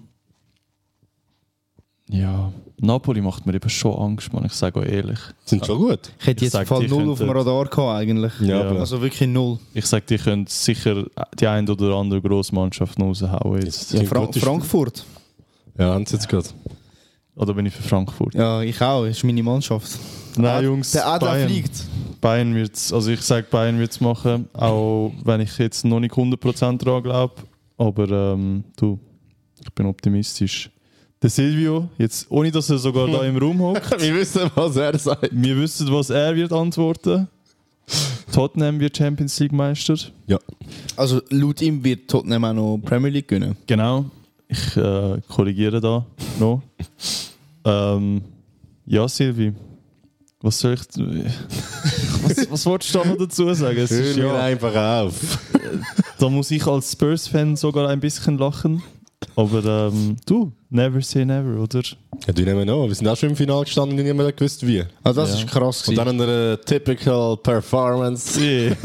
Ja, 2.10 2.50
Napoli 2.80 3.20
macht 3.20 3.44
mir 3.44 3.54
eben 3.54 3.68
schon 3.68 3.94
Angst, 3.98 4.32
man. 4.32 4.44
Ich 4.44 4.52
sage 4.52 4.78
euch 4.80 4.88
ehrlich. 4.88 5.18
Sind 5.44 5.66
schon 5.66 5.78
gut. 5.78 6.12
Ich 6.20 6.26
hätte 6.26 6.44
Ich 6.44 6.52
jetzt 6.52 6.68
Fall 6.68 6.86
null 6.86 7.10
auf 7.10 7.18
dem 7.18 7.30
Radar 7.30 7.64
gehabt, 7.66 7.98
eigentlich. 7.98 8.32
Ja, 8.40 8.72
Ja. 8.72 8.80
Also 8.80 9.00
wirklich 9.02 9.28
null. 9.28 9.58
Ich 9.74 9.84
sage, 9.84 10.04
die 10.08 10.16
können 10.16 10.46
sicher 10.46 11.04
die 11.38 11.46
eine 11.46 11.70
oder 11.70 11.96
andere 11.96 12.22
Grossmannschaft 12.22 13.00
raushauen 13.00 13.62
jetzt. 13.62 13.92
Ja, 13.92 14.04
Fra 14.04 14.30
Frankfurt. 14.32 15.04
Ja, 15.76 15.94
haben 15.94 16.06
sie 16.06 16.14
jetzt 16.14 16.28
gerade. 16.28 16.48
Oder 17.38 17.54
bin 17.54 17.66
ich 17.66 17.72
für 17.74 17.82
Frankfurt? 17.82 18.34
Ja, 18.34 18.60
ich 18.62 18.80
auch. 18.82 19.04
Das 19.06 19.16
ist 19.16 19.24
meine 19.24 19.42
Mannschaft. 19.42 19.98
Nein, 20.36 20.64
Jungs. 20.64 20.90
Der 20.90 21.06
Adler 21.06 21.30
Bayern. 21.30 21.48
fliegt. 21.48 21.84
Bayern 22.20 22.54
wird's, 22.54 22.92
also 22.92 23.10
ich 23.12 23.20
sage, 23.22 23.46
Bayern 23.48 23.78
wird 23.78 23.92
es 23.92 24.00
machen, 24.00 24.48
auch 24.52 25.12
wenn 25.24 25.40
ich 25.40 25.56
jetzt 25.58 25.84
noch 25.84 26.00
nicht 26.00 26.14
100% 26.14 26.78
daran 26.84 27.02
glaube. 27.04 27.34
Aber 27.76 28.08
ähm, 28.10 28.64
du, 28.76 28.98
ich 29.62 29.72
bin 29.72 29.86
optimistisch. 29.86 30.68
Der 31.22 31.30
Silvio, 31.30 31.88
jetzt 31.96 32.26
ohne 32.28 32.50
dass 32.50 32.70
er 32.70 32.78
sogar 32.78 33.06
da 33.08 33.22
im 33.22 33.36
Raum 33.36 33.60
hockt, 33.62 34.00
Wir 34.00 34.14
wissen, 34.16 34.50
was 34.54 34.76
er 34.76 34.98
sagt. 34.98 35.28
wir 35.32 35.56
wissen, 35.60 35.92
was 35.92 36.10
er 36.10 36.34
wird 36.34 36.52
antworten. 36.52 37.28
Tottenham 38.32 38.78
wird 38.80 38.96
Champions 38.96 39.38
League 39.40 39.52
Meister. 39.52 39.96
Ja. 40.26 40.38
Also 40.96 41.20
laut 41.30 41.62
ihm 41.62 41.82
wird 41.82 42.08
Tottenham 42.10 42.44
auch 42.44 42.52
noch 42.52 42.78
Premier 42.78 43.10
League 43.10 43.28
gewinnen. 43.28 43.56
Genau. 43.66 44.06
Ich 44.48 44.76
äh, 44.76 45.20
korrigiere 45.28 45.80
da 45.80 46.06
noch. 46.40 46.62
ähm, 47.64 48.22
ja, 48.86 49.06
Silvi. 49.08 49.52
Was 50.40 50.60
soll 50.60 50.74
ich. 50.74 50.80
was, 52.22 52.50
was 52.50 52.66
wolltest 52.66 52.94
du 52.94 52.98
da 53.00 53.04
noch 53.04 53.16
dazu 53.18 53.52
sagen? 53.54 53.78
Es 53.78 53.90
Hör 53.90 54.16
ja, 54.16 54.40
einfach 54.42 54.74
auf. 55.04 55.38
da 56.18 56.28
muss 56.30 56.50
ich 56.50 56.64
als 56.66 56.92
Spurs-Fan 56.92 57.56
sogar 57.56 57.88
ein 57.88 58.00
bisschen 58.00 58.38
lachen. 58.38 58.82
Aber 59.34 59.88
ähm, 59.92 60.16
du, 60.26 60.52
never 60.70 61.00
say 61.02 61.24
never, 61.24 61.60
oder? 61.60 61.82
Ja, 62.26 62.32
du 62.32 62.42
nehmen 62.42 62.66
noch. 62.66 62.86
Wir 62.86 62.94
sind 62.94 63.06
auch 63.08 63.16
schon 63.16 63.30
im 63.30 63.36
Finale 63.36 63.64
gestanden 63.64 63.98
und 63.98 64.04
niemand 64.04 64.28
hat 64.28 64.36
gewusst 64.36 64.64
wie. 64.66 64.84
Also 65.02 65.20
das 65.22 65.30
Ja. 65.30 65.38
ist 65.44 65.46
krass. 65.48 65.88
Und 65.88 65.96
gewesen. 65.96 66.18
dann 66.18 66.28
eine 66.28 66.60
typical 66.64 67.36
Performance. 67.36 68.40
Yeah, 68.40 68.76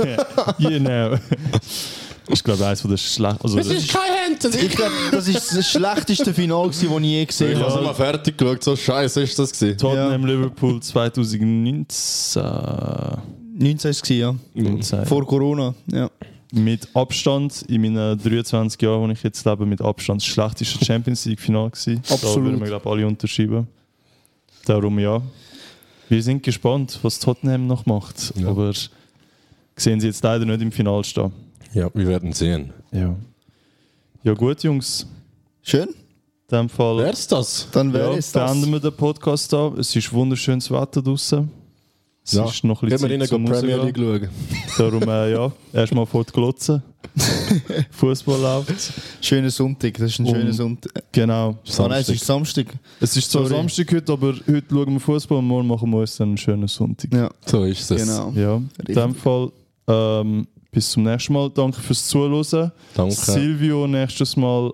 you 0.57 0.79
know. 0.79 1.15
Das 2.25 2.39
ist, 2.39 2.43
glaube 2.43 2.59
ich, 2.61 2.65
eines 2.65 2.81
von 2.81 2.89
der 2.91 2.97
schlechten. 2.97 3.43
Also, 3.43 3.57
das- 3.57 3.87
kein 3.87 4.39
Hände. 4.41 4.57
Ich 4.57 4.75
glaube, 4.75 4.91
das 5.11 5.27
ist 5.27 5.55
das 5.57 5.69
schlechteste 5.69 6.33
Finale, 6.33 6.67
das 6.69 6.81
ich 6.81 6.89
je 6.89 7.25
gesehen 7.25 7.51
Ich 7.51 7.59
habe. 7.59 7.71
habe 7.73 7.83
mal 7.83 7.93
fertig 7.93 8.37
geschaut, 8.37 8.63
so 8.63 8.75
scheiße 8.75 9.21
ist 9.23 9.37
das 9.37 9.51
gewesen. 9.51 9.77
Tottenham 9.77 10.25
Liverpool 10.25 10.79
2019. 10.81 12.43
19 13.55 13.91
ist 13.91 14.03
es, 14.03 14.09
ja. 14.09 14.33
Vor 14.55 15.05
Vor 15.05 15.25
Corona. 15.27 15.73
Ja. 15.91 16.09
mit 16.53 16.87
Abstand 16.93 17.63
in 17.67 17.81
meinen 17.81 18.17
23 18.17 18.79
Jahren, 18.81 19.01
wo 19.07 19.11
ich 19.11 19.23
jetzt 19.23 19.43
lebe, 19.45 19.65
mit 19.65 19.81
Abstand 19.81 20.21
das 20.21 20.27
schlechteste 20.27 20.83
Champions 20.85 21.25
League 21.25 21.39
Final 21.39 21.69
gewesen. 21.71 22.01
Da 22.07 22.13
Absolut. 22.13 22.43
würden 22.45 22.59
wir 22.59 22.67
glaube 22.67 22.89
alle 22.89 23.07
unterschreiben. 23.07 23.67
Darum 24.65 24.99
ja. 24.99 25.21
Wir 26.09 26.21
sind 26.21 26.43
gespannt, 26.43 26.99
was 27.01 27.19
Tottenham 27.19 27.65
noch 27.67 27.85
macht. 27.87 28.33
Ja. 28.37 28.49
Aber 28.49 28.71
sehen 29.75 29.99
sie 29.99 30.07
jetzt 30.07 30.23
leider 30.23 30.45
nicht 30.45 30.61
im 30.61 30.71
Finale 30.71 31.03
stehen. 31.03 31.31
Ja, 31.73 31.89
wir 31.93 32.07
werden 32.07 32.33
sehen. 32.33 32.71
Ja. 32.91 33.15
Ja 34.23 34.33
gut, 34.33 34.63
Jungs. 34.63 35.07
Schön. 35.61 35.89
In 36.51 36.57
dem 36.59 36.69
Fall 36.69 36.97
Wer 36.97 37.11
ist 37.11 37.31
das? 37.31 37.67
Dann 37.71 37.91
wäre 37.93 38.11
ja, 38.13 38.17
es 38.17 38.31
das. 38.31 38.51
beenden 38.51 38.71
wir 38.71 38.79
den 38.79 38.95
Podcast 38.95 39.51
da. 39.51 39.69
Es 39.77 39.95
ist 39.95 40.11
wunderschönes 40.13 40.69
Wetter 40.69 41.01
draußen. 41.01 41.49
Es 42.25 42.33
Ja. 42.33 42.45
ist 42.45 42.63
noch 42.63 42.81
ein 42.83 42.89
Gehen 42.89 43.01
wir 43.01 43.07
bisschen 43.07 43.11
rein, 43.11 43.19
Zeit 43.21 43.29
zum 43.29 43.45
gehen 43.45 43.53
Premier. 43.53 43.83
League 43.83 43.97
schauen. 43.97 44.29
Darum, 44.91 45.09
äh, 45.09 45.31
ja, 45.33 45.51
erstmal 45.73 46.05
vor 46.05 46.23
die 46.23 46.31
Glotze. 46.31 46.81
Fußball 47.91 48.39
läuft. 48.39 48.93
Schöner 49.21 49.49
Sonntag. 49.49 49.93
Das 49.95 50.11
ist 50.11 50.19
ein 50.19 50.27
schöner 50.27 50.53
Sonntag. 50.53 51.03
Genau. 51.11 51.57
Ah, 51.77 51.87
nein, 51.87 52.01
es 52.01 52.09
ist 52.09 52.25
Samstag. 52.25 52.67
Es 53.01 53.17
ist 53.17 53.29
zwar 53.31 53.43
Sorry. 53.45 53.55
Samstag 53.55 53.91
heute, 53.93 54.13
aber 54.13 54.33
heute 54.47 54.63
schauen 54.69 54.93
wir 54.93 54.99
Fußball 54.99 55.37
und 55.39 55.47
morgen 55.47 55.67
machen 55.67 55.89
wir 55.89 55.97
uns 55.99 56.15
dann 56.17 56.29
einen 56.29 56.37
schönen 56.37 56.67
Sonntag. 56.67 57.13
Ja, 57.13 57.29
So 57.45 57.63
ist 57.65 57.89
es. 57.91 58.01
genau. 58.03 58.31
Ja, 58.35 58.61
in 58.87 58.95
dem 58.95 59.15
Fall 59.15 59.51
ähm, 59.87 60.47
bis 60.73 60.89
zum 60.91 61.03
nächsten 61.03 61.31
Mal. 61.33 61.49
Danke 61.51 61.79
fürs 61.79 62.05
Zuhören. 62.07 62.71
Danke. 62.95 63.13
Silvio 63.15 63.87
nächstes 63.87 64.35
Mal 64.35 64.73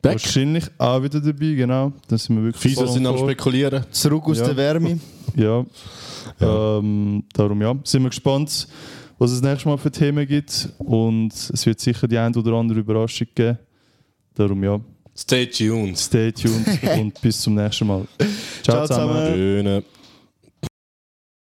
Back. 0.00 0.12
wahrscheinlich 0.14 0.64
auch 0.78 1.02
wieder 1.02 1.20
dabei, 1.20 1.52
genau. 1.54 1.92
Dann 2.08 2.18
sind 2.18 2.36
wir 2.36 2.44
wirklich 2.44 2.62
Fieser 2.62 2.86
sind 2.86 3.06
am. 3.06 3.18
Spekulieren. 3.18 3.84
Zurück 3.90 4.24
aus 4.26 4.38
Ja. 4.38 4.46
der 4.46 4.56
Wärme. 4.56 4.98
Ja. 5.36 5.64
Ja. 6.38 6.78
Ähm, 6.78 7.24
darum 7.32 7.60
ja, 7.60 7.74
sind 7.82 8.04
wir 8.04 8.10
gespannt, 8.10 8.68
was 9.18 9.32
es 9.32 9.42
nächstes 9.42 9.64
Mal 9.66 9.76
für 9.78 9.90
Themen 9.90 10.24
gibt. 10.28 10.68
Und 10.78 11.32
es 11.34 11.66
wird 11.66 11.80
sicher 11.80 12.06
die 12.06 12.16
ein 12.16 12.34
oder 12.36 12.52
andere 12.52 12.78
Überraschung 12.78 13.26
geben. 13.34 13.58
Darum 14.36 14.62
ja, 14.62 14.80
Stay 15.16 15.46
tuned. 15.46 15.98
stay 15.98 16.30
tuned 16.30 16.66
und 17.00 17.20
bis 17.20 17.40
zum 17.40 17.54
nächsten 17.56 17.86
Mal. 17.88 18.04
Ciao 18.62 18.86
zusammen. 18.86 19.34
Schöne. 19.34 19.82